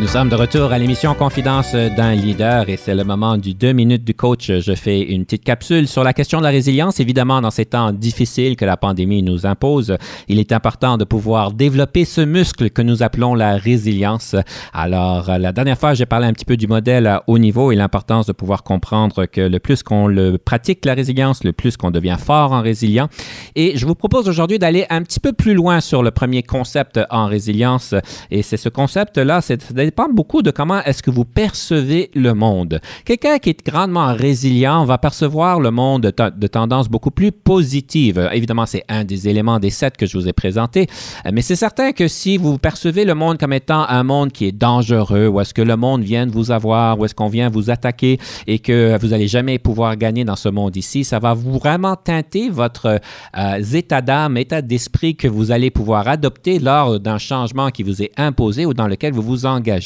Nous 0.06 0.12
sommes 0.12 0.28
de 0.28 0.36
retour 0.36 0.70
à 0.70 0.78
l'émission 0.78 1.14
Confidence 1.14 1.72
d'un 1.72 2.14
leader 2.14 2.68
et 2.68 2.76
c'est 2.76 2.94
le 2.94 3.02
moment 3.02 3.36
du 3.36 3.54
deux 3.54 3.72
minutes 3.72 4.04
du 4.04 4.14
coach. 4.14 4.52
Je 4.52 4.74
fais 4.76 5.00
une 5.00 5.24
petite 5.24 5.42
capsule 5.42 5.88
sur 5.88 6.04
la 6.04 6.12
question 6.12 6.38
de 6.38 6.44
la 6.44 6.50
résilience. 6.50 7.00
Évidemment, 7.00 7.40
dans 7.40 7.50
ces 7.50 7.66
temps 7.66 7.90
difficiles 7.90 8.54
que 8.54 8.64
la 8.64 8.76
pandémie 8.76 9.24
nous 9.24 9.46
impose, 9.46 9.96
il 10.28 10.38
est 10.38 10.52
important 10.52 10.96
de 10.96 11.02
pouvoir 11.02 11.50
développer 11.50 12.04
ce 12.04 12.20
muscle 12.20 12.70
que 12.70 12.82
nous 12.82 13.02
appelons 13.02 13.34
la 13.34 13.56
résilience. 13.56 14.36
Alors, 14.72 15.26
la 15.26 15.50
dernière 15.50 15.76
fois, 15.76 15.94
j'ai 15.94 16.06
parlé 16.06 16.28
un 16.28 16.32
petit 16.32 16.44
peu 16.44 16.56
du 16.56 16.68
modèle 16.68 17.08
à 17.08 17.24
haut 17.26 17.38
niveau 17.38 17.72
et 17.72 17.74
l'importance 17.74 18.26
de 18.26 18.32
pouvoir 18.32 18.62
comprendre 18.62 19.26
que 19.26 19.40
le 19.40 19.58
plus 19.58 19.82
qu'on 19.82 20.06
le 20.06 20.38
pratique, 20.38 20.84
la 20.84 20.94
résilience, 20.94 21.42
le 21.42 21.52
plus 21.52 21.76
qu'on 21.76 21.90
devient 21.90 22.16
fort 22.16 22.52
en 22.52 22.62
résilient. 22.62 23.08
Et 23.56 23.76
je 23.76 23.84
vous 23.84 23.96
propose 23.96 24.28
aujourd'hui 24.28 24.60
d'aller 24.60 24.86
un 24.88 25.02
petit 25.02 25.18
peu 25.18 25.32
plus 25.32 25.54
loin 25.54 25.80
sur 25.80 26.04
le 26.04 26.12
premier 26.12 26.44
concept 26.44 27.00
en 27.10 27.26
résilience. 27.26 27.92
Et 28.30 28.42
c'est 28.42 28.56
ce 28.56 28.68
concept-là, 28.68 29.40
c'est 29.40 29.74
dépend 29.96 30.12
beaucoup 30.12 30.42
de 30.42 30.50
comment 30.50 30.82
est-ce 30.82 31.02
que 31.02 31.10
vous 31.10 31.24
percevez 31.24 32.10
le 32.14 32.34
monde. 32.34 32.80
Quelqu'un 33.06 33.38
qui 33.38 33.48
est 33.48 33.64
grandement 33.64 34.12
résilient 34.14 34.84
va 34.84 34.98
percevoir 34.98 35.58
le 35.58 35.70
monde 35.70 36.02
de, 36.02 36.30
de 36.36 36.46
tendance 36.46 36.90
beaucoup 36.90 37.10
plus 37.10 37.32
positive. 37.32 38.28
Évidemment, 38.30 38.66
c'est 38.66 38.84
un 38.90 39.04
des 39.04 39.26
éléments 39.26 39.58
des 39.58 39.70
sept 39.70 39.96
que 39.96 40.04
je 40.04 40.18
vous 40.18 40.28
ai 40.28 40.34
présentés, 40.34 40.86
mais 41.32 41.40
c'est 41.40 41.56
certain 41.56 41.92
que 41.92 42.08
si 42.08 42.36
vous 42.36 42.58
percevez 42.58 43.06
le 43.06 43.14
monde 43.14 43.38
comme 43.38 43.54
étant 43.54 43.86
un 43.88 44.02
monde 44.02 44.32
qui 44.32 44.44
est 44.44 44.52
dangereux, 44.52 45.28
ou 45.28 45.40
est-ce 45.40 45.54
que 45.54 45.62
le 45.62 45.76
monde 45.76 46.02
vient 46.02 46.26
de 46.26 46.32
vous 46.32 46.50
avoir, 46.50 46.98
ou 46.98 47.06
est-ce 47.06 47.14
qu'on 47.14 47.28
vient 47.28 47.48
vous 47.48 47.70
attaquer 47.70 48.18
et 48.46 48.58
que 48.58 48.98
vous 49.00 49.08
n'allez 49.08 49.28
jamais 49.28 49.58
pouvoir 49.58 49.96
gagner 49.96 50.26
dans 50.26 50.36
ce 50.36 50.50
monde 50.50 50.76
ici, 50.76 51.04
ça 51.04 51.20
va 51.20 51.32
vraiment 51.32 51.96
teinter 51.96 52.50
votre 52.50 53.00
euh, 53.38 53.62
état 53.72 54.02
d'âme, 54.02 54.36
état 54.36 54.60
d'esprit 54.60 55.16
que 55.16 55.26
vous 55.26 55.52
allez 55.52 55.70
pouvoir 55.70 56.06
adopter 56.06 56.58
lors 56.58 57.00
d'un 57.00 57.16
changement 57.16 57.70
qui 57.70 57.82
vous 57.82 58.02
est 58.02 58.12
imposé 58.18 58.66
ou 58.66 58.74
dans 58.74 58.88
lequel 58.88 59.14
vous 59.14 59.22
vous 59.22 59.46
engagez. 59.46 59.85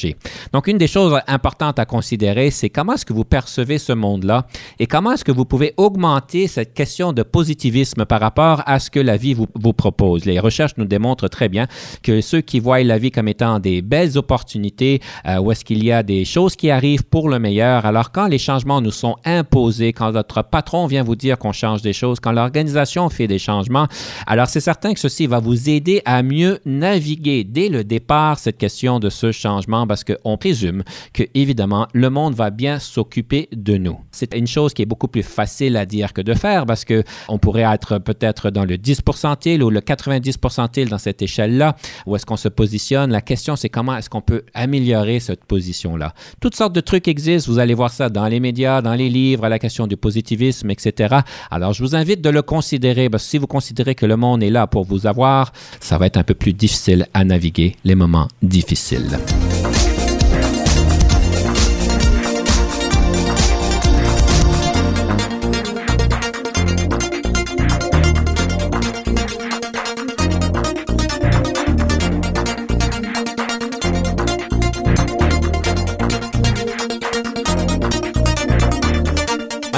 Donc, 0.52 0.66
une 0.66 0.78
des 0.78 0.86
choses 0.86 1.18
importantes 1.26 1.78
à 1.78 1.84
considérer, 1.84 2.50
c'est 2.50 2.70
comment 2.70 2.94
est-ce 2.94 3.06
que 3.06 3.12
vous 3.12 3.24
percevez 3.24 3.78
ce 3.78 3.92
monde-là 3.92 4.46
et 4.78 4.86
comment 4.86 5.12
est-ce 5.12 5.24
que 5.24 5.32
vous 5.32 5.44
pouvez 5.44 5.74
augmenter 5.76 6.46
cette 6.46 6.74
question 6.74 7.12
de 7.12 7.22
positivisme 7.22 8.04
par 8.04 8.20
rapport 8.20 8.62
à 8.66 8.78
ce 8.78 8.90
que 8.90 9.00
la 9.00 9.16
vie 9.16 9.34
vous, 9.34 9.72
propose. 9.72 10.24
Les 10.24 10.40
recherches 10.40 10.76
nous 10.76 10.84
démontrent 10.84 11.28
très 11.28 11.48
bien 11.48 11.66
que 12.02 12.20
ceux 12.20 12.40
qui 12.40 12.60
voient 12.60 12.82
la 12.82 12.98
vie 12.98 13.10
comme 13.10 13.28
étant 13.28 13.58
des 13.58 13.82
belles 13.82 14.18
opportunités, 14.18 15.00
euh, 15.26 15.38
où 15.38 15.52
est-ce 15.52 15.64
qu'il 15.64 15.84
y 15.84 15.92
a 15.92 16.02
des 16.02 16.24
choses 16.24 16.56
qui 16.56 16.70
arrivent 16.70 17.04
pour 17.04 17.28
le 17.28 17.38
meilleur, 17.38 17.86
alors 17.86 18.10
quand 18.10 18.26
les 18.26 18.38
changements 18.38 18.80
nous 18.80 18.90
sont 18.90 19.16
imposés, 19.24 19.92
quand 19.92 20.10
votre 20.10 20.42
patron 20.42 20.86
vient 20.86 21.02
vous 21.02 21.16
dire 21.16 21.38
qu'on 21.38 21.52
change 21.52 21.82
des 21.82 21.92
choses, 21.92 22.20
quand 22.20 22.32
l'organisation 22.32 23.08
fait 23.08 23.26
des 23.26 23.38
changements, 23.38 23.86
alors 24.26 24.48
c'est 24.48 24.60
certain 24.60 24.92
que 24.92 25.00
ceci 25.00 25.26
va 25.26 25.40
vous 25.40 25.68
aider 25.68 26.02
à 26.04 26.22
mieux 26.22 26.58
naviguer 26.66 27.44
dès 27.44 27.68
le 27.68 27.84
départ 27.84 28.38
cette 28.38 28.58
question 28.58 28.98
de 28.98 29.10
ce 29.10 29.32
changement 29.32 29.86
parce 29.90 30.04
qu'on 30.04 30.36
présume 30.36 30.84
que, 31.12 31.24
évidemment, 31.34 31.88
le 31.94 32.10
monde 32.10 32.34
va 32.34 32.50
bien 32.50 32.78
s'occuper 32.78 33.48
de 33.50 33.76
nous. 33.76 33.98
C'est 34.12 34.36
une 34.36 34.46
chose 34.46 34.72
qui 34.72 34.82
est 34.82 34.86
beaucoup 34.86 35.08
plus 35.08 35.24
facile 35.24 35.76
à 35.76 35.84
dire 35.84 36.12
que 36.12 36.20
de 36.20 36.32
faire 36.32 36.64
parce 36.64 36.84
que 36.84 37.02
on 37.28 37.38
pourrait 37.38 37.66
être 37.74 37.98
peut-être 37.98 38.50
dans 38.50 38.64
le 38.64 38.78
10 38.78 39.02
percentile 39.02 39.64
ou 39.64 39.70
le 39.70 39.80
90 39.80 40.36
percentile 40.36 40.88
dans 40.88 40.98
cette 40.98 41.22
échelle-là. 41.22 41.74
Où 42.06 42.14
est-ce 42.14 42.24
qu'on 42.24 42.36
se 42.36 42.46
positionne? 42.48 43.10
La 43.10 43.20
question, 43.20 43.56
c'est 43.56 43.68
comment 43.68 43.96
est-ce 43.96 44.08
qu'on 44.08 44.20
peut 44.20 44.44
améliorer 44.54 45.18
cette 45.18 45.44
position-là? 45.44 46.14
Toutes 46.40 46.54
sortes 46.54 46.72
de 46.72 46.80
trucs 46.80 47.08
existent. 47.08 47.50
Vous 47.50 47.58
allez 47.58 47.74
voir 47.74 47.90
ça 47.90 48.08
dans 48.08 48.28
les 48.28 48.38
médias, 48.38 48.82
dans 48.82 48.94
les 48.94 49.08
livres, 49.08 49.44
à 49.44 49.48
la 49.48 49.58
question 49.58 49.88
du 49.88 49.96
positivisme, 49.96 50.70
etc. 50.70 51.16
Alors, 51.50 51.72
je 51.72 51.82
vous 51.82 51.96
invite 51.96 52.20
de 52.20 52.30
le 52.30 52.42
considérer 52.42 53.10
parce 53.10 53.24
que 53.24 53.30
si 53.30 53.38
vous 53.38 53.48
considérez 53.48 53.96
que 53.96 54.06
le 54.06 54.16
monde 54.16 54.44
est 54.44 54.50
là 54.50 54.68
pour 54.68 54.84
vous 54.84 55.08
avoir, 55.08 55.52
ça 55.80 55.98
va 55.98 56.06
être 56.06 56.16
un 56.16 56.22
peu 56.22 56.34
plus 56.34 56.52
difficile 56.52 57.08
à 57.12 57.24
naviguer 57.24 57.74
les 57.82 57.96
moments 57.96 58.28
difficiles. 58.40 59.18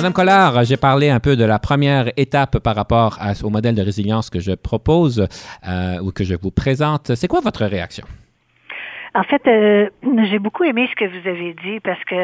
Madame 0.03 0.15
Collard, 0.15 0.65
j'ai 0.65 0.77
parlé 0.77 1.11
un 1.11 1.21
peu 1.21 1.37
de 1.37 1.45
la 1.45 1.61
première 1.61 2.11
étape 2.17 2.59
par 2.59 2.75
rapport 2.75 3.17
à, 3.21 3.35
au 3.45 3.51
modèle 3.51 3.77
de 3.77 3.83
résilience 3.83 4.31
que 4.31 4.41
je 4.41 4.51
propose 4.51 5.29
euh, 5.69 6.01
ou 6.01 6.11
que 6.11 6.25
je 6.25 6.35
vous 6.35 6.51
présente. 6.51 7.15
C'est 7.15 7.29
quoi 7.29 7.39
votre 7.39 7.65
réaction? 7.65 8.05
En 9.15 9.25
fait, 9.25 9.47
euh, 9.47 9.91
j'ai 10.31 10.39
beaucoup 10.39 10.65
aimé 10.65 10.89
ce 10.91 10.97
que 10.97 11.05
vous 11.05 11.29
avez 11.29 11.53
dit 11.53 11.81
parce 11.81 12.03
que 12.05 12.15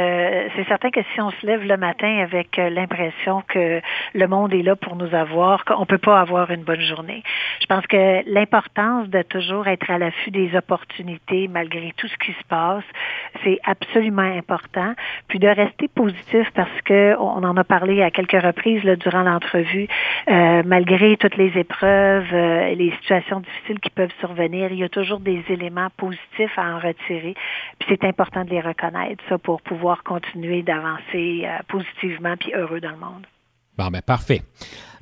c'est 0.57 0.67
certain 0.69 0.91
que 0.91 1.01
si 1.13 1.21
on 1.21 1.31
se 1.33 1.47
lève 1.47 1.63
le 1.63 1.77
matin 1.77 2.21
avec 2.23 2.59
euh, 2.59 2.71
l'impression 2.71 3.43
que 3.47 3.83
le 4.15 4.27
monde 4.27 4.55
est 4.55 4.63
là 4.63 4.75
pour 4.75 4.97
nous 4.97 5.15
avoir, 5.15 5.67
qu'on 5.67 5.85
peut 5.85 5.99
pas 5.99 6.19
avoir 6.19 6.51
une 6.51 6.63
bonne 6.63 6.81
journée. 6.81 7.23
Je 7.61 7.67
pense 7.67 7.87
que 7.87 8.23
l'importance 8.33 9.07
de 9.11 9.21
toujours 9.21 9.69
être 9.69 9.91
à 9.91 9.99
l'affût 9.99 10.31
des 10.31 10.57
opportunités 10.57 11.47
malgré 11.47 11.93
tout 11.99 12.09
ce 12.09 12.17
qui 12.17 12.33
se 12.33 12.45
passe, 12.49 12.85
c'est 13.45 13.59
absolument 13.65 14.23
important. 14.23 14.95
Puis 15.29 15.39
de 15.39 15.49
rester 15.49 15.89
positif 15.89 16.51
parce 16.55 16.81
que 16.87 17.15
on 17.19 17.45
en 17.45 17.57
a 17.59 17.65
parlé 17.65 18.03
à 18.03 18.11
quelques 18.11 18.43
reprises 18.43 18.83
durant 18.99 19.25
l'entrevue, 19.25 19.89
euh, 20.31 20.63
malgré 20.65 21.19
toutes 21.19 21.37
les 21.37 21.53
épreuves, 21.59 22.33
euh, 22.33 22.75
les 22.75 22.93
situations 23.03 23.41
difficiles 23.41 23.81
qui 23.81 23.91
peuvent 23.91 24.15
survenir, 24.21 24.73
il 24.73 24.79
y 24.79 24.85
a 24.85 24.89
toujours 24.89 25.21
des 25.21 25.45
éléments 25.51 25.89
positifs 25.99 26.59
à 26.59 26.78
retirer. 26.79 27.35
Puis 27.79 27.89
c'est 27.89 28.05
important 28.05 28.45
de 28.45 28.51
les 28.51 28.61
reconnaître, 28.61 29.23
ça, 29.29 29.39
pour 29.39 29.63
pouvoir 29.63 30.03
continuer 30.03 30.63
d'avancer 30.63 31.45
euh, 31.45 31.59
positivement 31.69 32.37
puis 32.37 32.53
heureux 32.55 32.81
dans 32.81 32.91
le 32.91 32.99
monde. 32.99 33.27
Bon, 33.77 33.89
ben 33.89 34.03
parfait. 34.03 34.43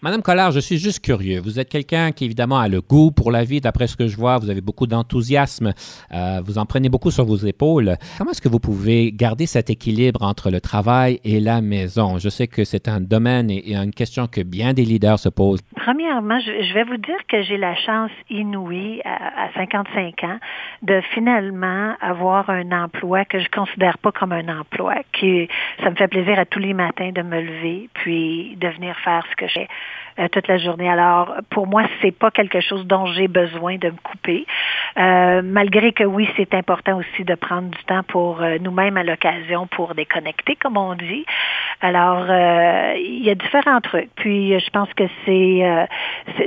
Madame 0.03 0.23
Collard, 0.23 0.53
je 0.53 0.61
suis 0.61 0.77
juste 0.77 1.03
curieux. 1.03 1.41
Vous 1.41 1.59
êtes 1.59 1.71
quelqu'un 1.71 2.13
qui, 2.13 2.27
évidemment, 2.27 2.59
a 2.59 2.69
le 2.69 2.83
goût 2.83 3.11
pour 3.11 3.31
la 3.31 3.45
vie, 3.45 3.63
d'après 3.63 3.87
ce 3.87 3.97
que 3.97 4.09
je 4.09 4.17
vois. 4.17 4.37
Vous 4.37 4.51
avez 4.51 4.61
beaucoup 4.61 4.87
d'enthousiasme. 4.87 5.73
Euh, 6.13 6.41
vous 6.45 6.59
en 6.59 6.67
prenez 6.67 6.91
beaucoup 6.91 7.11
sur 7.11 7.25
vos 7.25 7.37
épaules. 7.37 7.97
Comment 8.19 8.33
est-ce 8.33 8.43
que 8.43 8.51
vous 8.51 8.61
pouvez 8.61 9.11
garder 9.13 9.47
cet 9.47 9.71
équilibre 9.71 10.23
entre 10.23 10.51
le 10.51 10.61
travail 10.61 11.19
et 11.25 11.41
la 11.41 11.63
maison? 11.63 12.19
Je 12.19 12.29
sais 12.29 12.47
que 12.47 12.65
c'est 12.65 12.89
un 12.89 13.01
domaine 13.01 13.51
et, 13.51 13.75
une 13.75 13.93
question 13.93 14.27
que 14.27 14.43
bien 14.43 14.75
des 14.75 14.85
leaders 14.85 15.19
se 15.19 15.31
posent. 15.31 15.61
Premièrement, 15.77 16.41
je, 16.41 16.75
vais 16.75 16.85
vous 16.85 16.99
dire 16.99 17.17
que 17.29 17.43
j'ai 17.43 17.57
la 17.57 17.75
chance 17.75 18.11
inouïe 18.29 19.01
à, 19.05 19.49
55 19.55 20.25
ans 20.25 20.39
de 20.83 21.01
finalement 21.15 21.95
avoir 22.03 22.51
un 22.51 22.71
emploi 22.73 23.25
que 23.25 23.39
je 23.39 23.49
considère 23.49 23.97
pas 23.99 24.13
comme 24.13 24.33
un 24.33 24.61
emploi, 24.61 24.97
qui 25.13 25.49
ça 25.83 25.91
me 25.91 25.97
fait 25.97 26.09
plaisir 26.09 26.39
à 26.39 26.45
tous 26.45 26.59
les 26.59 26.75
matins 26.75 27.13
de 27.13 27.23
me 27.23 27.41
lever 27.41 27.89
puis 27.95 28.57
de 28.57 28.69
venir 28.69 28.95
faire 29.03 29.25
ce 29.31 29.37
que 29.37 29.49
j'ai 29.49 29.69
euh, 30.19 30.29
toute 30.29 30.49
la 30.49 30.59
journée. 30.59 30.89
Alors, 30.89 31.35
pour 31.51 31.67
moi, 31.67 31.83
c'est 32.01 32.17
pas 32.17 32.31
quelque 32.31 32.61
chose 32.61 32.87
dont 32.87 33.07
j'ai 33.07 33.29
besoin 33.29 33.77
de 33.77 33.89
me 33.89 33.97
couper. 34.03 34.47
Euh, 34.99 35.43
malgré 35.45 35.93
que 35.93 36.05
oui, 36.05 36.29
c'est 36.37 36.55
important 36.55 36.97
aussi 36.99 37.25
de 37.25 37.35
prendre 37.35 37.69
du 37.69 37.85
temps 37.85 38.03
pour 38.03 38.43
euh, 38.43 38.57
nous-mêmes 38.61 38.97
à 38.97 39.03
l'occasion 39.03 39.67
pour 39.67 39.95
déconnecter, 39.95 40.57
comme 40.57 40.77
on 40.77 40.95
dit. 40.95 41.27
Alors, 41.83 42.25
il 42.97 43.23
y 43.23 43.29
a 43.29 43.35
différents 43.35 43.83
trucs. 43.83 44.09
Puis, 44.17 44.59
je 44.59 44.71
pense 44.71 44.89
que 44.95 45.05
c'est 45.27 45.87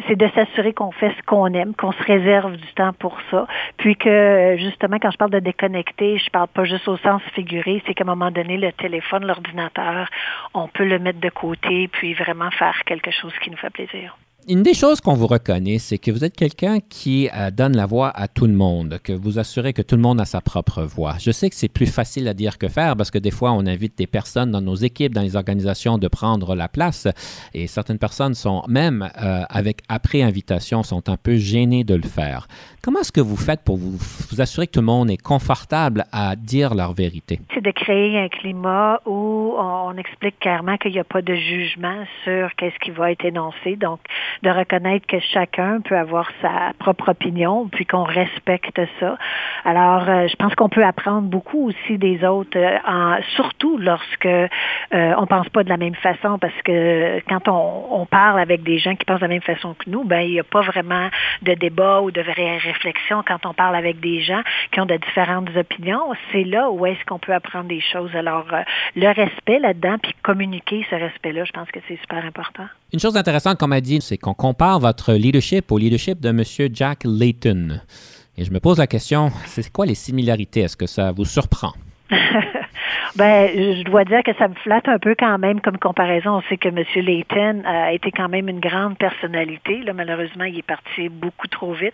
c'est 0.07 0.15
de 0.15 0.27
s'assurer 0.33 0.73
qu'on 0.73 0.91
fait 0.91 1.13
ce 1.15 1.21
qu'on 1.27 1.53
aime, 1.53 1.75
qu'on 1.75 1.91
se 1.91 2.03
réserve 2.03 2.55
du 2.57 2.73
temps 2.73 2.93
pour 2.93 3.15
ça. 3.29 3.45
Puis 3.77 3.95
que, 3.95 4.55
justement, 4.57 4.97
quand 4.99 5.11
je 5.11 5.17
parle 5.17 5.31
de 5.31 5.39
déconnecter, 5.39 6.17
je 6.17 6.31
parle 6.31 6.47
pas 6.47 6.63
juste 6.63 6.87
au 6.87 6.97
sens 6.97 7.21
figuré, 7.35 7.83
c'est 7.85 7.93
qu'à 7.93 8.03
un 8.03 8.07
moment 8.07 8.31
donné, 8.31 8.57
le 8.57 8.71
téléphone, 8.71 9.25
l'ordinateur, 9.25 10.09
on 10.55 10.67
peut 10.67 10.85
le 10.85 10.97
mettre 10.97 11.19
de 11.19 11.29
côté, 11.29 11.87
puis 11.87 12.13
vraiment 12.15 12.49
faire 12.51 12.83
quelque 12.85 13.11
chose 13.11 13.33
qui 13.41 13.51
nous 13.51 13.57
fait 13.59 13.69
plaisir. 13.69 14.17
Une 14.51 14.63
des 14.63 14.73
choses 14.73 14.99
qu'on 14.99 15.13
vous 15.13 15.27
reconnaît, 15.27 15.77
c'est 15.77 15.99
que 15.99 16.09
vous 16.09 16.25
êtes 16.25 16.35
quelqu'un 16.35 16.79
qui 16.79 17.29
euh, 17.37 17.51
donne 17.51 17.77
la 17.77 17.85
voix 17.85 18.09
à 18.09 18.27
tout 18.27 18.47
le 18.47 18.53
monde, 18.53 18.97
que 19.03 19.13
vous 19.13 19.37
assurez 19.37 19.73
que 19.73 19.83
tout 19.83 19.95
le 19.95 20.01
monde 20.01 20.19
a 20.19 20.25
sa 20.25 20.41
propre 20.41 20.81
voix. 20.81 21.17
Je 21.19 21.29
sais 21.29 21.51
que 21.51 21.55
c'est 21.55 21.71
plus 21.71 21.85
facile 21.85 22.27
à 22.27 22.33
dire 22.33 22.57
que 22.57 22.67
faire 22.67 22.95
parce 22.95 23.11
que 23.11 23.19
des 23.19 23.29
fois, 23.29 23.51
on 23.51 23.67
invite 23.67 23.95
des 23.95 24.07
personnes 24.07 24.49
dans 24.49 24.61
nos 24.61 24.73
équipes, 24.73 25.13
dans 25.13 25.21
les 25.21 25.35
organisations 25.35 25.99
de 25.99 26.07
prendre 26.07 26.55
la 26.55 26.67
place 26.67 27.07
et 27.53 27.67
certaines 27.67 27.99
personnes 27.99 28.33
sont 28.33 28.63
même, 28.67 29.07
euh, 29.21 29.43
avec 29.49 29.81
après 29.87 30.23
invitation, 30.23 30.81
sont 30.81 31.09
un 31.09 31.17
peu 31.17 31.35
gênées 31.35 31.83
de 31.83 31.93
le 31.93 32.01
faire. 32.01 32.47
Comment 32.81 33.01
est-ce 33.01 33.11
que 33.11 33.21
vous 33.21 33.37
faites 33.37 33.61
pour 33.63 33.77
vous, 33.77 33.97
vous, 34.31 34.41
assurer 34.41 34.65
que 34.65 34.71
tout 34.71 34.79
le 34.79 34.87
monde 34.87 35.11
est 35.11 35.21
confortable 35.21 36.05
à 36.11 36.35
dire 36.35 36.73
leur 36.73 36.93
vérité? 36.93 37.39
C'est 37.53 37.63
de 37.63 37.71
créer 37.71 38.17
un 38.17 38.29
climat 38.29 38.99
où 39.05 39.53
on 39.59 39.95
explique 39.97 40.39
clairement 40.39 40.77
qu'il 40.77 40.93
n'y 40.93 40.99
a 40.99 41.03
pas 41.03 41.21
de 41.21 41.35
jugement 41.35 42.05
sur 42.23 42.49
qu'est-ce 42.55 42.79
qui 42.79 42.89
va 42.89 43.11
être 43.11 43.25
énoncé. 43.25 43.75
Donc, 43.75 43.99
de 44.43 44.49
reconnaître 44.49 45.05
que 45.07 45.19
chacun 45.19 45.81
peut 45.81 45.97
avoir 45.97 46.29
sa 46.41 46.73
propre 46.79 47.09
opinion, 47.09 47.67
puis 47.67 47.85
qu'on 47.85 48.03
respecte 48.03 48.79
ça. 48.99 49.17
Alors, 49.65 50.07
euh, 50.07 50.27
je 50.27 50.35
pense 50.35 50.55
qu'on 50.55 50.69
peut 50.69 50.85
apprendre 50.85 51.27
beaucoup 51.27 51.69
aussi 51.69 51.97
des 51.97 52.23
autres, 52.23 52.57
euh, 52.57 52.77
en, 52.87 53.17
surtout 53.35 53.77
lorsque 53.77 54.25
euh, 54.25 54.47
on 54.91 55.25
pense 55.25 55.49
pas 55.49 55.63
de 55.63 55.69
la 55.69 55.77
même 55.77 55.95
façon, 55.95 56.39
parce 56.39 56.61
que 56.63 57.19
quand 57.27 57.47
on, 57.47 58.05
parle 58.09 58.39
avec 58.39 58.63
des 58.63 58.79
gens 58.79 58.95
qui 58.95 59.05
pensent 59.05 59.19
de 59.19 59.25
la 59.25 59.27
même 59.27 59.41
façon 59.41 59.75
que 59.75 59.87
nous, 59.87 60.03
ben 60.03 60.21
il 60.21 60.31
n'y 60.31 60.39
a 60.39 60.43
pas 60.43 60.61
vraiment 60.61 61.09
de 61.43 61.53
débat 61.53 62.01
ou 62.01 62.09
de 62.09 62.21
vraie 62.21 62.57
réflexion 62.57 63.23
quand 63.27 63.45
on 63.45 63.53
parle 63.53 63.75
avec 63.75 63.99
des 63.99 64.21
gens 64.21 64.41
qui 64.71 64.79
ont 64.79 64.87
de 64.87 64.95
différentes 64.95 65.49
opinions. 65.55 66.11
C'est 66.31 66.43
là 66.43 66.71
où 66.71 66.87
est-ce 66.87 67.03
qu'on 67.05 67.19
peut 67.19 67.33
apprendre 67.33 67.67
des 67.67 67.81
choses. 67.81 68.15
Alors, 68.15 68.45
le 68.95 69.07
respect 69.07 69.59
là-dedans, 69.59 69.97
puis 70.01 70.15
communiquer 70.23 70.85
ce 70.89 70.95
respect-là, 70.95 71.43
je 71.43 71.51
pense 71.51 71.69
que 71.69 71.79
c'est 71.87 71.99
super 72.01 72.25
important. 72.25 72.65
Une 72.91 72.99
chose 72.99 73.15
intéressante 73.15 73.59
qu'on 73.59 73.67
m'a 73.67 73.81
dit, 73.81 73.99
c'est 74.01 74.17
compare 74.33 74.79
votre 74.79 75.13
leadership 75.13 75.71
au 75.71 75.77
leadership 75.77 76.19
de 76.19 76.29
M. 76.29 76.43
Jack 76.73 77.03
Layton. 77.05 77.81
Et 78.37 78.45
je 78.45 78.51
me 78.51 78.59
pose 78.59 78.77
la 78.77 78.87
question, 78.87 79.31
c'est 79.45 79.69
quoi 79.71 79.85
les 79.85 79.95
similarités? 79.95 80.61
Est-ce 80.61 80.77
que 80.77 80.87
ça 80.87 81.11
vous 81.11 81.25
surprend? 81.25 81.73
Ben, 83.15 83.49
je 83.53 83.83
dois 83.83 84.05
dire 84.05 84.23
que 84.23 84.33
ça 84.35 84.47
me 84.47 84.55
flatte 84.55 84.87
un 84.87 84.99
peu 84.99 85.15
quand 85.17 85.37
même 85.37 85.61
comme 85.61 85.77
comparaison. 85.77 86.37
On 86.37 86.41
sait 86.43 86.57
que 86.57 86.69
M. 86.69 86.83
Layton 86.95 87.63
a 87.65 87.91
été 87.93 88.11
quand 88.11 88.29
même 88.29 88.49
une 88.49 88.59
grande 88.59 88.97
personnalité. 88.97 89.81
Là, 89.83 89.93
malheureusement, 89.93 90.45
il 90.45 90.59
est 90.59 90.65
parti 90.65 91.09
beaucoup 91.09 91.47
trop 91.47 91.73
vite. 91.73 91.93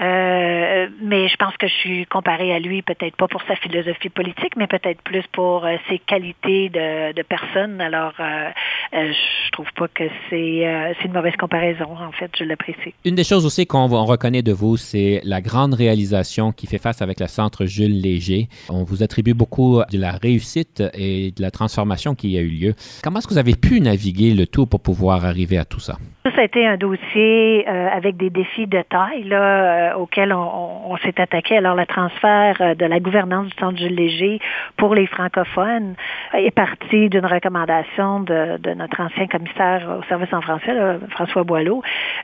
Euh, 0.00 0.88
mais 1.02 1.28
je 1.28 1.36
pense 1.36 1.56
que 1.56 1.66
je 1.66 1.74
suis 1.74 2.06
comparée 2.06 2.54
à 2.54 2.58
lui, 2.58 2.82
peut-être 2.82 3.16
pas 3.16 3.28
pour 3.28 3.42
sa 3.42 3.56
philosophie 3.56 4.08
politique, 4.08 4.56
mais 4.56 4.66
peut-être 4.66 5.02
plus 5.02 5.24
pour 5.32 5.64
euh, 5.64 5.76
ses 5.88 5.98
qualités 5.98 6.68
de, 6.68 7.22
personne. 7.22 7.80
Alors, 7.80 8.12
euh, 8.20 8.48
euh 8.94 9.12
je 9.46 9.50
trouve 9.52 9.72
pas 9.74 9.88
que 9.88 10.04
c'est 10.28 10.66
euh, 10.66 10.92
une 11.04 11.12
mauvaise 11.12 11.36
comparaison. 11.36 11.86
En 11.96 12.12
fait, 12.12 12.30
je 12.38 12.44
l'apprécie. 12.44 12.94
Une 13.04 13.14
des 13.14 13.24
choses 13.24 13.46
aussi 13.46 13.66
qu'on 13.66 13.86
reconnaît 13.86 14.42
de 14.42 14.52
vous, 14.52 14.76
c'est 14.76 15.20
la 15.24 15.40
grande 15.40 15.74
réalisation 15.74 16.52
qui 16.52 16.66
fait 16.66 16.78
face 16.78 17.02
avec 17.02 17.20
le 17.20 17.26
Centre 17.26 17.64
Jules 17.64 18.00
Léger. 18.00 18.48
On 18.68 18.84
vous 18.84 19.02
attribue 19.02 19.34
beaucoup 19.34 19.82
de 19.90 19.98
la 19.98 20.12
réussite 20.20 20.82
et 20.94 21.32
de 21.32 21.42
la 21.42 21.50
transformation 21.50 22.14
qui 22.14 22.36
a 22.36 22.40
eu 22.40 22.48
lieu. 22.48 22.74
Comment 23.02 23.18
est-ce 23.18 23.26
que 23.26 23.34
vous 23.34 23.38
avez 23.38 23.54
pu 23.54 23.80
naviguer 23.80 24.34
le 24.34 24.46
tout 24.46 24.66
pour 24.66 24.80
pouvoir 24.80 25.24
arriver 25.24 25.58
à 25.58 25.64
tout 25.64 25.80
ça? 25.80 25.98
Ça, 26.34 26.40
a 26.40 26.44
été 26.44 26.66
un 26.66 26.76
dossier 26.76 27.64
euh, 27.68 27.88
avec 27.88 28.16
des 28.16 28.30
défis 28.30 28.66
de 28.66 28.82
taille 28.82 29.22
là, 29.24 29.92
euh, 29.92 29.94
auxquels 29.94 30.32
on, 30.32 30.96
s'est 31.04 31.20
attaqué. 31.20 31.56
Alors, 31.56 31.76
le 31.76 31.86
transfert 31.86 32.56
euh, 32.60 32.74
de 32.74 32.84
la 32.84 32.98
gouvernance 32.98 33.46
du 33.46 33.56
Centre 33.60 33.78
Jules 33.78 33.94
Léger 33.94 34.40
pour 34.76 34.96
les 34.96 35.06
francophones 35.06 35.94
est 36.32 36.50
parti 36.50 37.08
d'une 37.10 37.26
recommandation 37.26 38.20
de, 38.20 38.74
notre 38.74 39.00
ancien 39.00 39.28
commissaire 39.28 39.98
au 40.00 40.02
service 40.08 40.32
en 40.32 40.40
français, 40.40 40.72
François 41.10 41.44
Boileau, 41.44 41.82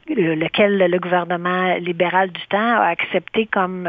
lequel 0.08 0.78
le 0.78 0.98
gouvernement 0.98 1.74
libéral 1.76 2.30
du 2.32 2.46
temps 2.48 2.58
a 2.58 2.86
accepté 2.86 3.46
comme 3.46 3.86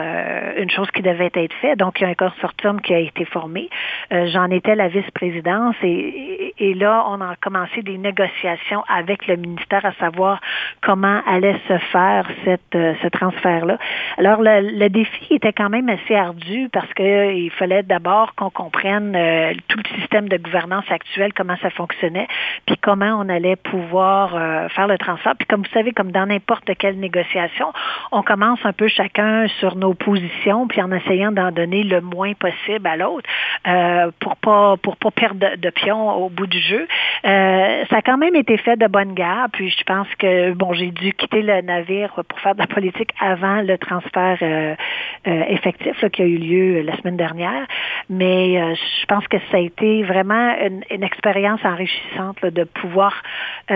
une 0.57 0.69
chose 0.69 0.89
qui 0.91 1.01
devait 1.01 1.31
être 1.33 1.53
faite. 1.55 1.79
Donc, 1.79 1.99
il 1.99 2.03
y 2.03 2.05
a 2.05 2.09
un 2.09 2.13
consortium 2.13 2.81
qui 2.81 2.93
a 2.93 2.99
été 2.99 3.25
formé. 3.25 3.69
J'en 4.11 4.49
étais 4.51 4.75
la 4.75 4.89
vice-présidence 4.89 5.75
et, 5.81 6.32
et, 6.57 6.73
là, 6.73 7.05
on 7.07 7.21
a 7.21 7.35
commencé 7.35 7.81
des 7.81 7.97
négociations 7.97 8.83
avec 8.87 9.27
le 9.27 9.35
ministère 9.35 9.85
à 9.85 9.93
savoir 9.93 10.39
comment 10.81 11.21
allait 11.27 11.59
se 11.67 11.77
faire 11.77 12.27
cette, 12.43 12.75
euh, 12.75 12.93
ce 13.01 13.07
transfert-là. 13.07 13.77
Alors, 14.17 14.39
le, 14.41 14.87
défi 14.89 15.33
était 15.33 15.53
quand 15.53 15.69
même 15.69 15.89
assez 15.89 16.15
ardu 16.15 16.69
parce 16.71 16.91
qu'il 16.93 17.05
euh, 17.05 17.49
fallait 17.57 17.83
d'abord 17.83 18.35
qu'on 18.35 18.49
comprenne 18.49 19.15
euh, 19.15 19.53
tout 19.67 19.79
le 19.79 19.99
système 19.99 20.29
de 20.29 20.37
gouvernance 20.37 20.85
actuel, 20.89 21.33
comment 21.33 21.57
ça 21.61 21.69
fonctionnait, 21.69 22.27
puis 22.65 22.77
comment 22.77 23.19
on 23.19 23.29
allait 23.29 23.55
pouvoir 23.55 24.31
faire 24.71 24.87
le 24.87 24.97
transfert. 24.97 25.33
Puis 25.37 25.47
comme 25.47 25.61
vous 25.61 25.73
savez, 25.73 25.91
comme 25.91 26.11
dans 26.11 26.25
n'importe 26.25 26.69
quelle 26.77 26.99
négociation, 26.99 27.71
on 28.11 28.21
commence 28.21 28.59
un 28.65 28.73
peu 28.73 28.87
chacun 28.87 29.47
sur 29.59 29.75
nos 29.75 29.93
positions, 29.93 30.67
puis 30.67 30.81
en 30.81 30.91
essayant 30.91 31.31
d'en 31.31 31.51
donner 31.51 31.83
le 31.83 32.01
moins 32.01 32.33
possible 32.33 32.87
à 32.87 32.97
l'autre 32.97 33.29
pour 34.19 34.35
pas 34.37 34.77
pour 34.77 34.97
pas 34.97 35.11
perdre 35.11 35.55
de, 35.57 35.69
pion 35.69 36.11
au 36.23 36.29
bout 36.29 36.47
jeu. 36.61 36.87
ça 37.23 37.97
a 37.97 38.01
quand 38.01 38.17
même 38.17 38.35
été 38.35 38.57
fait 38.57 38.77
de 38.77 38.87
bonne 38.87 39.13
guerre, 39.13 39.47
puis 39.51 39.69
je 39.69 39.83
pense 39.83 40.07
que 40.17 40.53
bon, 40.53 40.73
j'ai 40.73 40.91
dû 40.91 41.13
quitter 41.13 41.41
le 41.41 41.61
navire 41.61 42.13
pour 42.27 42.39
faire 42.39 42.55
de 42.55 42.59
la 42.59 42.67
politique 42.67 43.11
avant 43.19 43.61
le 43.61 43.77
transfert 43.77 44.37
euh, 44.41 44.75
euh, 45.27 45.43
effectif 45.49 46.03
qui 46.11 46.21
a 46.21 46.25
eu 46.25 46.37
lieu 46.37 46.81
la 46.81 46.95
semaine 46.97 47.17
dernière. 47.17 47.65
Mais 48.09 48.61
euh, 48.61 48.75
je 48.75 49.05
pense 49.05 49.27
que 49.27 49.37
ça 49.51 49.57
a 49.57 49.59
été 49.59 50.03
vraiment 50.03 50.55
une, 50.89 51.03
expérience 51.03 51.59
enrichissante 51.65 52.43
de 52.43 52.63
pouvoir 52.63 53.13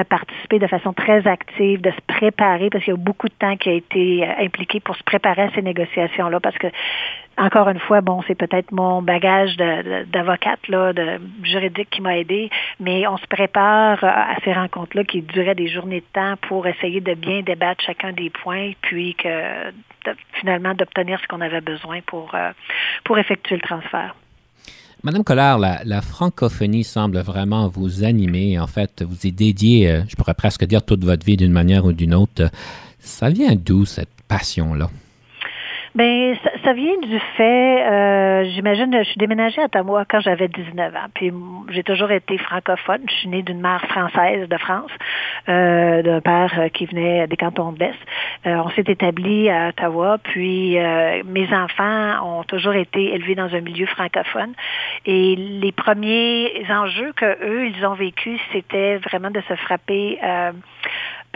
participer 0.10 0.60
de 0.60 0.68
façon 0.68 0.94
très 0.94 1.28
active, 1.28 1.82
de 1.82 1.92
se 1.92 2.02
préparer, 2.08 2.70
parce 2.70 2.84
qu'il 2.84 2.94
y 2.94 2.98
a 2.98 3.00
beaucoup 3.00 3.28
de 3.28 3.34
temps 3.34 3.58
qui 3.58 3.70
a 3.70 3.74
été 3.74 4.26
impliqué 4.40 4.80
pour 4.80 4.96
se 4.96 5.04
préparer 5.04 5.44
à 5.44 5.52
ces 5.52 5.62
négociations-là, 5.62 6.40
parce 6.40 6.58
que 6.58 6.68
encore 7.38 7.70
une 7.70 7.80
fois, 7.80 8.02
bon, 8.02 8.22
c'est 8.28 8.36
peut-être 8.36 8.72
mon 8.72 9.02
bagage 9.02 9.56
d'avocate, 9.58 10.68
là, 10.68 10.92
de 10.94 11.20
juridique 11.44 11.90
qui 11.92 12.02
m'a 12.02 12.18
aidé, 12.18 12.50
mais 12.80 13.08
on 13.08 13.18
se 13.18 13.28
prépare 13.28 14.04
à 14.04 14.36
ces 14.44 14.54
rencontres-là 14.54 15.04
qui 15.04 15.22
duraient 15.22 15.56
des 15.56 15.70
journées 15.70 16.02
de 16.02 16.06
temps 16.14 16.36
pour 16.48 16.66
essayer 16.66 17.00
de 17.00 17.14
bien 17.14 17.42
débattre 17.44 17.84
chacun 17.84 18.12
des 18.12 18.32
points, 18.32 18.72
puis 18.82 19.16
que 19.16 19.30
finalement 20.34 20.74
d'obtenir 20.74 21.20
ce 21.22 21.28
qu'on 21.28 21.42
avait 21.42 21.62
besoin 21.62 22.00
pour, 22.06 22.34
euh, 22.34 22.52
pour 23.04 23.20
effectuer 23.20 23.56
le 23.56 23.62
transfert. 23.62 24.16
Madame 25.04 25.24
Collard, 25.24 25.60
la, 25.60 26.02
francophonie 26.02 26.84
semble 26.84 27.20
vraiment 27.20 27.68
vous 27.68 28.04
animer. 28.04 28.58
En 28.60 28.68
fait, 28.68 29.04
vous 29.04 29.28
y 29.28 29.32
dédiez, 29.32 29.90
euh, 29.90 30.02
je 30.10 30.16
pourrais 30.16 30.34
presque 30.34 30.66
dire, 30.66 30.84
toute 30.84 31.04
votre 31.04 31.26
vie 31.26 31.38
d'une 31.38 31.52
manière 31.52 31.86
ou 31.86 31.94
d'une 31.94 32.16
autre. 32.16 32.50
Ça 33.00 33.30
vient 33.30 33.56
d'où 33.56 33.86
cette 33.86 34.10
passion-là? 34.28 34.90
Ben, 35.98 36.38
ça, 36.44 36.52
ça 36.64 36.74
vient 36.74 36.96
du 37.02 37.20
fait, 37.38 37.84
euh, 37.84 38.44
j'imagine, 38.54 38.96
je 39.00 39.04
suis 39.10 39.18
déménagée 39.18 39.60
à 39.64 39.66
Ottawa 39.66 40.06
quand 40.08 40.20
j'avais 40.20 40.48
19 40.48 40.96
ans. 40.96 41.08
Puis 41.16 41.34
j'ai 41.70 41.82
toujours 41.82 42.12
été 42.12 42.38
francophone. 42.38 43.02
Je 43.10 43.14
suis 43.16 43.28
née 43.30 43.42
d'une 43.42 43.60
mère 43.60 43.84
française 43.90 44.48
de 44.48 44.58
France, 44.58 44.92
euh, 45.50 46.04
d'un 46.04 46.22
père 46.22 46.54
euh, 46.60 46.70
qui 46.70 46.86
venait 46.86 47.26
des 47.26 47.36
cantons 47.36 47.72
de 47.72 47.80
l'Est. 47.80 47.98
Euh, 48.46 48.62
on 48.64 48.70
s'est 48.70 48.84
établi 48.86 49.50
à 49.50 49.70
Ottawa. 49.70 50.20
Puis 50.22 50.78
euh, 50.78 51.24
mes 51.26 51.52
enfants 51.52 52.24
ont 52.24 52.44
toujours 52.44 52.76
été 52.76 53.16
élevés 53.16 53.34
dans 53.34 53.52
un 53.56 53.62
milieu 53.62 53.88
francophone. 53.88 54.54
Et 55.08 55.36
les 55.36 55.72
premiers 55.72 56.64
enjeux 56.70 57.12
que 57.14 57.26
eux 57.44 57.70
ils 57.70 57.86
ont 57.88 57.96
vécu, 57.96 58.38
c'était 58.52 58.98
vraiment 58.98 59.32
de 59.32 59.42
se 59.50 59.56
frapper. 59.56 60.20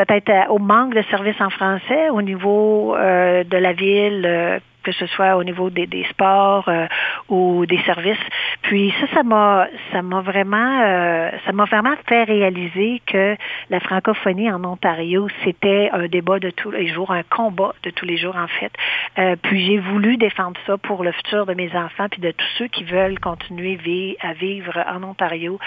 Peut-être 0.07 0.29
euh, 0.29 0.47
au 0.49 0.57
manque 0.57 0.95
de 0.95 1.03
services 1.11 1.39
en 1.39 1.51
français 1.51 2.09
au 2.09 2.23
niveau 2.23 2.95
euh, 2.95 3.43
de 3.43 3.57
la 3.57 3.73
ville, 3.73 4.25
euh, 4.25 4.59
que 4.83 4.91
ce 4.91 5.05
soit 5.07 5.35
au 5.35 5.43
niveau 5.43 5.69
des, 5.69 5.87
des 5.87 6.03
sports 6.05 6.67
euh, 6.67 6.87
ou 7.29 7.65
des 7.65 7.79
services. 7.83 8.17
Puis 8.63 8.93
ça, 8.99 9.07
ça 9.15 9.23
m'a, 9.23 9.67
ça 9.91 10.01
m'a 10.01 10.21
vraiment, 10.21 10.81
euh, 10.81 11.29
ça 11.45 11.51
m'a 11.51 11.65
vraiment 11.65 11.95
fait 12.07 12.23
réaliser 12.23 13.01
que 13.05 13.35
la 13.69 13.79
francophonie 13.79 14.51
en 14.51 14.63
Ontario, 14.63 15.27
c'était 15.43 15.89
un 15.93 16.07
débat 16.07 16.39
de 16.39 16.49
tous 16.49 16.71
les 16.71 16.87
jours, 16.87 17.11
un 17.11 17.23
combat 17.23 17.73
de 17.83 17.89
tous 17.89 18.05
les 18.05 18.17
jours 18.17 18.35
en 18.35 18.47
fait. 18.47 18.71
Euh, 19.17 19.35
puis 19.41 19.65
j'ai 19.65 19.77
voulu 19.77 20.17
défendre 20.17 20.59
ça 20.65 20.77
pour 20.77 21.03
le 21.03 21.11
futur 21.11 21.45
de 21.45 21.53
mes 21.53 21.75
enfants 21.75 22.07
puis 22.09 22.21
de 22.21 22.31
tous 22.31 22.47
ceux 22.57 22.67
qui 22.67 22.83
veulent 22.83 23.19
continuer 23.19 23.77
à 24.21 24.33
vivre 24.33 24.83
en 24.87 25.03
Ontario 25.03 25.59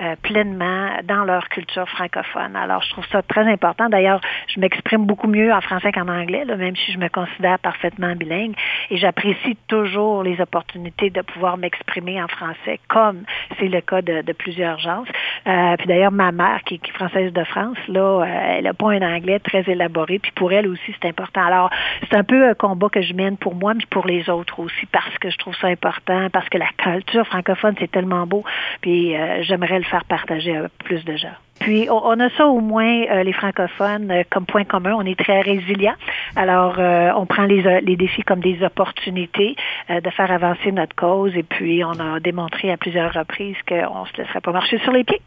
euh, 0.00 0.16
pleinement 0.22 0.90
dans 1.04 1.24
leur 1.24 1.48
culture 1.48 1.88
francophone. 1.88 2.56
Alors 2.56 2.82
je 2.82 2.90
trouve 2.90 3.06
ça 3.10 3.22
très 3.22 3.50
important. 3.50 3.88
D'ailleurs, 3.88 4.20
je 4.48 4.60
m'exprime 4.60 5.06
beaucoup 5.06 5.28
mieux 5.28 5.52
en 5.52 5.60
français 5.60 5.92
qu'en 5.92 6.08
anglais, 6.08 6.44
là, 6.44 6.56
même 6.56 6.76
si 6.76 6.92
je 6.92 6.98
me 6.98 7.08
considère 7.08 7.58
parfaitement 7.58 8.14
bilingue. 8.14 8.54
Et 8.90 8.96
j'apprécie 8.96 9.56
toujours 9.68 10.22
les 10.22 10.40
opportunités 10.40 11.10
de 11.10 11.22
pouvoir 11.22 11.56
m'exprimer 11.56 12.22
en 12.22 12.28
français, 12.28 12.80
comme 12.88 13.22
c'est 13.58 13.68
le 13.68 13.80
cas 13.80 14.02
de, 14.02 14.22
de 14.22 14.32
plusieurs 14.32 14.78
gens. 14.78 15.04
Euh, 15.46 15.76
puis 15.76 15.86
d'ailleurs, 15.86 16.12
ma 16.12 16.32
mère, 16.32 16.60
qui, 16.64 16.78
qui 16.78 16.90
est 16.90 16.94
française 16.94 17.32
de 17.32 17.44
France, 17.44 17.78
là, 17.88 18.00
euh, 18.00 18.56
elle 18.56 18.64
n'a 18.64 18.74
pas 18.74 18.90
un 18.90 19.02
anglais 19.02 19.38
très 19.38 19.62
élaboré, 19.70 20.18
puis 20.18 20.32
pour 20.32 20.52
elle 20.52 20.66
aussi, 20.66 20.94
c'est 21.00 21.08
important. 21.08 21.44
Alors, 21.44 21.70
c'est 22.08 22.16
un 22.16 22.24
peu 22.24 22.48
un 22.48 22.54
combat 22.54 22.88
que 22.88 23.02
je 23.02 23.14
mène 23.14 23.36
pour 23.36 23.54
moi, 23.54 23.74
mais 23.74 23.84
pour 23.90 24.06
les 24.06 24.28
autres 24.28 24.60
aussi, 24.60 24.86
parce 24.86 25.16
que 25.18 25.30
je 25.30 25.38
trouve 25.38 25.54
ça 25.56 25.68
important, 25.68 26.28
parce 26.30 26.48
que 26.48 26.58
la 26.58 26.68
culture 26.76 27.26
francophone, 27.26 27.74
c'est 27.78 27.90
tellement 27.90 28.26
beau, 28.26 28.44
puis 28.80 29.16
euh, 29.16 29.42
j'aimerais 29.42 29.78
le 29.78 29.84
faire 29.84 30.04
partager 30.04 30.56
à 30.56 30.68
plus 30.84 31.04
de 31.04 31.16
gens. 31.16 31.36
Puis 31.60 31.88
on, 31.90 32.18
a 32.18 32.30
ça 32.36 32.46
au 32.46 32.60
moins 32.60 33.02
euh, 33.10 33.22
les 33.22 33.34
francophones 33.34 34.10
euh, 34.10 34.22
comme 34.30 34.46
point 34.46 34.64
commun. 34.64 34.94
On 34.96 35.04
est 35.04 35.18
très 35.18 35.42
résilients. 35.42 35.94
Alors 36.34 36.76
euh, 36.78 37.10
on 37.16 37.26
prend 37.26 37.44
les, 37.44 37.80
les 37.82 37.96
défis 37.96 38.22
comme 38.22 38.40
des 38.40 38.62
opportunités 38.62 39.54
euh, 39.90 40.00
de 40.00 40.10
faire 40.10 40.30
avancer 40.30 40.72
notre 40.72 40.96
cause. 40.96 41.32
Et 41.36 41.42
puis 41.42 41.84
on 41.84 41.92
a 41.92 42.18
démontré 42.18 42.72
à 42.72 42.78
plusieurs 42.78 43.12
reprises 43.12 43.56
qu'on 43.68 44.06
se 44.06 44.16
laisserait 44.16 44.40
pas 44.40 44.52
marcher 44.52 44.78
sur 44.78 44.92
les 44.92 45.04
pieds. 45.04 45.20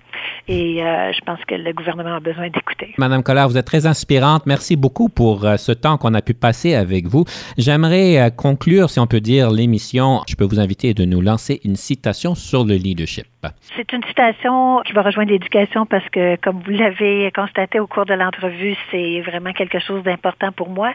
Et 0.47 0.79
je 0.79 1.21
pense 1.25 1.39
que 1.47 1.55
le 1.55 1.71
gouvernement 1.73 2.15
a 2.15 2.19
besoin 2.19 2.49
d'écouter. 2.49 2.93
Madame 2.97 3.23
Collard, 3.23 3.49
vous 3.49 3.57
êtes 3.57 3.65
très 3.65 3.85
inspirante. 3.85 4.45
Merci 4.45 4.75
beaucoup 4.75 5.09
pour 5.09 5.41
ce 5.57 5.71
temps 5.71 5.97
qu'on 5.97 6.13
a 6.13 6.21
pu 6.21 6.33
passer 6.33 6.75
avec 6.75 7.07
vous. 7.07 7.25
J'aimerais 7.57 8.31
conclure, 8.35 8.89
si 8.89 8.99
on 8.99 9.07
peut 9.07 9.21
dire, 9.21 9.51
l'émission. 9.51 10.21
Je 10.27 10.35
peux 10.35 10.45
vous 10.45 10.59
inviter 10.59 10.93
de 10.93 11.05
nous 11.05 11.21
lancer 11.21 11.61
une 11.63 11.75
citation 11.75 12.35
sur 12.35 12.65
le 12.65 12.75
leadership. 12.75 13.32
C'est 13.75 13.91
une 13.93 14.03
citation 14.03 14.81
qui 14.85 14.93
va 14.93 15.01
rejoindre 15.01 15.31
l'éducation 15.31 15.85
parce 15.85 16.07
que, 16.09 16.35
comme 16.37 16.61
vous 16.65 16.71
l'avez 16.71 17.31
constaté 17.31 17.79
au 17.79 17.87
cours 17.87 18.05
de 18.05 18.13
l'entrevue, 18.13 18.75
c'est 18.91 19.21
vraiment 19.21 19.53
quelque 19.53 19.79
chose 19.79 20.03
d'important 20.03 20.51
pour 20.51 20.69
moi. 20.69 20.91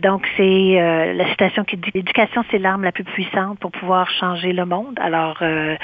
Donc, 0.00 0.26
c'est 0.36 0.80
euh, 0.80 1.12
la 1.12 1.28
citation 1.30 1.64
qui 1.64 1.76
dit 1.76 1.90
l'éducation, 1.94 2.44
c'est 2.50 2.58
l'arme 2.58 2.84
la 2.84 2.92
plus 2.92 3.04
puissante 3.04 3.58
pour 3.58 3.70
pouvoir 3.70 4.10
changer 4.10 4.52
le 4.52 4.64
monde. 4.64 4.98
Alors, 5.00 5.38
euh, 5.42 5.76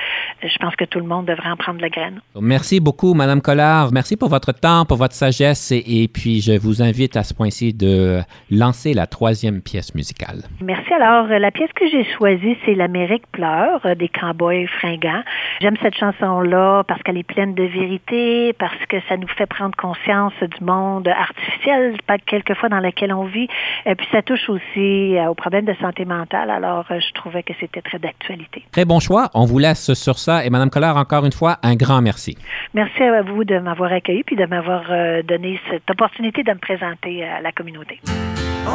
je 0.43 0.59
pense 0.59 0.75
que 0.77 0.85
tout 0.85 0.99
le 0.99 1.07
monde 1.07 1.27
devrait 1.27 1.51
en 1.51 1.57
prendre 1.57 1.81
la 1.81 1.89
graine. 1.89 2.21
Merci 2.41 2.81
beaucoup, 2.81 3.15
Madame 3.15 3.41
Collard. 3.41 3.93
Merci 3.93 4.17
pour 4.17 4.29
votre 4.29 4.53
temps, 4.53 4.85
pour 4.85 4.97
votre 4.97 5.15
sagesse. 5.15 5.73
Et, 5.73 6.03
et 6.03 6.09
puis, 6.09 6.41
je 6.41 6.59
vous 6.59 6.83
invite 6.83 7.17
à 7.17 7.23
ce 7.23 7.35
point-ci 7.35 7.75
de 7.75 8.21
lancer 8.51 8.95
la 8.95 9.07
troisième 9.07 9.61
pièce 9.63 9.95
musicale. 9.95 10.43
Merci. 10.61 10.93
Alors, 10.95 11.27
la 11.29 11.51
pièce 11.51 11.71
que 11.75 11.89
j'ai 11.89 12.05
choisie, 12.17 12.57
c'est 12.65 12.75
L'Amérique 12.75 13.27
pleure 13.33 13.81
euh, 13.85 13.95
des 13.95 14.09
Cowboys 14.09 14.67
fringants. 14.79 15.23
J'aime 15.61 15.77
cette 15.83 15.95
chanson-là 16.13 16.85
parce 16.87 17.03
qu'elle 17.03 17.17
est 17.17 17.23
pleine 17.23 17.55
de 17.55 17.65
vérité, 17.65 18.53
parce 18.59 18.87
que 18.89 18.97
ça 19.09 19.17
nous 19.17 19.29
fait 19.29 19.47
prendre 19.47 19.77
conscience 19.77 20.33
du 20.41 20.65
monde 20.65 21.09
artificiel, 21.09 21.97
quelquefois 22.27 22.69
dans 22.69 22.81
lequel 22.81 23.13
on 23.13 23.25
vit. 23.25 23.49
Et 23.87 23.95
puis, 23.95 24.07
ça 24.13 24.23
touche 24.23 24.49
aussi 24.49 25.17
euh, 25.17 25.29
aux 25.29 25.35
problèmes 25.35 25.65
de 25.65 25.75
santé 25.81 26.05
mentale. 26.05 26.51
Alors, 26.51 26.87
euh, 26.91 27.01
je 27.01 27.13
trouvais 27.15 27.43
que 27.43 27.53
c'était 27.61 27.83
très 27.83 27.99
d'actualité. 27.99 28.65
Très 28.73 28.85
bon 28.85 29.01
choix. 29.01 29.29
On 29.35 29.45
vous 29.45 29.59
laisse 29.59 29.93
sur 29.95 30.19
ça. 30.19 30.45
Et 30.45 30.51
Madame 30.51 30.71
Collard, 30.71 30.97
encore 30.97 31.25
une 31.25 31.33
fois, 31.33 31.57
un 31.63 31.75
grand 31.75 32.03
merci. 32.03 32.37
Merci 32.75 33.03
à 33.03 33.23
vous 33.23 33.45
de 33.45 33.59
m'avoir 33.59 33.93
accueilli 33.93 34.23
puis 34.25 34.37
de 34.37 34.47
m'avoir 34.47 34.83
euh, 34.91 35.23
donné 35.23 35.61
cette 35.71 35.91
opportunité 35.91 36.43
de 36.43 36.53
me 36.53 36.59
présenter 36.59 37.25
à 37.25 37.41
la 37.41 37.53
communauté. 37.53 38.01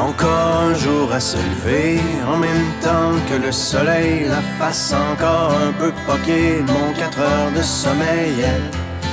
Encore 0.01 0.63
un 0.69 0.73
jour 0.73 1.11
à 1.13 1.19
se 1.19 1.37
lever, 1.37 1.99
en 2.27 2.37
même 2.37 2.71
temps 2.81 3.13
que 3.29 3.35
le 3.35 3.51
soleil, 3.51 4.25
la 4.27 4.41
face 4.57 4.93
encore 4.93 5.53
un 5.67 5.71
peu 5.73 5.91
poquée, 6.05 6.63
mon 6.67 6.93
4 6.93 7.19
heures 7.19 7.51
de 7.55 7.61
sommeil. 7.61 8.45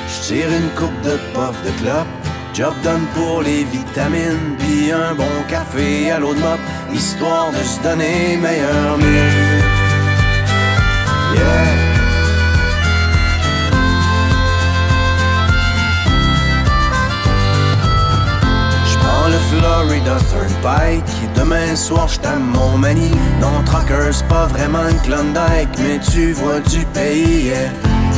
Je 0.08 0.26
tire 0.26 0.48
une 0.48 0.70
coupe 0.70 1.00
de 1.02 1.16
puff 1.34 1.56
de 1.64 1.70
clope, 1.82 2.06
job 2.54 2.74
done 2.82 3.06
pour 3.14 3.42
les 3.42 3.64
vitamines, 3.64 4.56
puis 4.58 4.90
un 4.90 5.14
bon 5.14 5.36
café 5.48 6.10
à 6.12 6.18
l'eau 6.18 6.34
de 6.34 6.40
mop, 6.40 6.60
histoire 6.92 7.50
de 7.50 7.62
se 7.62 7.80
donner 7.82 8.36
meilleur 8.36 8.98
mieux. 8.98 9.80
Yeah. 11.34 11.89
Florida 19.50 20.16
Turnpike 20.30 21.34
Demain 21.34 21.74
soir 21.74 22.06
je 22.08 22.20
mon 22.38 22.78
mani 22.78 23.10
Non 23.40 23.64
Trucker 23.66 24.12
c'est 24.12 24.26
pas 24.28 24.46
vraiment 24.46 24.88
une 24.88 25.00
Klondike 25.00 25.76
Mais 25.78 25.98
tu 25.98 26.32
vois 26.32 26.60
du 26.60 26.84
pays. 26.86 27.52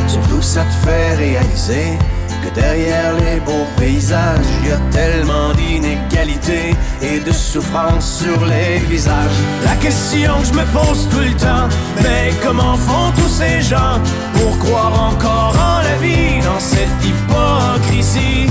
Surtout 0.07 0.43
ça 0.43 0.63
te 0.65 0.87
fait 0.87 1.15
réaliser 1.15 1.99
Que 2.45 2.55
derrière 2.55 3.15
les 3.15 3.41
beaux 3.41 3.67
paysages 3.79 4.45
Y 4.67 4.73
a 4.73 4.79
tellement 4.91 5.55
d'inégalités 5.55 6.75
Et 7.01 7.21
de 7.21 7.33
souffrance 7.33 8.23
sur 8.23 8.45
les 8.45 8.79
visages. 8.91 9.41
La 9.65 9.77
question 9.77 10.39
que 10.41 10.47
je 10.49 10.53
me 10.53 10.65
pose 10.67 11.09
tout 11.11 11.21
le 11.21 11.35
temps 11.37 11.69
Mais 12.03 12.31
comment 12.43 12.77
font 12.77 13.11
tous 13.17 13.29
ces 13.41 13.63
gens 13.63 13.99
Pour 14.35 14.59
croire 14.59 15.13
encore 15.13 15.57
en 15.59 15.83
la 15.83 15.97
vie 15.97 16.45
Dans 16.45 16.61
cette 16.61 17.03
hypocrisie? 17.03 18.51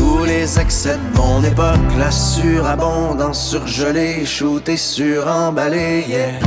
tous 0.00 0.24
les 0.24 0.58
excès 0.58 0.96
de 0.96 1.18
mon 1.18 1.44
époque, 1.44 1.90
la 1.98 2.10
surabondance 2.10 3.50
surgelée, 3.50 4.24
shootée, 4.24 4.78
suremballée, 4.78 6.04
yeah. 6.08 6.38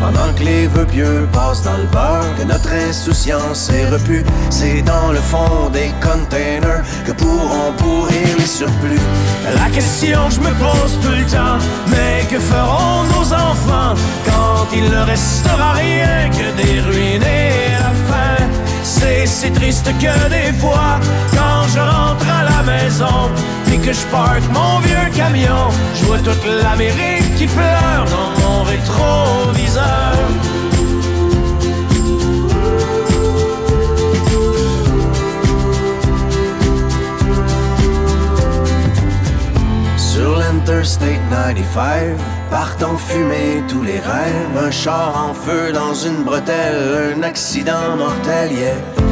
Pendant 0.00 0.32
que 0.36 0.42
les 0.44 0.66
vœux 0.66 0.86
pieux 0.86 1.28
passent 1.30 1.62
dans 1.62 1.76
le 1.76 1.88
beurre, 1.96 2.34
que 2.38 2.44
notre 2.44 2.72
insouciance 2.88 3.70
est 3.70 3.88
repue, 3.90 4.24
c'est 4.48 4.80
dans 4.82 5.12
le 5.12 5.20
fond 5.20 5.68
des 5.72 5.90
containers 6.00 6.82
que 7.06 7.12
pourront 7.12 7.72
pourrir 7.76 8.28
les 8.38 8.46
surplus. 8.46 9.06
La 9.60 9.68
question 9.70 10.20
que 10.28 10.34
je 10.34 10.40
me 10.40 10.52
pose 10.64 10.94
tout 11.02 11.16
le 11.20 11.26
temps, 11.36 11.58
mais 11.88 12.24
que 12.30 12.40
feront 12.40 13.02
nos 13.14 13.28
enfants 13.32 13.94
quand 14.24 14.66
il 14.74 14.84
ne 14.84 15.02
restera 15.04 15.72
rien 15.72 16.30
que 16.30 16.46
des 16.62 16.80
ruines 16.80 17.22
et 17.22 17.72
la? 17.78 17.92
C'est 18.82 19.26
si 19.26 19.50
triste 19.50 19.86
que 19.98 20.28
des 20.28 20.52
fois, 20.58 20.98
je 21.68 21.78
rentre 21.78 22.26
à 22.28 22.44
la 22.44 22.62
maison, 22.62 23.30
puis 23.66 23.78
que 23.78 23.92
je 23.92 24.06
parque 24.06 24.42
mon 24.52 24.78
vieux 24.80 25.10
camion, 25.14 25.68
je 25.94 26.04
vois 26.04 26.18
toute 26.18 26.44
l'Amérique 26.44 27.34
qui 27.36 27.46
pleure 27.46 28.04
dans 28.10 28.30
mon 28.42 28.62
rétroviseur. 28.62 30.16
Sur 39.96 40.38
l'Interstate 40.38 41.20
95, 41.30 42.16
partent 42.50 42.82
en 42.82 42.96
fumée 42.96 43.62
tous 43.68 43.82
les 43.82 43.98
rêves. 43.98 44.66
Un 44.66 44.70
char 44.70 45.30
en 45.30 45.34
feu 45.34 45.72
dans 45.72 45.94
une 45.94 46.22
bretelle, 46.22 47.16
un 47.16 47.22
accident 47.22 47.96
mortel, 47.96 48.52
yeah. 48.52 49.11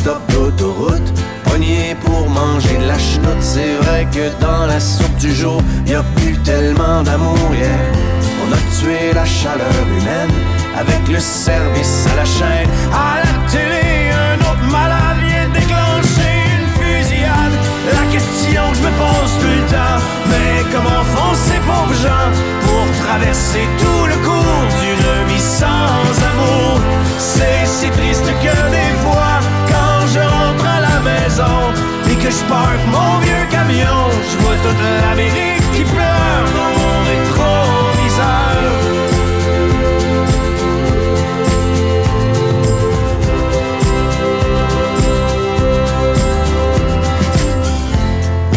stop 0.00 0.22
d'autoroute, 0.32 1.10
pogné 1.44 1.96
pour 2.04 2.28
manger 2.28 2.76
de 2.78 2.86
la 2.86 2.98
chenoute. 2.98 3.40
C'est 3.40 3.74
vrai 3.82 4.06
que 4.14 4.24
dans 4.40 4.66
la 4.66 4.80
soupe 4.80 5.16
du 5.16 5.34
jour, 5.34 5.60
y 5.86 5.94
a 5.94 6.02
plus 6.16 6.36
tellement 6.42 7.02
d'amour, 7.02 7.38
yeah. 7.52 7.68
On 8.42 8.52
a 8.52 8.60
tué 8.78 9.12
la 9.12 9.24
chaleur 9.24 9.78
humaine 9.96 10.34
avec 10.76 11.02
le 11.08 11.20
service 11.20 12.06
à 12.12 12.16
la 12.16 12.24
chaîne. 12.24 12.70
À 12.92 13.12
la 13.24 13.34
télé, 13.50 13.86
un 14.26 14.38
autre 14.50 14.66
malade 14.70 15.18
vient 15.26 15.48
déclencher 15.60 16.34
une 16.56 16.68
fusillade. 16.78 17.56
La 17.98 18.04
question 18.14 18.62
que 18.70 18.76
je 18.78 18.82
me 18.88 18.92
pose 19.04 19.32
tout 19.40 19.54
le 19.60 19.66
temps, 19.74 20.00
mais 20.30 20.52
comment 20.72 21.04
font 21.14 21.34
ces 21.46 21.60
pauvres 21.68 21.98
gens 22.06 22.30
pour 22.64 22.84
traverser 23.04 23.64
tout 23.82 24.04
le 24.12 24.16
cours 24.26 24.64
d'une 24.80 25.10
vie 25.28 25.46
sans 25.60 26.12
amour? 26.30 26.80
C'est 27.18 27.66
si 27.66 27.88
triste 27.90 28.30
que 28.44 28.56
des 28.76 28.92
fois, 29.02 29.37
et 31.40 32.16
que 32.16 32.30
je 32.30 32.44
parque 32.48 32.84
mon 32.90 33.18
vieux 33.20 33.46
camion, 33.50 34.10
je 34.30 34.38
vois 34.42 34.56
toute 34.56 34.82
l'Amérique 35.02 35.62
qui 35.72 35.84
pleure 35.84 36.44
dans 36.56 36.72
mon 36.80 36.96
rétroviseur. 37.10 38.58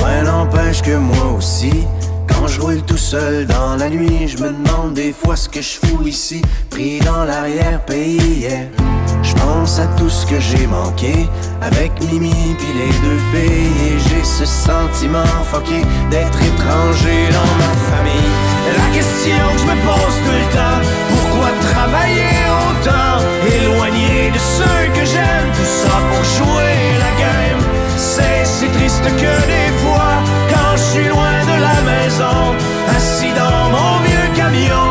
Ouais, 0.03 0.23
n'empêche 0.23 0.82
que 0.82 0.95
moi 0.95 1.36
aussi, 1.38 1.86
quand 2.27 2.47
je 2.47 2.61
roule 2.61 2.82
tout 2.82 2.97
seul 2.97 3.45
dans 3.45 3.75
la 3.75 3.89
nuit, 3.89 4.27
je 4.27 4.38
me 4.43 4.49
demande 4.49 4.93
des 4.95 5.13
fois 5.13 5.36
ce 5.36 5.47
que 5.47 5.61
je 5.61 5.77
fous 5.86 6.07
ici, 6.07 6.41
pris 6.71 6.99
dans 6.99 7.25
l'arrière-pays. 7.25 8.41
yeah. 8.41 9.01
Je 9.24 9.34
pense 9.36 9.80
à 9.80 9.86
tout 9.97 10.09
ce 10.09 10.26
que 10.26 10.39
j'ai 10.39 10.65
manqué 10.67 11.30
avec 11.61 11.91
Mimi 12.01 12.55
puis 12.57 12.74
les 12.74 12.93
deux 13.05 13.22
filles 13.32 13.88
et 13.88 13.99
j'ai 13.99 14.24
ce 14.24 14.45
sentiment 14.45 15.32
fucké 15.51 15.82
d'être 16.09 16.39
étranger 16.41 17.30
dans 17.32 17.53
ma 17.61 17.74
famille. 17.91 18.32
La 18.78 18.95
question 18.95 19.38
que 19.53 19.59
je 19.59 19.65
me 19.65 19.78
pose 19.86 20.17
tout 20.26 20.38
le 20.41 20.47
temps, 20.55 20.82
pourquoi 21.09 21.49
travailler 21.72 22.34
autant, 22.65 23.22
éloigné 23.57 24.32
de 24.32 24.39
ceux 24.39 24.84
que 24.95 25.05
j'aime, 25.05 25.49
tout 25.55 25.72
ça 25.82 25.95
pour 26.09 26.24
jouer 26.38 26.76
la 26.99 27.11
game. 27.22 27.61
C'est 27.97 28.45
si 28.45 28.67
triste 28.67 29.03
que 29.03 29.34
des 29.55 29.72
fois, 29.84 30.13
quand 30.49 30.72
je 30.76 30.84
suis 30.93 31.07
loin 31.07 31.38
de 31.51 31.57
la 31.61 31.78
maison, 31.91 32.55
assis 32.95 33.34
dans 33.34 33.69
mon 33.69 33.99
vieux 34.07 34.30
camion, 34.36 34.90